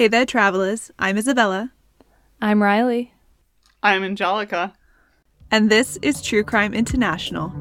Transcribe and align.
Hey 0.00 0.08
there, 0.08 0.24
travelers. 0.24 0.90
I'm 0.98 1.18
Isabella, 1.18 1.72
I'm 2.40 2.62
Riley. 2.62 3.12
I'm 3.82 4.02
Angelica. 4.02 4.72
and 5.50 5.68
this 5.68 5.98
is 6.00 6.22
True 6.22 6.42
Crime 6.42 6.72
International. 6.72 7.52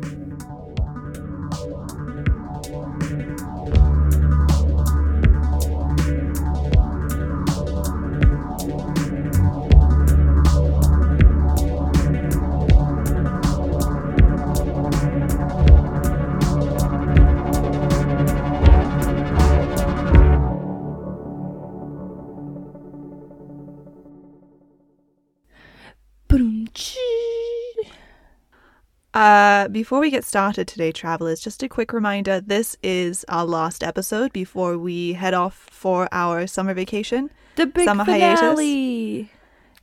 Uh, 29.19 29.67
before 29.67 29.99
we 29.99 30.09
get 30.09 30.23
started 30.23 30.65
today, 30.65 30.93
travelers, 30.93 31.41
just 31.41 31.61
a 31.61 31.67
quick 31.67 31.91
reminder 31.91 32.39
this 32.39 32.77
is 32.81 33.25
our 33.27 33.43
last 33.43 33.83
episode 33.83 34.31
before 34.31 34.77
we 34.77 35.11
head 35.11 35.33
off 35.33 35.67
for 35.69 36.07
our 36.13 36.47
summer 36.47 36.73
vacation. 36.73 37.29
The 37.57 37.65
big 37.65 37.83
Summer 37.83 38.05
hiatus. 38.05 38.39
finale. 38.39 39.29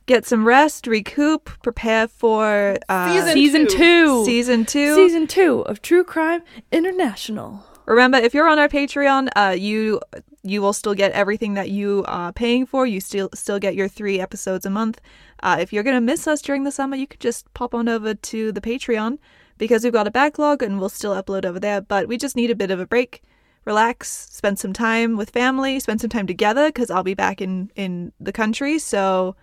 Get 0.07 0.25
some 0.25 0.47
rest, 0.47 0.87
recoup, 0.87 1.51
prepare 1.61 2.07
for 2.07 2.79
uh, 2.89 3.13
Season 3.13 3.33
Season 3.33 3.67
two. 3.67 3.77
two. 3.77 4.25
season 4.25 4.65
two. 4.65 4.95
Season 4.95 5.27
two 5.27 5.59
of 5.67 5.83
True 5.83 6.03
Crime 6.03 6.41
International. 6.71 7.63
Remember, 7.87 8.17
if 8.17 8.33
you're 8.33 8.49
on 8.49 8.59
our 8.59 8.67
Patreon, 8.67 9.29
uh, 9.35 9.55
you 9.57 10.01
you 10.43 10.61
will 10.61 10.73
still 10.73 10.93
get 10.93 11.11
everything 11.13 11.53
that 11.55 11.69
you 11.69 12.03
are 12.07 12.33
paying 12.33 12.65
for. 12.65 12.85
You 12.85 12.99
still 12.99 13.29
still 13.33 13.59
get 13.59 13.75
your 13.75 13.87
three 13.87 14.19
episodes 14.19 14.65
a 14.65 14.69
month. 14.69 14.99
Uh, 15.41 15.57
if 15.59 15.71
you're 15.71 15.83
gonna 15.83 16.01
miss 16.01 16.27
us 16.27 16.41
during 16.41 16.65
the 16.65 16.71
summer, 16.71 16.97
you 16.97 17.07
could 17.07 17.21
just 17.21 17.51
pop 17.53 17.73
on 17.73 17.87
over 17.87 18.13
to 18.13 18.51
the 18.51 18.59
Patreon 18.59 19.19
because 19.57 19.83
we've 19.85 19.93
got 19.93 20.05
a 20.05 20.11
backlog 20.11 20.61
and 20.61 20.79
we'll 20.79 20.89
still 20.89 21.15
upload 21.15 21.45
over 21.45 21.61
there. 21.61 21.79
But 21.79 22.09
we 22.09 22.17
just 22.17 22.35
need 22.35 22.51
a 22.51 22.55
bit 22.55 22.71
of 22.71 22.79
a 22.81 22.85
break, 22.85 23.23
relax, 23.63 24.29
spend 24.31 24.59
some 24.59 24.73
time 24.73 25.15
with 25.15 25.29
family, 25.29 25.79
spend 25.79 26.01
some 26.01 26.09
time 26.09 26.27
together 26.27 26.67
because 26.67 26.91
I'll 26.91 27.03
be 27.03 27.13
back 27.13 27.41
in 27.41 27.71
in 27.77 28.11
the 28.19 28.33
country. 28.33 28.79
So 28.79 29.37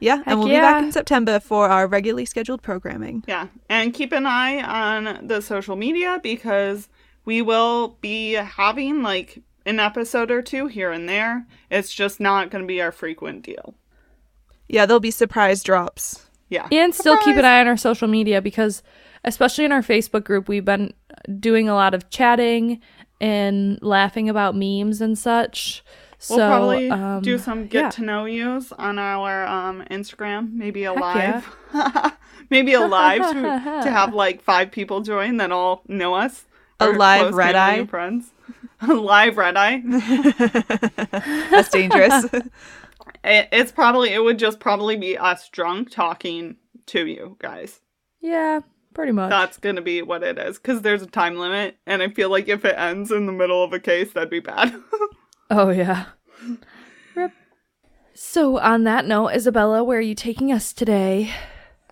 yeah, 0.00 0.16
Heck 0.16 0.28
and 0.28 0.38
we'll 0.38 0.48
be 0.48 0.54
back 0.54 0.82
in 0.82 0.92
September 0.92 1.38
for 1.38 1.68
our 1.68 1.86
regularly 1.86 2.24
scheduled 2.24 2.62
programming. 2.62 3.22
Yeah. 3.28 3.48
And 3.68 3.92
keep 3.92 4.12
an 4.12 4.24
eye 4.24 4.62
on 4.62 5.26
the 5.26 5.42
social 5.42 5.76
media 5.76 6.18
because 6.22 6.88
we 7.24 7.42
will 7.42 7.98
be 8.00 8.32
having 8.32 9.02
like 9.02 9.42
an 9.64 9.78
episode 9.78 10.30
or 10.30 10.42
two 10.42 10.66
here 10.66 10.90
and 10.90 11.08
there. 11.08 11.46
It's 11.70 11.92
just 11.92 12.20
not 12.20 12.50
going 12.50 12.62
to 12.62 12.66
be 12.66 12.80
our 12.80 12.92
frequent 12.92 13.42
deal. 13.42 13.74
Yeah, 14.68 14.86
there'll 14.86 15.00
be 15.00 15.10
surprise 15.10 15.62
drops. 15.62 16.26
Yeah. 16.48 16.68
And 16.70 16.94
still 16.94 17.16
keep 17.18 17.36
an 17.36 17.44
eye 17.44 17.60
on 17.60 17.68
our 17.68 17.76
social 17.76 18.08
media 18.08 18.42
because, 18.42 18.82
especially 19.24 19.64
in 19.64 19.72
our 19.72 19.82
Facebook 19.82 20.24
group, 20.24 20.48
we've 20.48 20.64
been 20.64 20.92
doing 21.38 21.68
a 21.68 21.74
lot 21.74 21.94
of 21.94 22.10
chatting 22.10 22.80
and 23.20 23.78
laughing 23.80 24.28
about 24.28 24.54
memes 24.54 25.00
and 25.00 25.16
such. 25.16 25.82
We'll 26.28 26.38
so, 26.38 26.48
probably 26.48 26.90
um, 26.90 27.22
do 27.22 27.38
some 27.38 27.66
get 27.66 27.80
yeah. 27.80 27.90
to 27.90 28.02
know 28.02 28.24
yous 28.26 28.70
on 28.72 28.98
our 28.98 29.46
um, 29.46 29.82
Instagram, 29.90 30.52
maybe 30.52 30.84
a 30.84 30.92
Heck 30.92 31.44
live. 31.72 32.12
maybe 32.50 32.74
a 32.74 32.80
live 32.80 33.22
to, 33.32 33.42
to 33.42 33.90
have 33.90 34.14
like 34.14 34.42
five 34.42 34.70
people 34.70 35.00
join 35.00 35.38
that 35.38 35.50
all 35.50 35.82
know 35.88 36.14
us. 36.14 36.44
A 36.94 36.96
live 36.96 37.34
red 37.34 37.54
eye? 37.54 37.84
friends. 37.86 38.32
a 38.80 38.94
live 38.94 39.36
red 39.36 39.56
eye. 39.56 39.82
That's 41.50 41.68
dangerous. 41.70 42.26
It, 43.24 43.48
it's 43.52 43.70
probably 43.70 44.10
it 44.12 44.18
would 44.18 44.38
just 44.38 44.58
probably 44.58 44.96
be 44.96 45.16
us 45.16 45.48
drunk 45.48 45.90
talking 45.90 46.56
to 46.86 47.06
you 47.06 47.36
guys. 47.40 47.80
Yeah, 48.20 48.60
pretty 48.94 49.12
much. 49.12 49.30
That's 49.30 49.58
gonna 49.58 49.80
be 49.80 50.02
what 50.02 50.24
it 50.24 50.38
is 50.38 50.58
because 50.58 50.82
there's 50.82 51.02
a 51.02 51.06
time 51.06 51.36
limit, 51.38 51.76
and 51.86 52.02
I 52.02 52.08
feel 52.08 52.30
like 52.30 52.48
if 52.48 52.64
it 52.64 52.74
ends 52.76 53.12
in 53.12 53.26
the 53.26 53.32
middle 53.32 53.62
of 53.62 53.72
a 53.72 53.78
case, 53.78 54.12
that'd 54.12 54.30
be 54.30 54.40
bad. 54.40 54.74
Oh, 55.50 55.68
yeah. 55.68 56.06
Rip. 57.14 57.32
So, 58.14 58.58
on 58.58 58.84
that 58.84 59.04
note, 59.04 59.28
Isabella, 59.28 59.84
where 59.84 59.98
are 59.98 60.00
you 60.00 60.14
taking 60.14 60.50
us 60.50 60.72
today? 60.72 61.30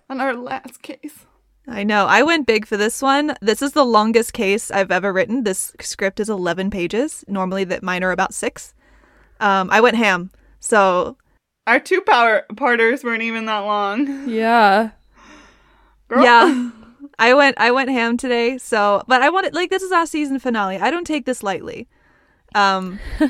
On 0.09 0.19
our 0.19 0.33
last 0.33 0.81
case, 0.81 1.27
I 1.67 1.83
know. 1.83 2.05
I 2.07 2.23
went 2.23 2.47
big 2.47 2.65
for 2.65 2.75
this 2.75 3.01
one. 3.01 3.35
This 3.41 3.61
is 3.61 3.73
the 3.73 3.85
longest 3.85 4.33
case 4.33 4.71
I've 4.71 4.91
ever 4.91 5.13
written. 5.13 5.43
This 5.43 5.73
script 5.79 6.19
is 6.19 6.29
11 6.29 6.69
pages. 6.71 7.23
Normally, 7.27 7.63
that 7.65 7.83
mine 7.83 8.03
are 8.03 8.11
about 8.11 8.33
six. 8.33 8.73
Um, 9.39 9.69
I 9.71 9.81
went 9.81 9.97
ham. 9.97 10.31
So 10.59 11.17
our 11.67 11.79
two 11.79 12.01
power 12.01 12.45
parters 12.57 13.03
weren't 13.03 13.23
even 13.23 13.45
that 13.45 13.59
long. 13.59 14.27
Yeah. 14.27 14.91
Girl. 16.07 16.23
yeah, 16.23 16.71
I 17.19 17.33
went. 17.33 17.57
I 17.59 17.71
went 17.71 17.89
ham 17.89 18.17
today. 18.17 18.57
So, 18.57 19.03
but 19.07 19.21
I 19.21 19.29
wanted 19.29 19.53
like 19.53 19.69
this 19.69 19.83
is 19.83 19.91
our 19.91 20.05
season 20.05 20.39
finale. 20.39 20.77
I 20.77 20.91
don't 20.91 21.07
take 21.07 21.25
this 21.25 21.43
lightly. 21.43 21.87
Um, 22.53 22.99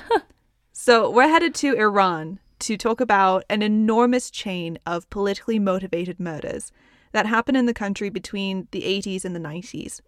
so 0.74 1.10
we're 1.10 1.28
headed 1.28 1.54
to 1.56 1.76
Iran 1.76 2.40
to 2.60 2.78
talk 2.78 3.02
about 3.02 3.44
an 3.50 3.62
enormous 3.62 4.32
chain 4.32 4.80
of 4.86 5.10
politically 5.10 5.60
motivated 5.60 6.20
murders 6.20 6.72
that 7.12 7.26
happened 7.26 7.58
in 7.58 7.66
the 7.66 7.74
country 7.74 8.10
between 8.10 8.68
the 8.72 8.82
80s 8.82 9.26
and 9.26 9.36
the 9.36 9.40
90s. 9.40 10.02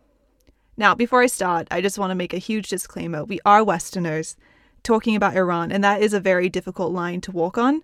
Now, 0.75 0.95
before 0.95 1.21
I 1.21 1.27
start, 1.27 1.67
I 1.69 1.81
just 1.81 1.99
want 1.99 2.11
to 2.11 2.15
make 2.15 2.33
a 2.33 2.39
huge 2.39 2.69
disclaimer. 2.69 3.23
We 3.23 3.39
are 3.45 3.63
Westerners 3.63 4.35
talking 4.81 5.15
about 5.15 5.35
Iran, 5.35 5.71
and 5.71 5.83
that 5.83 6.01
is 6.01 6.13
a 6.13 6.19
very 6.19 6.49
difficult 6.49 6.91
line 6.91 7.21
to 7.21 7.31
walk 7.31 7.57
on. 7.57 7.83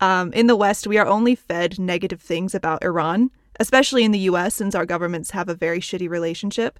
Um, 0.00 0.32
in 0.32 0.46
the 0.46 0.56
West, 0.56 0.86
we 0.86 0.98
are 0.98 1.06
only 1.06 1.34
fed 1.34 1.78
negative 1.78 2.20
things 2.20 2.54
about 2.54 2.82
Iran, 2.82 3.30
especially 3.60 4.04
in 4.04 4.10
the 4.10 4.18
US, 4.30 4.54
since 4.54 4.74
our 4.74 4.86
governments 4.86 5.30
have 5.30 5.48
a 5.48 5.54
very 5.54 5.80
shitty 5.80 6.08
relationship. 6.08 6.78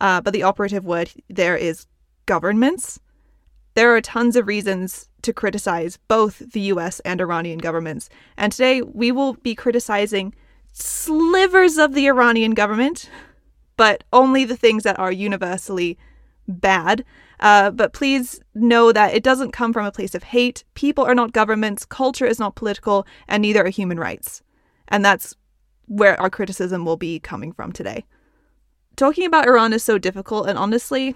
Uh, 0.00 0.20
but 0.20 0.32
the 0.32 0.42
operative 0.42 0.84
word 0.84 1.10
there 1.28 1.56
is 1.56 1.86
governments. 2.26 2.98
There 3.74 3.94
are 3.94 4.00
tons 4.00 4.36
of 4.36 4.46
reasons 4.46 5.08
to 5.22 5.32
criticize 5.32 5.98
both 6.08 6.38
the 6.38 6.60
US 6.72 7.00
and 7.00 7.20
Iranian 7.20 7.58
governments. 7.58 8.08
And 8.36 8.52
today 8.52 8.82
we 8.82 9.12
will 9.12 9.34
be 9.34 9.54
criticizing 9.54 10.34
slivers 10.76 11.78
of 11.78 11.94
the 11.94 12.06
Iranian 12.06 12.52
government, 12.52 13.10
but 13.76 14.04
only 14.12 14.44
the 14.44 14.56
things 14.56 14.82
that 14.82 14.98
are 14.98 15.12
universally 15.12 15.98
bad. 16.46 17.04
Uh, 17.40 17.70
but 17.70 17.92
please 17.92 18.40
know 18.54 18.92
that 18.92 19.14
it 19.14 19.22
doesn't 19.22 19.52
come 19.52 19.72
from 19.72 19.86
a 19.86 19.92
place 19.92 20.14
of 20.14 20.22
hate. 20.22 20.64
People 20.74 21.04
are 21.04 21.14
not 21.14 21.32
governments, 21.32 21.84
culture 21.84 22.26
is 22.26 22.38
not 22.38 22.56
political, 22.56 23.06
and 23.26 23.42
neither 23.42 23.64
are 23.64 23.70
human 23.70 23.98
rights. 23.98 24.42
And 24.88 25.04
that's 25.04 25.34
where 25.86 26.20
our 26.20 26.30
criticism 26.30 26.84
will 26.84 26.96
be 26.96 27.20
coming 27.20 27.52
from 27.52 27.72
today. 27.72 28.04
Talking 28.96 29.26
about 29.26 29.46
Iran 29.46 29.72
is 29.72 29.82
so 29.82 29.98
difficult, 29.98 30.48
and 30.48 30.58
honestly, 30.58 31.14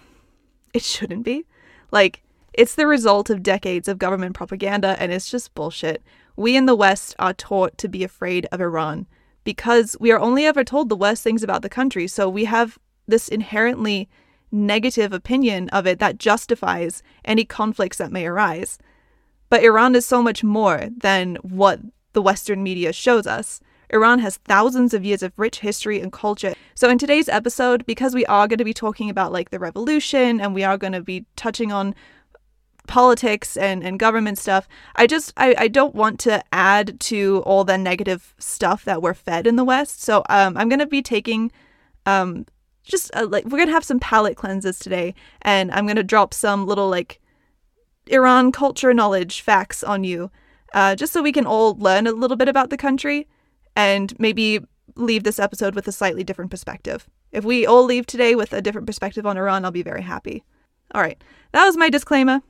it 0.75 0.83
shouldn't 0.83 1.25
be. 1.25 1.45
Like, 1.91 2.23
it's 2.53 2.75
the 2.75 2.87
result 2.87 3.31
of 3.31 3.43
decades 3.43 3.89
of 3.89 3.99
government 3.99 4.35
propaganda, 4.35 4.97
and 4.99 5.13
it's 5.13 5.31
just 5.31 5.55
bullshit. 5.55 6.03
We 6.37 6.57
in 6.57 6.67
the 6.67 6.75
West 6.75 7.15
are 7.19 7.33
taught 7.33 7.79
to 7.79 7.89
be 7.89 8.05
afraid 8.05 8.47
of 8.53 8.61
Iran 8.61 9.07
because 9.45 9.97
we 10.01 10.11
are 10.11 10.19
only 10.19 10.45
ever 10.45 10.65
told 10.65 10.89
the 10.89 10.97
worst 10.97 11.23
things 11.23 11.43
about 11.43 11.63
the 11.63 11.69
country. 11.69 12.07
So 12.07 12.29
we 12.29 12.45
have 12.45 12.79
this 13.07 13.29
inherently 13.29 14.09
negative 14.53 15.13
opinion 15.13 15.69
of 15.71 15.87
it 15.87 15.99
that 15.99 16.19
justifies 16.19 17.03
any 17.25 17.45
conflicts 17.45 17.99
that 17.99 18.13
may 18.13 18.27
arise. 18.27 18.79
But 19.49 19.65
Iran 19.65 19.95
is 19.95 20.07
so 20.07 20.23
much 20.23 20.45
more 20.45 20.89
than 20.97 21.37
what 21.37 21.81
the 22.13 22.23
Western 22.23 22.63
media 22.63 22.93
shows 22.93 23.27
us. 23.27 23.61
Iran 23.93 24.21
has 24.21 24.37
thousands 24.39 24.95
of 24.95 25.05
years 25.05 25.23
of 25.23 25.33
rich 25.37 25.61
history 25.61 26.01
and 26.01 26.13
culture. 26.13 26.55
So 26.75 26.89
in 26.89 26.99
today's 26.99 27.29
episode, 27.29 27.85
because 27.87 28.15
we 28.15 28.25
are 28.27 28.47
going 28.47 28.59
to 28.59 28.65
be 28.65 28.75
talking 28.75 29.11
about 29.11 29.33
like 29.33 29.51
the 29.51 29.59
revolution 29.59 30.41
and 30.41 30.55
we 30.55 30.63
are 30.63 30.79
going 30.79 30.93
to 30.93 31.03
be 31.03 31.27
touching 31.35 31.73
on 31.73 31.95
politics 32.91 33.57
and, 33.57 33.85
and 33.85 33.99
government 33.99 34.37
stuff, 34.37 34.69
I 34.97 35.07
just 35.07 35.33
I, 35.37 35.55
I 35.57 35.69
don't 35.69 35.95
want 35.95 36.19
to 36.21 36.43
add 36.53 36.99
to 37.01 37.43
all 37.47 37.65
the 37.65 37.79
negative 37.79 38.35
stuff 38.39 38.85
that 38.85 39.01
we're 39.01 39.15
fed 39.15 39.47
in 39.47 39.55
the 39.55 39.65
West. 39.65 40.03
So 40.03 40.25
um, 40.29 40.57
I'm 40.57 40.69
to 40.69 40.87
be 40.87 41.01
taking 41.01 41.53
um, 42.05 42.47
just 42.83 43.15
uh, 43.15 43.29
like 43.31 43.45
we're 43.45 43.59
gonna 43.59 43.71
have 43.71 43.85
some 43.85 44.01
palate 44.01 44.37
cleanses 44.37 44.79
today, 44.79 45.15
and 45.43 45.71
I'm 45.71 45.87
gonna 45.87 46.03
drop 46.03 46.35
some 46.35 46.67
little 46.67 46.89
like 46.89 47.21
Iran 48.09 48.51
culture 48.51 48.93
knowledge 48.93 49.41
facts 49.41 49.85
on 49.85 50.03
you, 50.03 50.31
uh, 50.75 50.97
just 50.97 51.13
so 51.13 51.23
we 51.23 51.33
can 51.33 51.47
all 51.47 51.77
learn 51.77 52.09
a 52.09 52.13
little 52.13 52.37
bit 52.37 52.49
about 52.49 52.71
the 52.71 52.77
country, 52.77 53.29
and 53.77 54.19
maybe 54.19 54.61
leave 54.97 55.23
this 55.23 55.39
episode 55.39 55.77
with 55.77 55.87
a 55.87 55.93
slightly 55.93 56.25
different 56.25 56.51
perspective. 56.51 57.09
If 57.31 57.45
we 57.45 57.65
all 57.67 57.85
leave 57.85 58.07
today 58.07 58.35
with 58.35 58.53
a 58.53 58.61
different 58.61 58.89
perspective 58.89 59.25
on 59.25 59.39
Iran, 59.39 59.65
I'll 59.65 59.71
be 59.71 59.85
very 59.85 60.03
happy. 60.03 60.43
All 60.93 61.01
right, 61.01 61.23
that 61.53 61.65
was 61.65 61.77
my 61.77 61.89
disclaimer. 61.89 62.43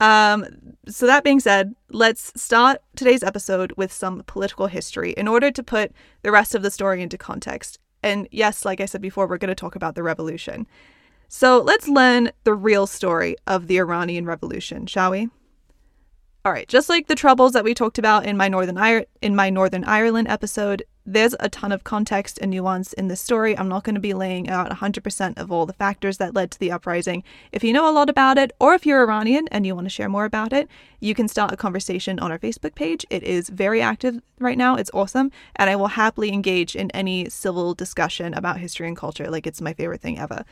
Um, 0.00 0.46
so 0.88 1.06
that 1.06 1.24
being 1.24 1.40
said, 1.40 1.74
let's 1.90 2.32
start 2.40 2.82
today's 2.96 3.22
episode 3.22 3.72
with 3.76 3.92
some 3.92 4.22
political 4.26 4.66
history 4.66 5.12
in 5.12 5.28
order 5.28 5.50
to 5.50 5.62
put 5.62 5.92
the 6.22 6.32
rest 6.32 6.54
of 6.54 6.62
the 6.62 6.70
story 6.70 7.02
into 7.02 7.18
context. 7.18 7.78
And 8.02 8.26
yes, 8.30 8.64
like 8.64 8.80
I 8.80 8.86
said 8.86 9.02
before, 9.02 9.26
we're 9.26 9.38
going 9.38 9.50
to 9.50 9.54
talk 9.54 9.76
about 9.76 9.94
the 9.94 10.02
revolution. 10.02 10.66
So 11.28 11.60
let's 11.60 11.86
learn 11.86 12.32
the 12.44 12.54
real 12.54 12.86
story 12.86 13.36
of 13.46 13.66
the 13.66 13.78
Iranian 13.78 14.24
Revolution, 14.24 14.86
shall 14.86 15.10
we? 15.10 15.28
All 16.42 16.52
right, 16.52 16.66
just 16.66 16.88
like 16.88 17.06
the 17.06 17.14
troubles 17.14 17.52
that 17.52 17.64
we 17.64 17.74
talked 17.74 17.98
about 17.98 18.24
in 18.24 18.34
my 18.34 18.48
Northern 18.48 19.04
in 19.20 19.36
my 19.36 19.50
Northern 19.50 19.84
Ireland 19.84 20.26
episode, 20.28 20.82
there's 21.04 21.34
a 21.38 21.50
ton 21.50 21.70
of 21.70 21.84
context 21.84 22.38
and 22.40 22.50
nuance 22.50 22.94
in 22.94 23.08
this 23.08 23.20
story. 23.20 23.58
I'm 23.58 23.68
not 23.68 23.84
going 23.84 23.94
to 23.94 24.00
be 24.00 24.14
laying 24.14 24.48
out 24.48 24.70
100% 24.70 25.36
of 25.36 25.52
all 25.52 25.66
the 25.66 25.74
factors 25.74 26.16
that 26.16 26.32
led 26.34 26.50
to 26.52 26.58
the 26.58 26.72
uprising. 26.72 27.24
If 27.52 27.62
you 27.62 27.74
know 27.74 27.90
a 27.90 27.92
lot 27.92 28.08
about 28.08 28.38
it, 28.38 28.52
or 28.58 28.72
if 28.72 28.86
you're 28.86 29.02
Iranian 29.02 29.48
and 29.50 29.66
you 29.66 29.74
want 29.74 29.84
to 29.84 29.90
share 29.90 30.08
more 30.08 30.24
about 30.24 30.54
it, 30.54 30.66
you 31.00 31.14
can 31.14 31.28
start 31.28 31.52
a 31.52 31.58
conversation 31.58 32.18
on 32.18 32.32
our 32.32 32.38
Facebook 32.38 32.74
page. 32.74 33.04
It 33.10 33.22
is 33.22 33.50
very 33.50 33.82
active 33.82 34.22
right 34.38 34.56
now. 34.56 34.76
It's 34.76 34.90
awesome. 34.94 35.30
And 35.56 35.68
I 35.68 35.76
will 35.76 35.88
happily 35.88 36.32
engage 36.32 36.74
in 36.74 36.90
any 36.92 37.28
civil 37.28 37.74
discussion 37.74 38.32
about 38.32 38.56
history 38.56 38.88
and 38.88 38.96
culture. 38.96 39.30
Like, 39.30 39.46
it's 39.46 39.60
my 39.60 39.74
favorite 39.74 40.00
thing 40.00 40.18
ever. 40.18 40.46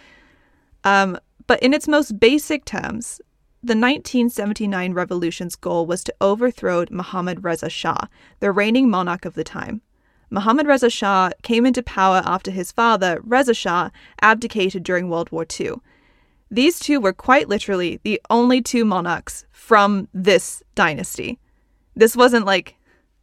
Um, 0.85 1.19
but 1.47 1.63
in 1.63 1.73
its 1.73 1.89
most 1.89 2.21
basic 2.21 2.67
terms, 2.67 3.23
the 3.61 3.73
1979 3.75 4.93
revolution's 4.93 5.57
goal 5.57 5.85
was 5.85 6.05
to 6.05 6.15
overthrow 6.21 6.85
Mohammad 6.91 7.43
Reza 7.43 7.69
Shah, 7.69 8.07
the 8.39 8.53
reigning 8.53 8.89
monarch 8.89 9.25
of 9.25 9.35
the 9.35 9.45
time. 9.45 9.83
Mohammad 10.31 10.67
Reza 10.67 10.91
Shah 10.91 11.31
came 11.43 11.67
into 11.67 11.83
power 11.83 12.23
after 12.25 12.51
his 12.51 12.71
father, 12.71 13.21
Reza 13.25 13.55
Shah, 13.55 13.91
abdicated 14.21 14.83
during 14.83 15.09
World 15.09 15.33
War 15.33 15.47
II. 15.59 15.73
These 16.51 16.79
two 16.79 17.01
were 17.01 17.13
quite 17.13 17.49
literally 17.49 18.01
the 18.05 18.21
only 18.31 18.63
two 18.63 18.85
monarchs 18.85 19.45
from 19.51 20.09
this 20.15 20.63
dynasty. 20.75 21.39
This 21.97 22.15
wasn't 22.15 22.47
like 22.47 22.77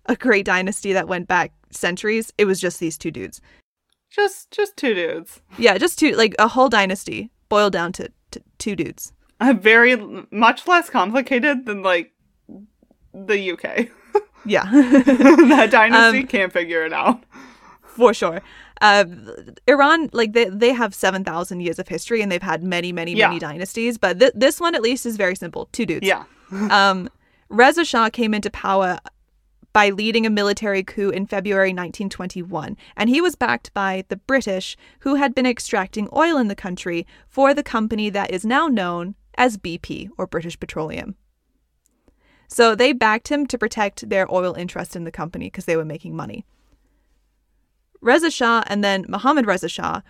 a 0.06 0.16
great 0.16 0.46
dynasty 0.46 0.94
that 0.94 1.08
went 1.08 1.28
back 1.28 1.54
centuries, 1.72 2.34
it 2.38 2.46
was 2.46 2.60
just 2.60 2.80
these 2.80 2.98
two 2.98 3.12
dudes. 3.12 3.42
Just 4.10 4.52
just 4.52 4.78
two 4.78 4.94
dudes. 4.94 5.42
Yeah, 5.58 5.78
just 5.78 6.00
two, 6.00 6.12
like 6.16 6.36
a 6.40 6.48
whole 6.48 6.70
dynasty 6.70 7.32
boiled 7.50 7.74
down 7.74 7.92
to, 7.94 8.12
to 8.32 8.42
two 8.58 8.76
dudes. 8.76 9.12
Very 9.42 9.96
much 10.32 10.68
less 10.68 10.90
complicated 10.90 11.66
than 11.66 11.84
like 11.84 12.14
the 13.14 13.52
UK. 13.52 13.90
Yeah. 14.48 14.64
that 14.72 15.70
dynasty 15.72 16.20
Um, 16.20 16.28
can't 16.28 16.54
figure 16.54 16.86
it 16.86 16.94
out. 16.94 17.24
for 17.82 18.14
sure. 18.14 18.42
Uh, 18.80 19.06
Iran, 19.68 20.08
like 20.14 20.34
they, 20.34 20.46
they 20.50 20.72
have 20.72 20.94
7,000 20.94 21.62
years 21.62 21.80
of 21.80 21.88
history 21.88 22.22
and 22.22 22.32
they've 22.32 22.44
had 22.44 22.64
many, 22.64 22.92
many, 22.92 23.14
Yeah. 23.14 23.30
many 23.30 23.40
dynasties, 23.40 23.98
but 23.98 24.20
th- 24.20 24.34
this 24.36 24.60
one 24.62 24.76
at 24.76 24.84
least 24.84 25.04
is 25.08 25.18
very 25.18 25.36
simple 25.36 25.68
two 25.72 25.88
dudes. 25.88 26.06
Yeah. 26.06 26.26
Um, 26.70 27.10
Reza 27.50 27.84
Shah 27.84 28.12
came 28.12 28.36
into 28.36 28.52
power 28.52 29.00
by 29.74 29.90
leading 29.90 30.28
a 30.28 30.30
military 30.30 30.84
coup 30.84 31.10
in 31.10 31.26
February 31.26 31.70
1921, 31.70 32.78
and 32.96 33.10
he 33.10 33.22
was 33.22 33.34
backed 33.36 33.74
by 33.74 34.06
the 34.10 34.16
British, 34.16 34.78
who 35.00 35.16
had 35.16 35.34
been 35.34 35.48
extracting 35.48 36.08
oil 36.16 36.38
in 36.38 36.50
the 36.50 36.56
country 36.56 37.08
for 37.28 37.54
the 37.56 37.64
company 37.64 38.12
that 38.12 38.30
is 38.30 38.46
now 38.46 38.68
known 38.68 39.16
as 39.38 39.58
BP, 39.58 40.10
or 40.18 40.28
British 40.28 40.60
Petroleum. 40.60 41.16
So 42.48 42.76
they 42.76 42.94
backed 42.94 43.30
him 43.30 43.48
to 43.48 43.58
protect 43.58 44.10
their 44.10 44.32
oil 44.32 44.54
interest 44.54 44.96
in 44.96 45.04
the 45.04 45.12
company 45.12 45.48
because 45.48 45.66
they 45.66 45.78
were 45.78 45.86
making 45.86 46.16
money. 46.16 46.46
Reza 48.02 48.30
Shah 48.30 48.64
and 48.68 48.84
then 48.84 49.06
Mohammad 49.08 49.48
Reza 49.48 49.70
Shah 49.70 50.02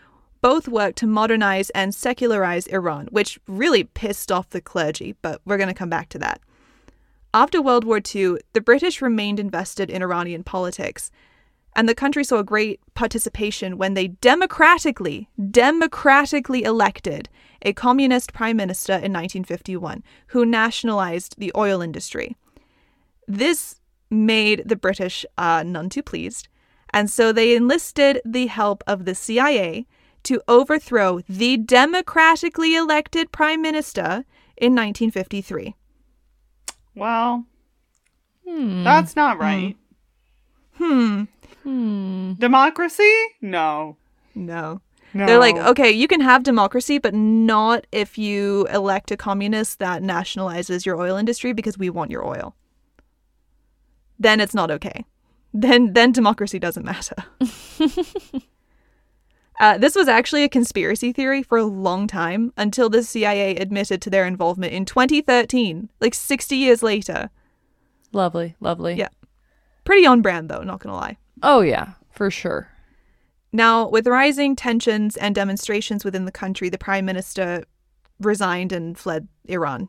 both 0.42 0.68
worked 0.68 0.98
to 1.00 1.08
modernize 1.08 1.70
and 1.72 1.96
secularize 1.96 2.68
Iran, 2.68 3.08
which 3.10 3.40
really 3.48 3.84
pissed 3.84 4.32
off 4.32 4.50
the 4.50 4.62
clergy, 4.62 5.16
but 5.22 5.42
we're 5.46 5.58
going 5.58 5.70
to 5.70 5.74
come 5.74 5.90
back 5.90 6.10
to 6.10 6.20
that. 6.20 6.40
After 7.34 7.62
World 7.62 7.84
War 7.84 8.00
II, 8.00 8.38
the 8.54 8.62
British 8.62 9.02
remained 9.02 9.40
invested 9.40 9.90
in 9.90 10.02
Iranian 10.02 10.44
politics, 10.44 11.10
and 11.76 11.90
the 11.90 11.96
country 11.96 12.24
saw 12.24 12.42
great 12.44 12.80
participation 12.94 13.78
when 13.78 13.94
they 13.94 14.08
democratically, 14.08 15.30
democratically 15.52 16.64
elected 16.64 17.28
a 17.66 17.74
communist 17.74 18.32
prime 18.32 18.56
minister 18.56 18.94
in 18.94 19.12
1951 19.12 20.04
who 20.28 20.46
nationalized 20.46 21.36
the 21.38 21.52
oil 21.58 21.82
industry. 21.82 22.38
This 23.28 23.82
made 24.10 24.64
the 24.66 24.76
British 24.78 25.26
uh, 25.38 25.64
none 25.66 25.90
too 25.90 26.04
pleased, 26.04 26.48
and 26.94 27.10
so 27.10 27.34
they 27.34 27.56
enlisted 27.56 28.22
the 28.24 28.46
help 28.48 28.84
of 28.88 29.04
the 29.06 29.16
CIA 29.16 29.86
to 30.24 30.42
overthrow 30.48 31.20
the 31.28 31.58
democratically 31.58 32.76
elected 32.76 33.32
prime 33.32 33.62
minister 33.62 34.24
in 34.56 34.74
1953. 34.74 35.76
Well, 36.96 37.46
Hmm. 38.48 38.84
that's 38.84 39.16
not 39.16 39.40
right. 39.40 39.76
Hmm. 40.78 41.24
Hmm. 41.64 42.34
Democracy? 42.34 43.12
No. 43.42 43.98
No. 44.36 44.82
No. 45.16 45.26
They're 45.26 45.40
like, 45.40 45.56
okay, 45.56 45.92
you 45.92 46.10
can 46.10 46.20
have 46.20 46.44
democracy, 46.44 46.98
but 46.98 47.14
not 47.14 47.88
if 47.94 48.18
you 48.18 48.68
elect 48.68 49.12
a 49.12 49.18
communist 49.18 49.80
that 49.80 50.02
nationalizes 50.02 50.86
your 50.86 51.00
oil 51.00 51.16
industry 51.16 51.54
because 51.54 51.78
we 51.78 51.90
want 51.90 52.12
your 52.12 52.28
oil. 52.28 52.54
Then 54.20 54.42
it's 54.42 54.54
not 54.54 54.70
okay. 54.72 55.06
Then 55.54 55.94
then 55.94 56.12
democracy 56.12 56.60
doesn't 56.60 56.84
matter. 56.84 57.16
uh, 59.62 59.78
this 59.78 59.96
was 59.96 60.10
actually 60.10 60.44
a 60.44 60.50
conspiracy 60.50 61.14
theory 61.14 61.42
for 61.42 61.58
a 61.58 61.64
long 61.64 62.08
time 62.08 62.52
until 62.58 62.90
the 62.90 63.02
CIA 63.02 63.56
admitted 63.56 64.02
to 64.02 64.10
their 64.10 64.26
involvement 64.26 64.74
in 64.74 64.84
2013, 64.84 65.90
like 66.02 66.14
60 66.14 66.58
years 66.58 66.84
later. 66.84 67.30
Lovely, 68.12 68.58
lovely. 68.60 68.96
Yeah. 68.96 69.08
Pretty 69.86 70.06
on 70.06 70.22
brand 70.22 70.50
though, 70.50 70.64
not 70.64 70.82
gonna 70.82 70.98
lie. 70.98 71.16
Oh 71.42 71.62
yeah, 71.62 71.94
for 72.12 72.30
sure. 72.30 72.68
Now, 73.56 73.88
with 73.88 74.06
rising 74.06 74.58
tensions 74.58 75.16
and 75.16 75.34
demonstrations 75.34 76.04
within 76.04 76.26
the 76.26 76.32
country, 76.32 76.68
the 76.68 76.78
prime 76.78 77.06
minister 77.06 77.64
resigned 78.20 78.74
and 78.74 78.98
fled 78.98 79.30
Iran. 79.46 79.88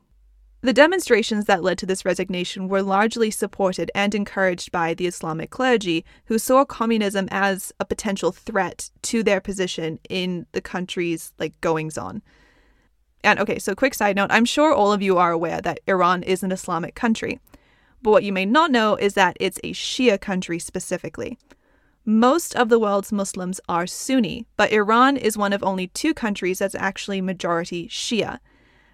The 0.60 0.72
demonstrations 0.72 1.46
that 1.46 1.64
led 1.64 1.76
to 1.78 1.86
this 1.86 2.04
resignation 2.04 2.68
were 2.68 2.80
largely 2.80 3.28
supported 3.32 3.90
and 3.92 4.14
encouraged 4.14 4.70
by 4.70 4.94
the 4.94 5.08
Islamic 5.08 5.50
clergy, 5.50 6.04
who 6.26 6.38
saw 6.38 6.64
communism 6.64 7.26
as 7.32 7.72
a 7.80 7.84
potential 7.84 8.30
threat 8.30 8.88
to 9.02 9.24
their 9.24 9.40
position 9.40 9.98
in 10.08 10.46
the 10.52 10.60
country's 10.60 11.32
like 11.40 11.60
goings 11.60 11.98
on. 11.98 12.22
And 13.24 13.40
okay, 13.40 13.58
so 13.58 13.74
quick 13.74 13.94
side 13.94 14.14
note, 14.14 14.30
I'm 14.30 14.44
sure 14.44 14.72
all 14.72 14.92
of 14.92 15.02
you 15.02 15.18
are 15.18 15.32
aware 15.32 15.60
that 15.62 15.80
Iran 15.88 16.22
is 16.22 16.44
an 16.44 16.52
Islamic 16.52 16.94
country. 16.94 17.40
But 18.00 18.12
what 18.12 18.22
you 18.22 18.32
may 18.32 18.46
not 18.46 18.70
know 18.70 18.94
is 18.94 19.14
that 19.14 19.36
it's 19.40 19.58
a 19.64 19.72
Shia 19.72 20.20
country 20.20 20.60
specifically. 20.60 21.36
Most 22.08 22.54
of 22.54 22.68
the 22.68 22.78
world's 22.78 23.10
Muslims 23.10 23.60
are 23.68 23.84
Sunni, 23.84 24.46
but 24.56 24.70
Iran 24.70 25.16
is 25.16 25.36
one 25.36 25.52
of 25.52 25.64
only 25.64 25.88
two 25.88 26.14
countries 26.14 26.60
that's 26.60 26.76
actually 26.76 27.20
majority 27.20 27.88
Shia. 27.88 28.38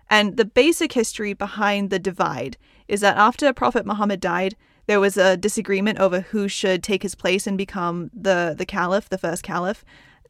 And 0.09 0.39
the 0.39 0.47
basic 0.47 0.95
history 0.95 1.35
behind 1.35 1.91
the 1.91 1.99
divide 1.99 2.57
is 2.89 3.03
that 3.03 3.19
after 3.19 3.53
Prophet 3.53 3.85
Muhammad 3.85 4.19
died, 4.19 4.57
there 4.87 4.99
was 4.99 5.19
a 5.19 5.37
disagreement 5.37 5.99
over 5.99 6.21
who 6.21 6.49
should 6.49 6.83
take 6.83 7.03
his 7.03 7.15
place 7.15 7.47
and 7.47 7.59
become 7.59 8.11
the, 8.15 8.55
the 8.57 8.65
caliph, 8.65 9.11
the 9.11 9.19
first 9.19 9.43
caliph. 9.43 9.85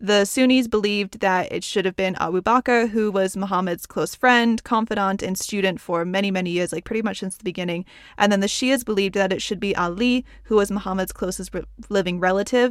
The 0.04 0.24
Sunnis 0.24 0.66
believed 0.66 1.20
that 1.20 1.52
it 1.52 1.62
should 1.62 1.84
have 1.84 1.94
been 1.94 2.16
Abu 2.18 2.42
Bakr, 2.42 2.88
who 2.88 3.12
was 3.12 3.36
Muhammad's 3.36 3.86
close 3.86 4.16
friend, 4.16 4.62
confidant, 4.64 5.22
and 5.22 5.38
student 5.38 5.80
for 5.80 6.04
many, 6.04 6.32
many 6.32 6.50
years, 6.50 6.72
like 6.72 6.84
pretty 6.84 7.02
much 7.02 7.20
since 7.20 7.36
the 7.36 7.44
beginning. 7.44 7.84
And 8.18 8.32
then 8.32 8.40
the 8.40 8.48
Shias 8.48 8.84
believed 8.84 9.14
that 9.14 9.32
it 9.32 9.40
should 9.40 9.60
be 9.60 9.76
Ali, 9.76 10.24
who 10.42 10.56
was 10.56 10.72
Muhammad's 10.72 11.12
closest 11.12 11.54
re- 11.54 11.62
living 11.88 12.18
relative. 12.18 12.70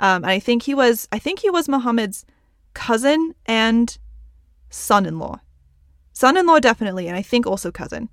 Um, 0.00 0.24
and 0.24 0.32
I 0.32 0.40
think 0.40 0.64
he 0.64 0.74
was, 0.74 1.06
I 1.12 1.20
think 1.20 1.38
he 1.38 1.50
was 1.50 1.68
Muhammad's 1.68 2.24
cousin 2.74 3.36
and 3.46 3.96
son-in-law. 4.68 5.38
Son-in-law 6.12 6.58
definitely, 6.58 7.06
and 7.06 7.16
I 7.16 7.22
think 7.22 7.46
also 7.46 7.70
cousin. 7.70 8.08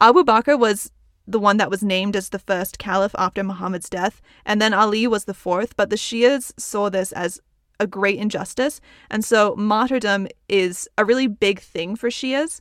Abu 0.00 0.24
Bakr 0.24 0.58
was 0.58 0.90
the 1.28 1.38
one 1.38 1.56
that 1.58 1.70
was 1.70 1.84
named 1.84 2.16
as 2.16 2.30
the 2.30 2.40
first 2.40 2.80
caliph 2.80 3.14
after 3.16 3.44
Muhammad's 3.44 3.88
death, 3.88 4.20
and 4.44 4.60
then 4.60 4.74
Ali 4.74 5.06
was 5.06 5.26
the 5.26 5.34
fourth, 5.34 5.76
but 5.76 5.88
the 5.88 5.96
Shias 5.96 6.52
saw 6.58 6.90
this 6.90 7.12
as 7.12 7.40
a 7.82 7.86
great 7.86 8.18
injustice. 8.18 8.80
And 9.10 9.24
so 9.24 9.56
martyrdom 9.56 10.28
is 10.48 10.88
a 10.96 11.04
really 11.04 11.26
big 11.26 11.58
thing 11.60 11.96
for 11.96 12.08
Shias. 12.08 12.60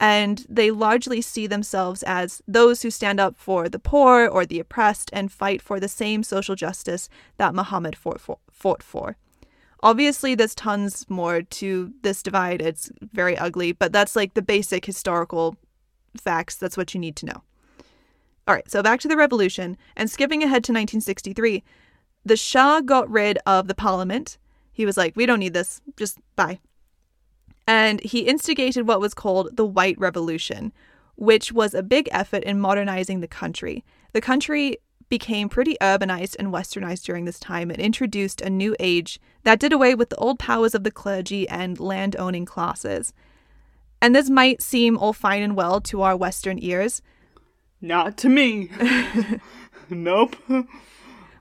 And 0.00 0.44
they 0.48 0.72
largely 0.72 1.20
see 1.20 1.46
themselves 1.46 2.02
as 2.02 2.42
those 2.48 2.82
who 2.82 2.90
stand 2.90 3.20
up 3.20 3.36
for 3.36 3.68
the 3.68 3.78
poor 3.78 4.26
or 4.26 4.44
the 4.44 4.58
oppressed 4.58 5.10
and 5.12 5.30
fight 5.30 5.62
for 5.62 5.78
the 5.78 5.88
same 5.88 6.24
social 6.24 6.56
justice 6.56 7.08
that 7.36 7.54
Muhammad 7.54 7.94
fought 7.94 8.20
for. 8.20 8.38
Fought 8.50 8.82
for. 8.82 9.16
Obviously, 9.80 10.34
there's 10.34 10.54
tons 10.54 11.08
more 11.08 11.42
to 11.42 11.92
this 12.02 12.22
divide. 12.22 12.62
It's 12.62 12.90
very 13.00 13.36
ugly, 13.36 13.72
but 13.72 13.92
that's 13.92 14.16
like 14.16 14.34
the 14.34 14.42
basic 14.42 14.86
historical 14.86 15.56
facts. 16.16 16.56
That's 16.56 16.76
what 16.76 16.94
you 16.94 17.00
need 17.00 17.16
to 17.16 17.26
know. 17.26 17.42
All 18.48 18.54
right, 18.54 18.68
so 18.70 18.82
back 18.82 19.00
to 19.00 19.08
the 19.08 19.16
revolution 19.16 19.76
and 19.96 20.10
skipping 20.10 20.42
ahead 20.42 20.64
to 20.64 20.72
1963, 20.72 21.62
the 22.24 22.36
Shah 22.36 22.80
got 22.80 23.10
rid 23.10 23.38
of 23.46 23.68
the 23.68 23.74
parliament. 23.74 24.38
He 24.72 24.86
was 24.86 24.96
like, 24.96 25.14
we 25.16 25.26
don't 25.26 25.40
need 25.40 25.54
this, 25.54 25.80
just 25.96 26.18
bye. 26.36 26.58
And 27.66 28.00
he 28.00 28.20
instigated 28.20 28.86
what 28.86 29.00
was 29.00 29.14
called 29.14 29.56
the 29.56 29.66
White 29.66 29.98
Revolution, 29.98 30.72
which 31.16 31.52
was 31.52 31.74
a 31.74 31.82
big 31.82 32.08
effort 32.10 32.42
in 32.42 32.58
modernizing 32.58 33.20
the 33.20 33.28
country. 33.28 33.84
The 34.12 34.20
country 34.20 34.78
became 35.08 35.48
pretty 35.48 35.76
urbanized 35.80 36.36
and 36.38 36.48
westernized 36.48 37.04
during 37.04 37.26
this 37.26 37.38
time 37.38 37.70
and 37.70 37.78
introduced 37.78 38.40
a 38.40 38.48
new 38.48 38.74
age 38.80 39.20
that 39.44 39.60
did 39.60 39.72
away 39.72 39.94
with 39.94 40.08
the 40.08 40.16
old 40.16 40.38
powers 40.38 40.74
of 40.74 40.84
the 40.84 40.90
clergy 40.90 41.46
and 41.50 41.78
land 41.78 42.16
owning 42.18 42.46
classes. 42.46 43.12
And 44.00 44.16
this 44.16 44.30
might 44.30 44.62
seem 44.62 44.96
all 44.96 45.12
fine 45.12 45.42
and 45.42 45.54
well 45.54 45.82
to 45.82 46.00
our 46.00 46.16
Western 46.16 46.58
ears, 46.62 47.02
Not 47.80 48.16
to 48.18 48.28
me. 48.28 48.70
nope. 49.90 50.34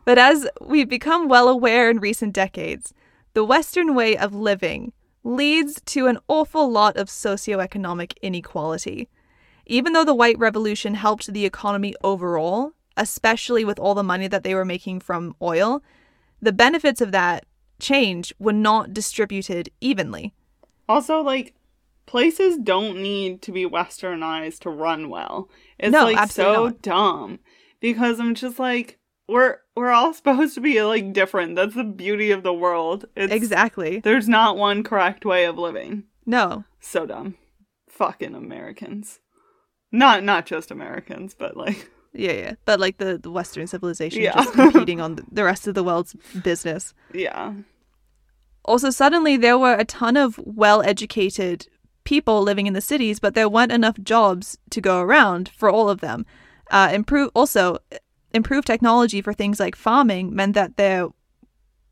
But 0.03 0.17
as 0.17 0.47
we've 0.59 0.89
become 0.89 1.29
well 1.29 1.47
aware 1.47 1.89
in 1.89 2.00
recent 2.00 2.33
decades, 2.33 2.93
the 3.33 3.43
Western 3.43 3.95
way 3.95 4.17
of 4.17 4.33
living 4.33 4.93
leads 5.23 5.79
to 5.85 6.07
an 6.07 6.17
awful 6.27 6.69
lot 6.69 6.97
of 6.97 7.07
socioeconomic 7.07 8.13
inequality. 8.21 9.07
Even 9.65 9.93
though 9.93 10.03
the 10.05 10.15
White 10.15 10.39
Revolution 10.39 10.95
helped 10.95 11.31
the 11.31 11.45
economy 11.45 11.93
overall, 12.03 12.73
especially 12.97 13.63
with 13.63 13.79
all 13.79 13.93
the 13.95 14.03
money 14.03 14.27
that 14.27 14.43
they 14.43 14.55
were 14.55 14.65
making 14.65 15.00
from 15.00 15.35
oil, 15.41 15.81
the 16.41 16.51
benefits 16.51 17.01
of 17.01 17.11
that 17.11 17.45
change 17.79 18.33
were 18.39 18.53
not 18.53 18.93
distributed 18.93 19.69
evenly. 19.79 20.33
Also, 20.89 21.21
like, 21.21 21.53
places 22.05 22.57
don't 22.57 23.01
need 23.01 23.41
to 23.43 23.51
be 23.51 23.65
westernized 23.65 24.59
to 24.59 24.69
run 24.69 25.09
well. 25.09 25.50
It's 25.79 25.91
No, 25.91 26.05
like 26.09 26.31
so 26.31 26.65
not. 26.65 26.81
dumb 26.81 27.39
because 27.79 28.19
I'm 28.19 28.35
just 28.35 28.59
like 28.59 28.97
we're 29.31 29.57
we're 29.75 29.91
all 29.91 30.13
supposed 30.19 30.55
to 30.55 30.61
be 30.61 30.81
like 30.83 31.13
different. 31.13 31.55
That's 31.55 31.75
the 31.75 31.83
beauty 31.83 32.31
of 32.31 32.43
the 32.43 32.53
world. 32.53 33.05
It's 33.15 33.33
Exactly. 33.33 34.00
there's 34.00 34.27
not 34.29 34.57
one 34.57 34.83
correct 34.83 35.25
way 35.25 35.45
of 35.45 35.57
living. 35.57 36.03
No. 36.25 36.65
So 36.79 37.05
dumb. 37.05 37.35
Fucking 37.89 38.35
Americans. 38.35 39.19
Not 39.91 40.23
not 40.23 40.45
just 40.45 40.71
Americans, 40.71 41.33
but 41.38 41.55
like 41.57 41.89
Yeah, 42.13 42.31
yeah. 42.33 42.53
But 42.65 42.79
like 42.79 42.97
the, 42.97 43.17
the 43.17 43.31
Western 43.31 43.67
civilization 43.67 44.21
Yeah. 44.21 44.35
just 44.35 44.53
competing 44.61 45.01
on 45.01 45.19
the- 45.31 45.43
rest 45.43 45.67
of 45.67 45.75
the 45.75 45.83
world's 45.83 46.15
business. 46.43 46.93
yeah. 47.13 47.53
Also, 48.63 48.91
suddenly 48.91 49.38
there 49.38 49.57
were 49.57 49.73
a 49.73 49.83
ton 49.85 50.15
of 50.15 50.38
well 50.45 50.83
educated 50.83 51.67
people 52.03 52.43
living 52.43 52.67
in 52.67 52.73
the 52.73 52.81
cities, 52.81 53.19
but 53.19 53.33
there 53.33 53.50
weren't 53.50 53.71
enough 53.71 53.97
jobs 54.03 54.57
to 54.69 54.79
go 54.81 55.00
around 55.01 55.50
for 55.57 55.67
all 55.69 55.89
of 55.89 56.00
them. 56.01 56.25
Uh, 56.69 56.89
improve 56.93 57.31
also 57.33 57.79
improved 58.33 58.67
technology 58.67 59.21
for 59.21 59.33
things 59.33 59.59
like 59.59 59.75
farming 59.75 60.35
meant 60.35 60.55
that 60.55 60.77
there 60.77 61.07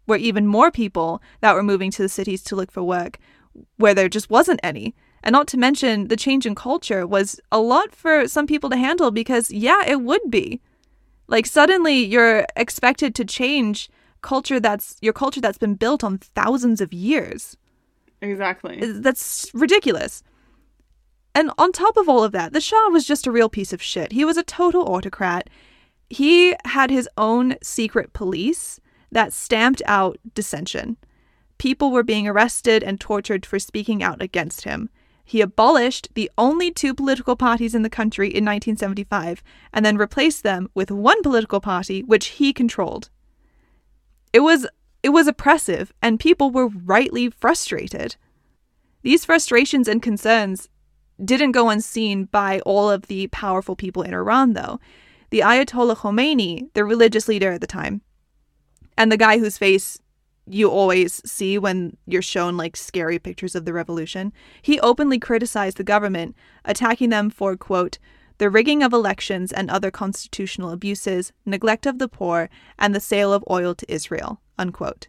were 0.07 0.17
even 0.17 0.47
more 0.47 0.71
people 0.71 1.21
that 1.41 1.53
were 1.53 1.63
moving 1.63 1.91
to 1.91 2.01
the 2.01 2.09
cities 2.09 2.43
to 2.43 2.55
look 2.55 2.71
for 2.71 2.83
work 2.83 3.17
where 3.77 3.93
there 3.93 4.09
just 4.09 4.29
wasn't 4.29 4.59
any. 4.63 4.95
And 5.23 5.33
not 5.33 5.47
to 5.49 5.57
mention 5.57 6.07
the 6.07 6.15
change 6.15 6.45
in 6.45 6.55
culture 6.55 7.05
was 7.05 7.39
a 7.51 7.59
lot 7.59 7.93
for 7.93 8.27
some 8.27 8.47
people 8.47 8.69
to 8.69 8.77
handle 8.77 9.11
because 9.11 9.51
yeah, 9.51 9.83
it 9.85 10.01
would 10.01 10.29
be. 10.29 10.61
Like 11.27 11.45
suddenly 11.45 11.97
you're 11.97 12.45
expected 12.55 13.13
to 13.15 13.25
change 13.25 13.89
culture 14.21 14.59
that's 14.59 14.97
your 15.01 15.13
culture 15.13 15.41
that's 15.41 15.57
been 15.57 15.75
built 15.75 16.03
on 16.03 16.17
thousands 16.17 16.81
of 16.81 16.93
years. 16.93 17.57
Exactly. 18.21 18.79
That's 18.81 19.49
ridiculous. 19.53 20.23
And 21.35 21.51
on 21.57 21.71
top 21.71 21.95
of 21.95 22.09
all 22.09 22.23
of 22.23 22.31
that, 22.31 22.53
the 22.53 22.61
Shah 22.61 22.89
was 22.89 23.05
just 23.05 23.27
a 23.27 23.31
real 23.31 23.49
piece 23.49 23.71
of 23.71 23.81
shit. 23.81 24.11
He 24.11 24.25
was 24.25 24.37
a 24.37 24.43
total 24.43 24.83
autocrat. 24.93 25.49
He 26.09 26.55
had 26.65 26.89
his 26.89 27.07
own 27.17 27.55
secret 27.61 28.13
police 28.13 28.79
that 29.11 29.33
stamped 29.33 29.81
out 29.85 30.17
dissension. 30.33 30.97
People 31.57 31.91
were 31.91 32.03
being 32.03 32.27
arrested 32.27 32.83
and 32.83 32.99
tortured 32.99 33.45
for 33.45 33.59
speaking 33.59 34.01
out 34.01 34.21
against 34.21 34.63
him. 34.63 34.89
He 35.23 35.41
abolished 35.41 36.09
the 36.15 36.31
only 36.39 36.71
two 36.71 36.95
political 36.95 37.35
parties 37.35 37.75
in 37.75 37.83
the 37.83 37.89
country 37.89 38.27
in 38.29 38.43
1975 38.43 39.43
and 39.71 39.85
then 39.85 39.97
replaced 39.97 40.41
them 40.41 40.69
with 40.73 40.89
one 40.89 41.21
political 41.21 41.59
party 41.59 42.01
which 42.01 42.27
he 42.27 42.51
controlled. 42.51 43.09
It 44.33 44.39
was 44.39 44.65
it 45.03 45.09
was 45.09 45.27
oppressive 45.27 45.93
and 46.01 46.19
people 46.19 46.49
were 46.49 46.67
rightly 46.67 47.29
frustrated. 47.29 48.15
These 49.03 49.25
frustrations 49.25 49.87
and 49.87 50.01
concerns 50.01 50.67
didn't 51.23 51.51
go 51.51 51.69
unseen 51.69 52.25
by 52.25 52.59
all 52.61 52.89
of 52.89 53.07
the 53.07 53.27
powerful 53.27 53.75
people 53.75 54.01
in 54.01 54.13
Iran 54.13 54.53
though. 54.53 54.79
The 55.29 55.41
Ayatollah 55.41 55.97
Khomeini, 55.97 56.73
the 56.73 56.83
religious 56.83 57.27
leader 57.27 57.51
at 57.51 57.61
the 57.61 57.67
time, 57.67 58.01
and 58.97 59.11
the 59.11 59.17
guy 59.17 59.37
whose 59.37 59.57
face 59.57 59.99
you 60.47 60.69
always 60.69 61.21
see 61.29 61.57
when 61.57 61.95
you're 62.07 62.21
shown 62.21 62.57
like 62.57 62.75
scary 62.75 63.19
pictures 63.19 63.55
of 63.55 63.65
the 63.65 63.73
revolution, 63.73 64.33
he 64.61 64.79
openly 64.79 65.19
criticized 65.19 65.77
the 65.77 65.83
government, 65.83 66.35
attacking 66.65 67.09
them 67.09 67.29
for, 67.29 67.55
quote, 67.55 67.99
the 68.39 68.49
rigging 68.49 68.81
of 68.81 68.93
elections 68.93 69.51
and 69.51 69.69
other 69.69 69.91
constitutional 69.91 70.71
abuses, 70.71 71.31
neglect 71.45 71.85
of 71.85 71.99
the 71.99 72.07
poor, 72.07 72.49
and 72.79 72.95
the 72.95 72.99
sale 72.99 73.31
of 73.31 73.43
oil 73.49 73.75
to 73.75 73.91
Israel, 73.91 74.41
unquote. 74.57 75.07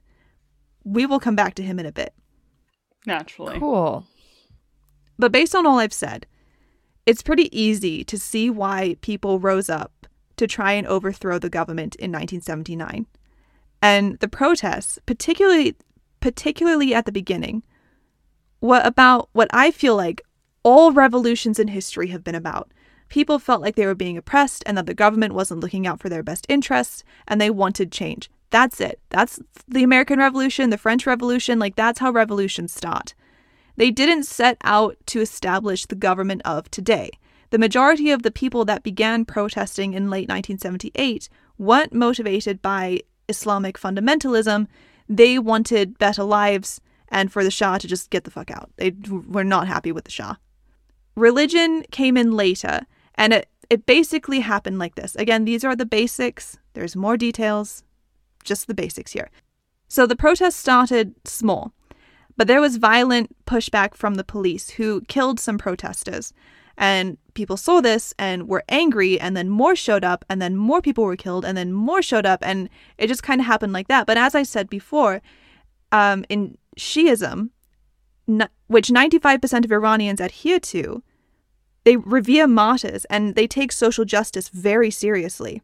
We 0.84 1.06
will 1.06 1.20
come 1.20 1.36
back 1.36 1.54
to 1.54 1.62
him 1.62 1.78
in 1.78 1.86
a 1.86 1.92
bit. 1.92 2.12
Naturally. 3.06 3.58
Cool. 3.58 4.06
But 5.18 5.32
based 5.32 5.54
on 5.54 5.66
all 5.66 5.78
I've 5.78 5.92
said, 5.92 6.26
it's 7.06 7.22
pretty 7.22 7.56
easy 7.58 8.04
to 8.04 8.18
see 8.18 8.50
why 8.50 8.96
people 9.00 9.38
rose 9.38 9.70
up 9.70 9.99
to 10.40 10.46
try 10.46 10.72
and 10.72 10.86
overthrow 10.86 11.38
the 11.38 11.50
government 11.50 11.94
in 11.96 12.10
1979. 12.10 13.06
And 13.82 14.18
the 14.20 14.28
protests, 14.28 14.98
particularly 15.04 15.76
particularly 16.20 16.94
at 16.94 17.04
the 17.04 17.12
beginning, 17.12 17.62
were 18.62 18.80
about 18.82 19.28
what 19.32 19.48
I 19.52 19.70
feel 19.70 19.96
like 19.96 20.22
all 20.62 20.92
revolutions 20.92 21.58
in 21.58 21.68
history 21.68 22.08
have 22.08 22.24
been 22.24 22.34
about. 22.34 22.72
People 23.10 23.38
felt 23.38 23.60
like 23.60 23.76
they 23.76 23.84
were 23.84 23.94
being 23.94 24.16
oppressed 24.16 24.62
and 24.64 24.78
that 24.78 24.86
the 24.86 24.94
government 24.94 25.34
wasn't 25.34 25.60
looking 25.60 25.86
out 25.86 26.00
for 26.00 26.08
their 26.08 26.22
best 26.22 26.46
interests 26.48 27.04
and 27.28 27.38
they 27.38 27.50
wanted 27.50 27.92
change. 27.92 28.30
That's 28.48 28.80
it. 28.80 28.98
That's 29.10 29.40
the 29.68 29.82
American 29.82 30.18
Revolution, 30.20 30.70
the 30.70 30.78
French 30.78 31.06
Revolution, 31.06 31.58
like 31.58 31.76
that's 31.76 32.00
how 32.00 32.12
revolutions 32.12 32.72
start. 32.72 33.14
They 33.76 33.90
didn't 33.90 34.24
set 34.24 34.56
out 34.64 34.96
to 35.06 35.20
establish 35.20 35.84
the 35.84 35.94
government 35.94 36.40
of 36.46 36.70
today. 36.70 37.10
The 37.50 37.58
majority 37.58 38.10
of 38.10 38.22
the 38.22 38.30
people 38.30 38.64
that 38.64 38.82
began 38.82 39.24
protesting 39.24 39.92
in 39.92 40.10
late 40.10 40.28
1978 40.28 41.28
weren't 41.58 41.92
motivated 41.92 42.62
by 42.62 43.00
Islamic 43.28 43.78
fundamentalism. 43.78 44.66
They 45.08 45.38
wanted 45.38 45.98
better 45.98 46.22
lives 46.22 46.80
and 47.08 47.32
for 47.32 47.42
the 47.42 47.50
Shah 47.50 47.78
to 47.78 47.88
just 47.88 48.10
get 48.10 48.24
the 48.24 48.30
fuck 48.30 48.50
out. 48.50 48.70
They 48.76 48.94
were 49.10 49.44
not 49.44 49.66
happy 49.66 49.90
with 49.90 50.04
the 50.04 50.10
Shah. 50.12 50.36
Religion 51.16 51.82
came 51.90 52.16
in 52.16 52.32
later, 52.32 52.82
and 53.16 53.32
it, 53.32 53.48
it 53.68 53.84
basically 53.84 54.40
happened 54.40 54.78
like 54.78 54.94
this. 54.94 55.16
Again, 55.16 55.44
these 55.44 55.64
are 55.64 55.74
the 55.74 55.84
basics. 55.84 56.56
There's 56.74 56.94
more 56.94 57.16
details, 57.16 57.82
just 58.44 58.68
the 58.68 58.74
basics 58.74 59.12
here. 59.12 59.28
So 59.88 60.06
the 60.06 60.14
protest 60.14 60.60
started 60.60 61.14
small. 61.24 61.72
But 62.36 62.46
there 62.46 62.60
was 62.60 62.76
violent 62.76 63.34
pushback 63.44 63.94
from 63.94 64.14
the 64.14 64.24
police 64.24 64.70
who 64.70 65.02
killed 65.08 65.40
some 65.40 65.58
protesters. 65.58 66.32
And 66.80 67.18
people 67.34 67.58
saw 67.58 67.82
this 67.82 68.14
and 68.18 68.48
were 68.48 68.64
angry, 68.70 69.20
and 69.20 69.36
then 69.36 69.50
more 69.50 69.76
showed 69.76 70.02
up, 70.02 70.24
and 70.30 70.40
then 70.40 70.56
more 70.56 70.80
people 70.80 71.04
were 71.04 71.14
killed, 71.14 71.44
and 71.44 71.56
then 71.56 71.74
more 71.74 72.00
showed 72.00 72.24
up, 72.24 72.40
and 72.42 72.70
it 72.96 73.06
just 73.06 73.22
kind 73.22 73.38
of 73.38 73.46
happened 73.46 73.74
like 73.74 73.88
that. 73.88 74.06
But 74.06 74.16
as 74.16 74.34
I 74.34 74.42
said 74.42 74.70
before, 74.70 75.20
um, 75.92 76.24
in 76.30 76.56
Shiism, 76.78 77.50
n- 78.26 78.48
which 78.66 78.88
95% 78.88 79.66
of 79.66 79.70
Iranians 79.70 80.20
adhere 80.20 80.58
to, 80.58 81.02
they 81.84 81.96
revere 81.96 82.46
martyrs 82.46 83.04
and 83.06 83.34
they 83.34 83.46
take 83.46 83.72
social 83.72 84.06
justice 84.06 84.48
very 84.48 84.90
seriously. 84.90 85.60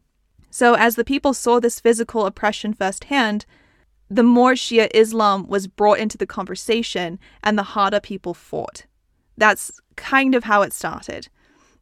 So, 0.51 0.75
as 0.75 0.97
the 0.97 1.05
people 1.05 1.33
saw 1.33 1.61
this 1.61 1.81
physical 1.81 2.27
oppression 2.27 2.75
firsthand, 2.75 3.47
the 4.11 4.23
more 4.23 4.53
Shia 4.53 4.89
Islam 4.95 5.49
was 5.49 5.67
brought 5.67 5.99
into 5.99 6.19
the 6.19 6.27
conversation 6.27 7.19
and 7.43 7.59
the 7.59 7.63
harder 7.75 8.01
people 8.01 8.35
fought. 8.35 8.85
That's 9.39 9.81
kind 9.97 10.35
of 10.35 10.45
how 10.45 10.63
it 10.63 10.73
started. 10.73 11.29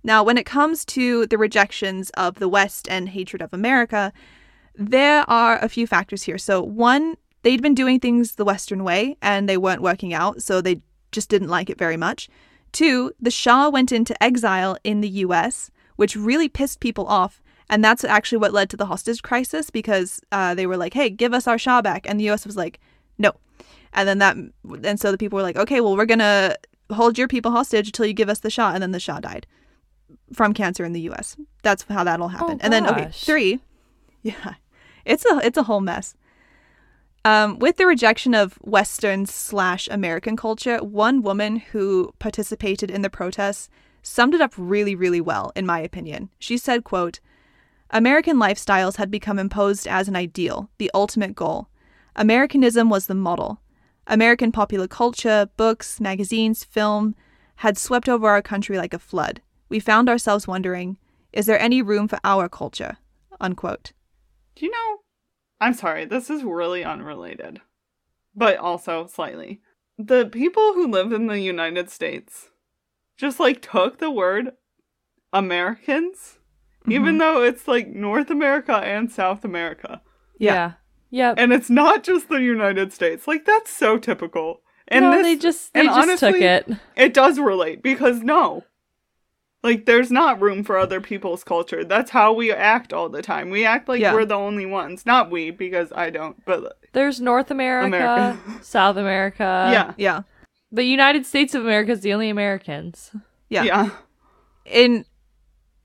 Now, 0.02 0.22
when 0.22 0.36
it 0.36 0.46
comes 0.46 0.84
to 0.86 1.26
the 1.26 1.38
rejections 1.38 2.10
of 2.10 2.36
the 2.36 2.48
West 2.48 2.88
and 2.90 3.08
hatred 3.08 3.40
of 3.40 3.52
America, 3.52 4.12
there 4.74 5.28
are 5.28 5.58
a 5.58 5.68
few 5.68 5.86
factors 5.86 6.24
here. 6.24 6.38
So, 6.38 6.62
one, 6.62 7.16
they'd 7.42 7.62
been 7.62 7.74
doing 7.74 8.00
things 8.00 8.34
the 8.34 8.44
Western 8.44 8.84
way 8.84 9.16
and 9.22 9.48
they 9.48 9.56
weren't 9.56 9.82
working 9.82 10.12
out, 10.12 10.42
so 10.42 10.60
they 10.60 10.82
just 11.12 11.30
didn't 11.30 11.48
like 11.48 11.70
it 11.70 11.78
very 11.78 11.96
much. 11.96 12.28
Two, 12.72 13.12
the 13.20 13.30
Shah 13.30 13.68
went 13.68 13.92
into 13.92 14.20
exile 14.22 14.76
in 14.84 15.00
the 15.00 15.08
US, 15.08 15.70
which 15.96 16.16
really 16.16 16.48
pissed 16.48 16.80
people 16.80 17.06
off. 17.06 17.40
And 17.70 17.82
that's 17.82 18.04
actually 18.04 18.38
what 18.38 18.52
led 18.52 18.68
to 18.70 18.76
the 18.76 18.86
hostage 18.86 19.22
crisis 19.22 19.70
because 19.70 20.20
uh, 20.32 20.54
they 20.54 20.66
were 20.66 20.76
like, 20.76 20.92
hey, 20.92 21.08
give 21.08 21.32
us 21.32 21.46
our 21.46 21.56
Shah 21.56 21.80
back. 21.80 22.04
And 22.06 22.20
the 22.20 22.28
US 22.30 22.44
was 22.44 22.56
like, 22.56 22.78
no. 23.16 23.32
And 23.94 24.08
then 24.08 24.18
that, 24.18 24.36
and 24.82 25.00
so 25.00 25.12
the 25.12 25.18
people 25.18 25.36
were 25.36 25.42
like, 25.42 25.56
okay, 25.56 25.80
well, 25.80 25.96
we're 25.96 26.04
going 26.04 26.18
to 26.18 26.58
hold 26.92 27.18
your 27.18 27.28
people 27.28 27.50
hostage 27.50 27.88
until 27.88 28.06
you 28.06 28.12
give 28.12 28.28
us 28.28 28.40
the 28.40 28.50
Shah. 28.50 28.72
And 28.72 28.82
then 28.82 28.92
the 28.92 29.00
Shah 29.00 29.20
died 29.20 29.46
from 30.32 30.52
cancer 30.52 30.84
in 30.84 30.92
the 30.92 31.00
US. 31.02 31.36
That's 31.62 31.84
how 31.88 32.04
that 32.04 32.20
all 32.20 32.28
happened. 32.28 32.60
and 32.62 32.72
then, 32.72 32.86
okay, 32.86 33.10
three, 33.12 33.60
yeah, 34.22 34.54
it's 35.04 35.24
a, 35.24 35.40
it's 35.44 35.58
a 35.58 35.64
whole 35.64 35.80
mess. 35.80 36.14
Um, 37.26 37.58
with 37.58 37.78
the 37.78 37.86
rejection 37.86 38.34
of 38.34 38.54
Western 38.56 39.24
slash 39.24 39.88
American 39.90 40.36
culture, 40.36 40.78
one 40.78 41.22
woman 41.22 41.56
who 41.56 42.12
participated 42.18 42.90
in 42.90 43.00
the 43.00 43.08
protests 43.08 43.70
summed 44.02 44.34
it 44.34 44.42
up 44.42 44.52
really, 44.58 44.94
really 44.94 45.22
well, 45.22 45.50
in 45.56 45.64
my 45.64 45.80
opinion. 45.80 46.28
She 46.38 46.58
said, 46.58 46.84
quote, 46.84 47.20
American 47.90 48.36
lifestyles 48.36 48.96
had 48.96 49.10
become 49.10 49.38
imposed 49.38 49.86
as 49.86 50.06
an 50.06 50.16
ideal, 50.16 50.68
the 50.78 50.90
ultimate 50.92 51.34
goal. 51.34 51.68
Americanism 52.14 52.90
was 52.90 53.06
the 53.06 53.14
model. 53.14 53.60
American 54.06 54.52
popular 54.52 54.86
culture, 54.88 55.48
books, 55.56 56.00
magazines, 56.00 56.64
film 56.64 57.14
had 57.56 57.78
swept 57.78 58.08
over 58.08 58.28
our 58.28 58.42
country 58.42 58.76
like 58.76 58.92
a 58.94 58.98
flood. 58.98 59.40
We 59.68 59.80
found 59.80 60.08
ourselves 60.08 60.46
wondering, 60.46 60.98
Is 61.32 61.46
there 61.46 61.58
any 61.60 61.82
room 61.82 62.08
for 62.08 62.18
our 62.24 62.48
culture? 62.48 62.98
Unquote. 63.40 63.92
Do 64.56 64.66
you 64.66 64.70
know? 64.70 64.98
I'm 65.60 65.74
sorry, 65.74 66.04
this 66.04 66.30
is 66.30 66.42
really 66.44 66.84
unrelated, 66.84 67.60
but 68.34 68.56
also 68.58 69.06
slightly. 69.06 69.60
The 69.98 70.26
people 70.26 70.74
who 70.74 70.86
live 70.88 71.12
in 71.12 71.26
the 71.26 71.40
United 71.40 71.90
States 71.90 72.50
just 73.16 73.38
like 73.40 73.62
took 73.62 73.98
the 73.98 74.10
word 74.10 74.52
Americans, 75.32 76.38
even 76.88 77.16
Mhm. 77.16 77.18
though 77.18 77.42
it's 77.42 77.66
like 77.66 77.88
North 77.88 78.30
America 78.30 78.76
and 78.76 79.10
South 79.10 79.44
America. 79.44 80.02
Yeah. 80.38 80.52
Yeah. 80.52 80.72
Yep. 81.14 81.36
And 81.38 81.52
it's 81.52 81.70
not 81.70 82.02
just 82.02 82.28
the 82.28 82.42
United 82.42 82.92
States. 82.92 83.28
Like, 83.28 83.44
that's 83.44 83.70
so 83.70 83.98
typical. 83.98 84.62
And 84.88 85.04
no, 85.04 85.12
this, 85.12 85.22
they 85.22 85.36
just 85.36 85.72
they 85.72 85.80
and 85.80 85.88
just 85.88 86.18
took 86.18 86.34
honestly, 86.34 86.44
it. 86.44 86.68
it 86.96 87.14
does 87.14 87.38
relate 87.38 87.82
because 87.82 88.20
no. 88.20 88.64
Like 89.62 89.86
there's 89.86 90.10
not 90.10 90.42
room 90.42 90.62
for 90.64 90.76
other 90.76 91.00
people's 91.00 91.42
culture. 91.44 91.84
That's 91.84 92.10
how 92.10 92.32
we 92.34 92.52
act 92.52 92.92
all 92.92 93.08
the 93.08 93.22
time. 93.22 93.48
We 93.48 93.64
act 93.64 93.88
like 93.88 94.00
Yeah. 94.00 94.12
we're 94.12 94.26
the 94.26 94.34
only 94.34 94.66
ones. 94.66 95.06
Not 95.06 95.30
we 95.30 95.50
because 95.52 95.90
I 95.94 96.10
don't, 96.10 96.44
but 96.44 96.78
There's 96.92 97.20
North 97.20 97.50
America, 97.50 97.86
America. 97.86 98.40
South 98.62 98.96
America. 98.96 99.70
yeah. 99.72 99.94
Yeah. 99.96 100.22
The 100.70 100.84
United 100.84 101.24
States 101.24 101.54
of 101.54 101.62
America 101.64 101.92
is 101.92 102.00
the 102.00 102.12
only 102.12 102.28
Americans. 102.28 103.12
Yeah. 103.48 103.62
Yeah. 103.62 103.90
In 104.66 105.06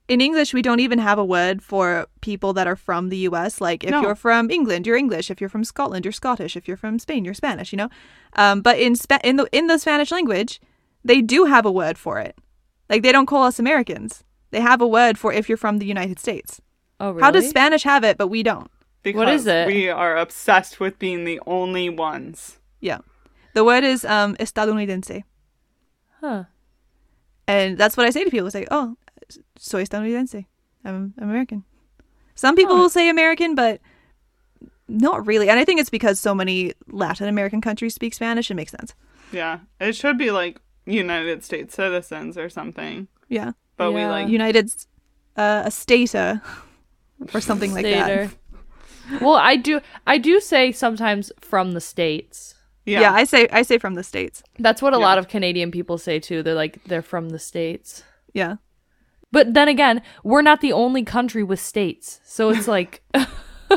in 0.09 0.19
English, 0.21 0.53
we 0.53 0.61
don't 0.61 0.79
even 0.79 0.99
have 0.99 1.17
a 1.19 1.23
word 1.25 1.61
for 1.61 2.07
people 2.21 2.51
that 2.53 2.67
are 2.67 2.75
from 2.75 3.09
the 3.09 3.17
US. 3.29 3.61
Like 3.61 3.83
if 3.83 3.91
No. 3.91 4.01
you're 4.01 4.15
from 4.15 4.49
England, 4.51 4.85
you're 4.87 4.97
English. 4.97 5.29
If 5.31 5.39
you're 5.39 5.49
from 5.49 5.63
Scotland, 5.63 6.03
you're 6.05 6.11
Scottish. 6.11 6.57
If 6.57 6.67
you're 6.67 6.77
from 6.77 6.99
Spain, 6.99 7.23
you're 7.25 7.33
Spanish. 7.35 7.71
You 7.71 7.77
know. 7.77 7.89
Um, 8.33 8.61
but 8.61 8.77
in 8.79 8.95
Spa- 8.95 9.19
in 9.23 9.35
the 9.37 9.47
in 9.51 9.67
the 9.67 9.77
Spanish 9.77 10.11
language, 10.11 10.59
they 11.05 11.21
do 11.21 11.45
have 11.45 11.65
a 11.65 11.71
word 11.71 11.97
for 11.97 12.19
it. 12.19 12.35
Like 12.89 13.03
they 13.03 13.11
don't 13.11 13.27
call 13.27 13.43
us 13.43 13.59
Americans. 13.59 14.23
They 14.51 14.61
have 14.61 14.81
a 14.81 14.87
word 14.87 15.17
for 15.17 15.31
if 15.31 15.47
you're 15.47 15.57
from 15.65 15.77
the 15.79 15.85
United 15.85 16.19
States. 16.19 16.59
Oh, 16.99 17.11
really? 17.11 17.21
How 17.23 17.31
does 17.31 17.47
Spanish 17.47 17.83
have 17.83 18.03
it, 18.03 18.17
but 18.17 18.27
we 18.27 18.41
don't? 18.43 18.69
Because 19.03 19.19
What 19.19 19.29
is 19.29 19.47
it? 19.47 19.67
We 19.67 19.89
are 19.89 20.17
obsessed 20.17 20.79
with 20.79 20.99
being 20.99 21.23
the 21.23 21.39
only 21.45 21.87
ones. 21.89 22.59
Yeah. 22.81 22.99
The 23.53 23.63
word 23.63 23.83
is 23.83 24.03
um, 24.05 24.35
estadounidense. 24.37 25.23
Huh. 26.19 26.43
And 27.47 27.77
that's 27.77 27.95
what 27.95 28.05
I 28.05 28.09
say 28.09 28.23
to 28.23 28.29
people. 28.31 28.47
It's 28.47 28.55
like, 28.55 28.67
oh, 28.71 28.97
soy 29.57 29.83
estadounidense. 29.83 30.45
I'm 30.85 31.13
American. 31.17 31.63
Some 32.35 32.55
people 32.55 32.75
Huh. 32.75 32.81
will 32.83 32.89
say 32.89 33.09
American, 33.09 33.53
but 33.55 33.81
not 34.87 35.27
really. 35.27 35.49
And 35.49 35.59
I 35.59 35.65
think 35.65 35.79
it's 35.79 35.89
because 35.89 36.19
so 36.19 36.33
many 36.33 36.73
Latin 36.87 37.27
American 37.27 37.61
countries 37.61 37.93
speak 37.93 38.13
Spanish. 38.13 38.49
It 38.49 38.55
makes 38.55 38.71
sense. 38.71 38.93
Yeah. 39.31 39.59
It 39.79 39.95
should 39.95 40.17
be 40.17 40.31
like 40.31 40.59
United 40.85 41.43
States 41.43 41.75
citizens 41.75 42.37
or 42.37 42.49
something. 42.49 43.07
Yeah. 43.27 43.51
But 43.77 43.91
we 43.93 44.03
like 44.05 44.29
United 44.29 44.71
uh, 45.37 45.63
a 45.65 45.71
stata 45.71 46.41
or 47.33 47.41
something 47.41 47.73
like 47.73 47.85
that. 47.85 48.31
Well, 49.21 49.35
I 49.35 49.55
do 49.55 49.81
I 50.07 50.17
do 50.17 50.39
say 50.39 50.71
sometimes 50.71 51.31
from 51.39 51.73
the 51.73 51.81
states. 51.81 52.55
yeah. 52.85 53.01
Yeah. 53.01 53.13
I 53.13 53.23
say 53.25 53.47
I 53.51 53.61
say 53.63 53.77
from 53.77 53.95
the 53.95 54.03
states. 54.03 54.41
That's 54.57 54.81
what 54.81 54.93
a 54.93 54.97
Yeah. 54.97 55.05
lot 55.05 55.17
of 55.17 55.27
Canadian 55.27 55.71
people 55.71 55.97
say 55.97 56.19
too. 56.19 56.41
They're 56.43 56.55
like 56.55 56.83
they're 56.85 57.01
from 57.03 57.29
the 57.29 57.39
states. 57.39 58.03
Yeah. 58.33 58.55
But 59.31 59.53
then 59.53 59.67
again, 59.67 60.01
we're 60.23 60.41
not 60.41 60.61
the 60.61 60.73
only 60.73 61.03
country 61.03 61.43
with 61.43 61.59
states. 61.59 62.19
So 62.23 62.49
it's 62.49 62.67
like 62.77 63.01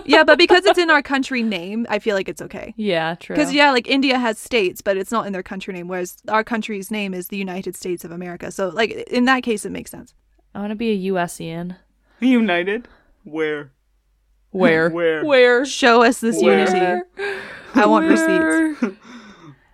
Yeah, 0.06 0.24
but 0.24 0.38
because 0.44 0.64
it's 0.64 0.78
in 0.78 0.90
our 0.90 1.02
country 1.02 1.42
name, 1.42 1.86
I 1.90 1.98
feel 1.98 2.16
like 2.16 2.28
it's 2.28 2.40
okay. 2.42 2.72
yeah, 2.78 3.14
true. 3.16 3.36
Because 3.36 3.52
yeah, 3.52 3.70
like 3.70 3.86
India 3.86 4.18
has 4.18 4.38
states, 4.38 4.80
but 4.80 4.96
it's 4.96 5.12
not 5.12 5.26
in 5.26 5.32
their 5.34 5.42
country 5.42 5.74
name, 5.74 5.88
whereas 5.88 6.16
our 6.28 6.42
country's 6.42 6.90
name 6.90 7.12
is 7.12 7.28
the 7.28 7.36
United 7.36 7.76
States 7.76 8.04
of 8.04 8.10
America. 8.10 8.50
So 8.50 8.68
like 8.70 8.90
in 8.90 9.26
that 9.26 9.42
case, 9.42 9.64
it 9.66 9.70
makes 9.72 9.90
sense. 9.90 10.14
I 10.54 10.60
want 10.60 10.70
to 10.70 10.76
be 10.76 10.90
a 11.08 11.12
USian. 11.12 11.76
United? 12.20 12.88
Where? 13.24 13.72
Where? 14.50 14.88
Where? 14.98 15.24
Where? 15.24 15.64
Show 15.66 16.02
us 16.02 16.20
this 16.20 16.40
Where? 16.42 16.58
unity. 16.58 17.02
I 17.74 17.86
want 17.86 18.06
receipts. 18.08 18.96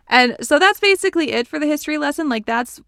And 0.08 0.36
so 0.40 0.58
that's 0.58 0.80
basically 0.80 1.32
it 1.32 1.46
for 1.46 1.58
the 1.58 1.66
history 1.66 1.98
lesson. 1.98 2.28
Like 2.28 2.46
that's 2.46 2.80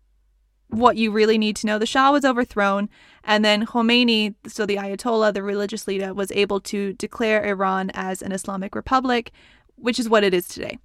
what 0.71 0.97
you 0.97 1.11
really 1.11 1.39
need 1.39 1.57
to 1.57 1.67
know. 1.67 1.79
The 1.79 1.87
Shah 1.87 2.11
was 2.13 2.25
overthrown, 2.25 2.89
and 3.25 3.45
then 3.45 3.67
Khomeini, 3.67 4.35
so 4.47 4.67
the 4.67 4.77
Ayatollah, 4.77 5.35
the 5.35 5.43
religious 5.43 5.87
leader, 5.87 6.15
was 6.15 6.33
able 6.33 6.61
to 6.63 6.93
declare 6.95 7.45
Iran 7.45 7.91
as 7.95 8.23
an 8.23 8.33
Islamic 8.33 8.75
republic, 8.75 9.33
which 9.77 9.99
is 9.99 10.09
what 10.09 10.25
it 10.25 10.35
is 10.35 10.49
today. 10.49 10.79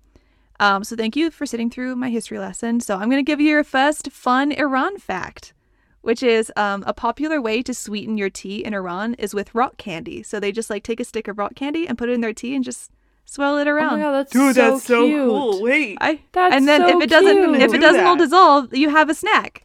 Um, 0.60 0.84
so 0.84 0.96
thank 0.96 1.16
you 1.16 1.32
for 1.32 1.46
sitting 1.46 1.70
through 1.70 1.96
my 1.98 2.10
history 2.10 2.40
lesson. 2.40 2.80
So 2.80 2.96
I'm 2.96 3.10
going 3.10 3.24
to 3.24 3.30
give 3.30 3.42
you 3.42 3.50
your 3.50 3.64
first 3.64 4.12
fun 4.12 4.52
Iran 4.54 4.98
fact, 5.00 5.54
which 6.02 6.24
is 6.24 6.52
um, 6.56 6.84
a 6.88 6.94
popular 6.94 7.42
way 7.42 7.62
to 7.64 7.74
sweeten 7.74 8.18
your 8.18 8.30
tea 8.30 8.64
in 8.64 8.74
Iran 8.74 9.16
is 9.16 9.34
with 9.34 9.54
rock 9.54 9.76
candy. 9.78 10.24
So 10.24 10.40
they 10.40 10.52
just 10.54 10.70
like 10.70 10.84
take 10.84 11.00
a 11.02 11.04
stick 11.06 11.28
of 11.28 11.38
rock 11.38 11.56
candy 11.56 11.88
and 11.88 11.98
put 11.98 12.08
it 12.10 12.14
in 12.14 12.22
their 12.22 12.34
tea 12.34 12.56
and 12.56 12.64
just 12.64 12.90
swirl 13.26 13.58
it 13.58 13.68
around. 13.68 13.86
Oh 13.86 13.96
around. 13.96 14.00
my 14.00 14.06
god, 14.06 14.12
that's 14.14 14.32
Dude, 14.32 14.56
so 14.56 14.72
that's 14.72 14.84
so 14.86 15.06
cute. 15.06 15.28
cool. 15.28 15.62
Wait. 15.62 15.98
I 16.00 16.22
That's 16.32 16.56
and 16.56 16.68
then 16.70 16.82
so 16.82 16.98
if 17.00 17.04
it 17.04 17.10
doesn't 17.10 17.36
cute. 17.36 17.56
if 17.62 17.74
it 17.74 17.78
Do 17.78 17.82
doesn't 17.82 18.06
all 18.06 18.16
dissolve, 18.16 18.74
you 18.74 18.90
have 18.90 19.10
a 19.10 19.14
snack. 19.16 19.65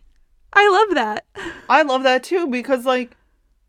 I 0.53 0.69
love 0.69 0.95
that. 0.95 1.25
I 1.69 1.83
love 1.83 2.03
that 2.03 2.23
too 2.25 2.47
because 2.49 2.85
like 2.85 3.17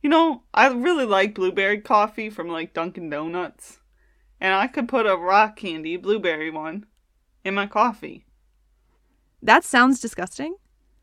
you 0.02 0.10
know, 0.10 0.42
I 0.54 0.68
really 0.68 1.06
like 1.06 1.36
blueberry 1.36 1.80
coffee 1.80 2.30
from 2.32 2.48
like 2.48 2.74
Dunkin' 2.74 3.10
Donuts. 3.10 3.80
And 4.40 4.56
I 4.56 4.66
could 4.66 4.88
put 4.88 5.06
a 5.06 5.16
rock 5.16 5.56
candy 5.58 5.96
blueberry 5.98 6.50
one 6.50 6.88
in 7.46 7.54
my 7.54 7.68
coffee. 7.68 8.26
That 9.44 9.64
sounds 9.64 10.00
disgusting. 10.00 10.56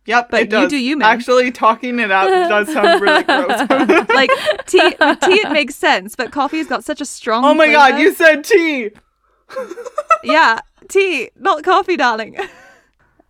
Yep, 0.07 0.31
But 0.31 0.41
it 0.41 0.51
does. 0.51 0.63
you 0.65 0.69
do 0.71 0.77
you, 0.85 0.97
man. 0.97 1.09
Actually, 1.09 1.53
talking 1.53 1.99
it 2.01 2.11
out 2.11 2.27
does 2.49 2.73
sound 2.73 3.01
really 3.01 3.23
gross. 3.25 4.09
Like 4.09 4.31
tea, 4.67 4.81
tea 4.91 5.41
it 5.45 5.53
makes 5.53 5.77
sense, 5.77 6.17
but 6.17 6.33
coffee's 6.33 6.67
got 6.67 6.83
such 6.83 7.01
a 7.01 7.05
strong. 7.05 7.45
oh 7.45 7.55
my 7.55 7.71
god, 7.71 8.01
you 8.01 8.13
said 8.15 8.43
tea. 8.43 8.91
yeah, 10.25 10.61
tea, 10.89 11.31
not 11.37 11.63
coffee, 11.63 11.97
darling. 11.97 12.37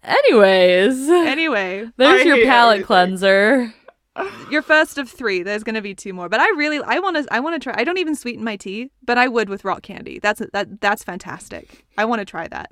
Anyways, 0.03 1.09
anyway, 1.09 1.91
there's 1.97 2.23
I 2.23 2.25
your 2.25 2.37
hate 2.37 2.47
palate 2.47 2.73
everything. 2.75 2.87
cleanser. 2.87 3.75
your 4.51 4.63
first 4.63 4.99
of 4.99 5.09
three. 5.09 5.43
There's 5.43 5.65
gonna 5.65 5.83
be 5.83 5.95
two 5.95 6.13
more, 6.13 6.29
but 6.29 6.41
I 6.41 6.49
really, 6.51 6.81
I 6.85 6.99
want 6.99 7.17
to, 7.17 7.27
I 7.33 7.41
want 7.41 7.61
to 7.61 7.71
try. 7.71 7.81
I 7.81 7.85
don't 7.85 7.99
even 7.99 8.15
sweeten 8.15 8.45
my 8.45 8.57
tea, 8.57 8.91
but 9.03 9.19
I 9.19 9.29
would 9.29 9.49
with 9.49 9.65
rock 9.65 9.83
candy. 9.83 10.19
That's 10.19 10.43
that. 10.53 10.81
That's 10.81 11.05
fantastic. 11.05 11.85
I 11.97 12.05
want 12.05 12.21
to 12.21 12.25
try 12.25 12.49
that. 12.49 12.71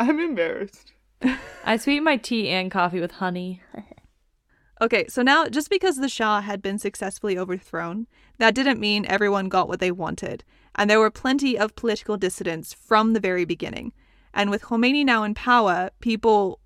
I'm 0.00 0.18
embarrassed. 0.20 0.92
I 1.64 1.76
sweeten 1.76 2.04
my 2.04 2.16
tea 2.16 2.48
and 2.48 2.70
coffee 2.70 3.00
with 3.00 3.12
honey. 3.12 3.62
Okay, 4.80 5.06
so 5.06 5.22
now 5.22 5.46
just 5.46 5.70
because 5.70 5.96
the 5.96 6.08
Shah 6.08 6.40
had 6.40 6.60
been 6.60 6.78
successfully 6.78 7.38
overthrown, 7.38 8.06
that 8.38 8.54
didn't 8.54 8.80
mean 8.80 9.06
everyone 9.06 9.48
got 9.48 9.68
what 9.68 9.78
they 9.78 9.92
wanted. 9.92 10.42
And 10.74 10.90
there 10.90 10.98
were 10.98 11.10
plenty 11.10 11.56
of 11.56 11.76
political 11.76 12.16
dissidents 12.16 12.74
from 12.74 13.12
the 13.12 13.20
very 13.20 13.44
beginning. 13.44 13.92
And 14.34 14.50
with 14.50 14.62
Khomeini 14.62 15.04
now 15.04 15.22
in 15.22 15.32
power, 15.32 15.90
people 16.00 16.60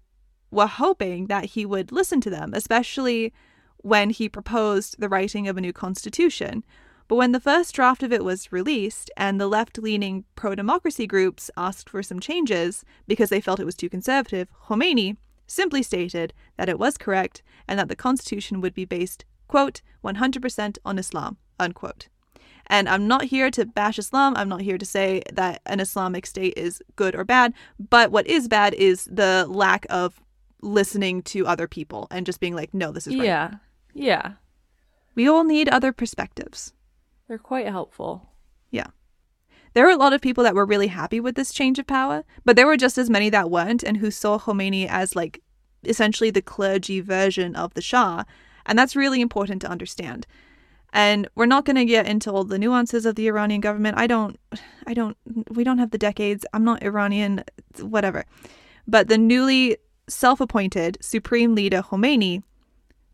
were 0.50 0.66
hoping 0.66 1.26
that 1.26 1.44
he 1.44 1.66
would 1.66 1.92
listen 1.92 2.20
to 2.22 2.30
them, 2.30 2.52
especially 2.54 3.32
when 3.76 4.10
he 4.10 4.28
proposed 4.28 4.96
the 4.98 5.08
writing 5.08 5.46
of 5.46 5.56
a 5.56 5.60
new 5.60 5.72
constitution. 5.72 6.64
But 7.06 7.16
when 7.16 7.32
the 7.32 7.40
first 7.40 7.74
draft 7.74 8.02
of 8.02 8.12
it 8.12 8.24
was 8.24 8.52
released 8.52 9.10
and 9.16 9.40
the 9.40 9.46
left 9.46 9.78
leaning 9.78 10.24
pro 10.34 10.54
democracy 10.54 11.06
groups 11.06 11.50
asked 11.56 11.88
for 11.88 12.02
some 12.02 12.20
changes 12.20 12.84
because 13.06 13.30
they 13.30 13.40
felt 13.40 13.60
it 13.60 13.66
was 13.66 13.76
too 13.76 13.88
conservative, 13.90 14.48
Khomeini 14.66 15.16
simply 15.46 15.82
stated 15.82 16.32
that 16.56 16.68
it 16.68 16.78
was 16.78 16.98
correct 16.98 17.42
and 17.66 17.78
that 17.78 17.88
the 17.88 17.96
constitution 17.96 18.60
would 18.60 18.74
be 18.74 18.84
based, 18.84 19.24
quote, 19.46 19.82
100% 20.02 20.78
on 20.84 20.98
Islam, 20.98 21.36
unquote. 21.58 22.08
And 22.70 22.88
I'm 22.88 23.08
not 23.08 23.24
here 23.24 23.50
to 23.50 23.64
bash 23.64 23.98
Islam. 23.98 24.34
I'm 24.36 24.48
not 24.48 24.60
here 24.60 24.78
to 24.78 24.84
say 24.84 25.22
that 25.32 25.62
an 25.66 25.80
Islamic 25.80 26.26
state 26.26 26.54
is 26.56 26.82
good 26.96 27.14
or 27.14 27.24
bad. 27.24 27.54
But 27.78 28.10
what 28.10 28.26
is 28.26 28.46
bad 28.48 28.74
is 28.74 29.08
the 29.10 29.46
lack 29.48 29.86
of 29.88 30.20
listening 30.60 31.22
to 31.22 31.46
other 31.46 31.66
people 31.66 32.08
and 32.10 32.26
just 32.26 32.40
being 32.40 32.54
like, 32.54 32.74
no, 32.74 32.92
this 32.92 33.06
is 33.06 33.14
right. 33.16 33.24
Yeah. 33.24 33.54
Yeah. 33.94 34.32
We 35.14 35.28
all 35.28 35.44
need 35.44 35.68
other 35.68 35.92
perspectives. 35.92 36.72
They're 37.26 37.38
quite 37.38 37.66
helpful. 37.66 38.30
Yeah. 38.70 38.88
There 39.74 39.84
were 39.84 39.92
a 39.92 39.96
lot 39.96 40.12
of 40.12 40.20
people 40.20 40.44
that 40.44 40.54
were 40.54 40.66
really 40.66 40.86
happy 40.88 41.20
with 41.20 41.34
this 41.34 41.52
change 41.52 41.78
of 41.78 41.86
power, 41.86 42.24
but 42.44 42.56
there 42.56 42.66
were 42.66 42.76
just 42.76 42.98
as 42.98 43.10
many 43.10 43.30
that 43.30 43.50
weren't 43.50 43.82
and 43.82 43.98
who 43.98 44.10
saw 44.10 44.38
Khomeini 44.38 44.86
as 44.88 45.14
like 45.14 45.42
essentially 45.84 46.30
the 46.30 46.42
clergy 46.42 47.00
version 47.00 47.54
of 47.54 47.74
the 47.74 47.82
Shah. 47.82 48.24
And 48.66 48.78
that's 48.78 48.96
really 48.96 49.20
important 49.20 49.62
to 49.62 49.70
understand. 49.70 50.26
And 50.92 51.28
we're 51.34 51.46
not 51.46 51.64
going 51.64 51.76
to 51.76 51.84
get 51.84 52.06
into 52.06 52.30
all 52.30 52.44
the 52.44 52.58
nuances 52.58 53.04
of 53.06 53.14
the 53.14 53.28
Iranian 53.28 53.60
government. 53.60 53.98
I 53.98 54.06
don't, 54.06 54.38
I 54.86 54.94
don't, 54.94 55.16
we 55.50 55.64
don't 55.64 55.78
have 55.78 55.90
the 55.90 55.98
decades. 55.98 56.46
I'm 56.52 56.64
not 56.64 56.82
Iranian, 56.82 57.44
whatever. 57.80 58.24
But 58.86 59.08
the 59.08 59.18
newly 59.18 59.76
self 60.08 60.40
appointed 60.40 60.96
supreme 61.02 61.54
leader 61.54 61.82
Khomeini 61.82 62.42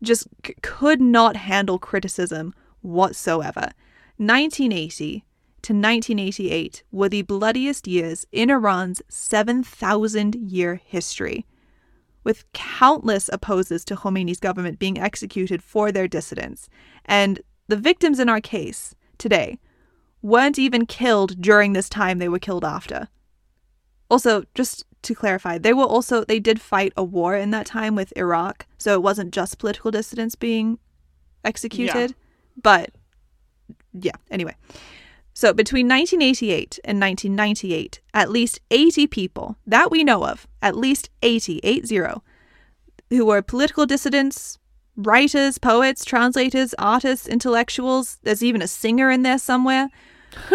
just 0.03 0.29
c- 0.47 0.55
could 0.63 1.01
not 1.01 1.35
handle 1.37 1.79
criticism 1.79 2.55
whatsoever. 2.83 3.73
1980 4.19 5.25
to 5.63 5.73
1988 5.73 6.83
were 6.93 7.09
the 7.09 7.23
bloodiest 7.23 7.89
years 7.89 8.27
in 8.31 8.51
Iran's 8.51 9.03
7,000 9.09 10.37
year 10.37 10.81
history. 10.85 11.45
with 12.23 12.51
countless 12.55 13.29
opposers 13.33 13.85
to 13.85 13.95
Khomeini's 13.97 14.41
government 14.41 14.79
being 14.79 14.99
executed 14.99 15.63
for 15.63 15.93
their 15.93 16.09
dissidence. 16.09 16.69
And 17.05 17.41
the 17.69 17.77
victims 17.77 18.19
in 18.19 18.29
our 18.29 18.41
case 18.41 18.95
today 19.19 19.59
weren't 20.23 20.59
even 20.59 20.87
killed 20.87 21.41
during 21.41 21.73
this 21.73 21.89
time, 21.89 22.19
they 22.19 22.29
were 22.29 22.39
killed 22.39 22.65
after. 22.65 23.09
Also, 24.11 24.45
just 24.55 24.85
to 25.03 25.15
clarify, 25.15 25.59
they 25.59 25.73
were 25.73 25.85
also 25.85 26.25
they 26.25 26.41
did 26.41 26.61
fight 26.61 26.93
a 26.97 27.05
war 27.05 27.37
in 27.37 27.51
that 27.51 27.67
time 27.67 27.95
with 27.95 28.13
Iraq, 28.17 28.67
so 28.79 28.95
it 28.95 29.03
wasn't 29.03 29.35
just 29.35 29.59
political 29.59 29.91
dissidents 29.91 30.35
being 30.35 30.79
executed, 31.45 32.15
but 32.63 32.91
yeah, 33.93 34.17
anyway. 34.31 34.55
So 35.35 35.53
between 35.53 35.89
1988 35.89 36.79
and 36.85 37.01
1998, 37.01 38.01
at 38.15 38.31
least 38.31 38.61
80 38.71 39.09
people 39.09 39.57
that 39.67 39.91
we 39.91 40.05
know 40.05 40.25
of, 40.25 40.47
at 40.63 40.77
least 40.77 41.11
80, 41.23 41.61
80, 41.65 42.01
who 43.11 43.27
were 43.27 43.43
political 43.43 43.85
dissidents, 43.85 44.59
writers, 44.97 45.59
poets, 45.59 46.05
translators, 46.05 46.75
artists, 46.79 47.27
intellectuals, 47.29 48.19
there's 48.23 48.43
even 48.43 48.63
a 48.63 48.69
singer 48.69 49.11
in 49.11 49.23
there 49.23 49.39
somewhere, 49.39 49.89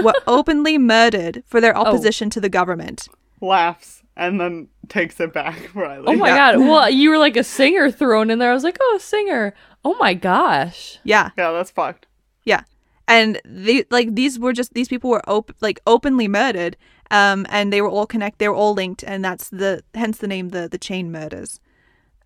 were 0.04 0.14
openly 0.28 0.78
murdered 0.78 1.44
for 1.46 1.60
their 1.62 1.78
opposition 1.78 2.30
to 2.32 2.42
the 2.42 2.50
government. 2.50 3.08
Laughs 3.42 4.04
and 4.18 4.40
then 4.40 4.68
takes 4.90 5.20
it 5.20 5.32
back, 5.34 5.58
Riley. 5.76 6.06
Oh 6.08 6.14
my 6.16 6.28
Yeah. 6.28 6.54
god. 6.54 6.60
Well, 6.60 6.90
you 6.90 7.10
were 7.10 7.18
like 7.18 7.38
a 7.38 7.44
singer 7.44 7.90
thrown 7.92 8.30
in 8.30 8.40
there. 8.40 8.52
I 8.52 8.54
was 8.54 8.64
like, 8.64 8.78
oh, 8.82 8.96
a 8.98 9.00
singer. 9.00 9.54
Oh 9.86 9.96
my 10.00 10.14
gosh. 10.14 11.00
Yeah, 11.04 11.30
Yeah, 11.38 11.52
that's 11.52 11.72
fucked. 11.72 12.06
yeah. 12.44 12.62
And 13.08 13.42
they 13.46 13.86
like 13.90 14.14
these 14.14 14.38
were 14.38 14.54
just 14.54 14.74
these 14.76 14.88
people 14.88 15.10
were 15.10 15.28
op- 15.28 15.56
like 15.62 15.80
openly 15.88 16.28
murdered 16.28 16.78
um 17.10 17.48
and 17.50 17.74
they 17.74 17.82
were 17.82 17.90
all 17.90 18.06
connect 18.06 18.38
they 18.38 18.48
were 18.48 18.54
all 18.54 18.76
linked 18.76 19.04
and 19.04 19.26
that's 19.26 19.50
the 19.50 19.82
hence 19.96 20.20
the 20.20 20.28
name 20.28 20.50
the 20.50 20.68
the 20.70 20.78
chain 20.78 21.12
murders. 21.12 21.60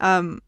Um 0.02 0.42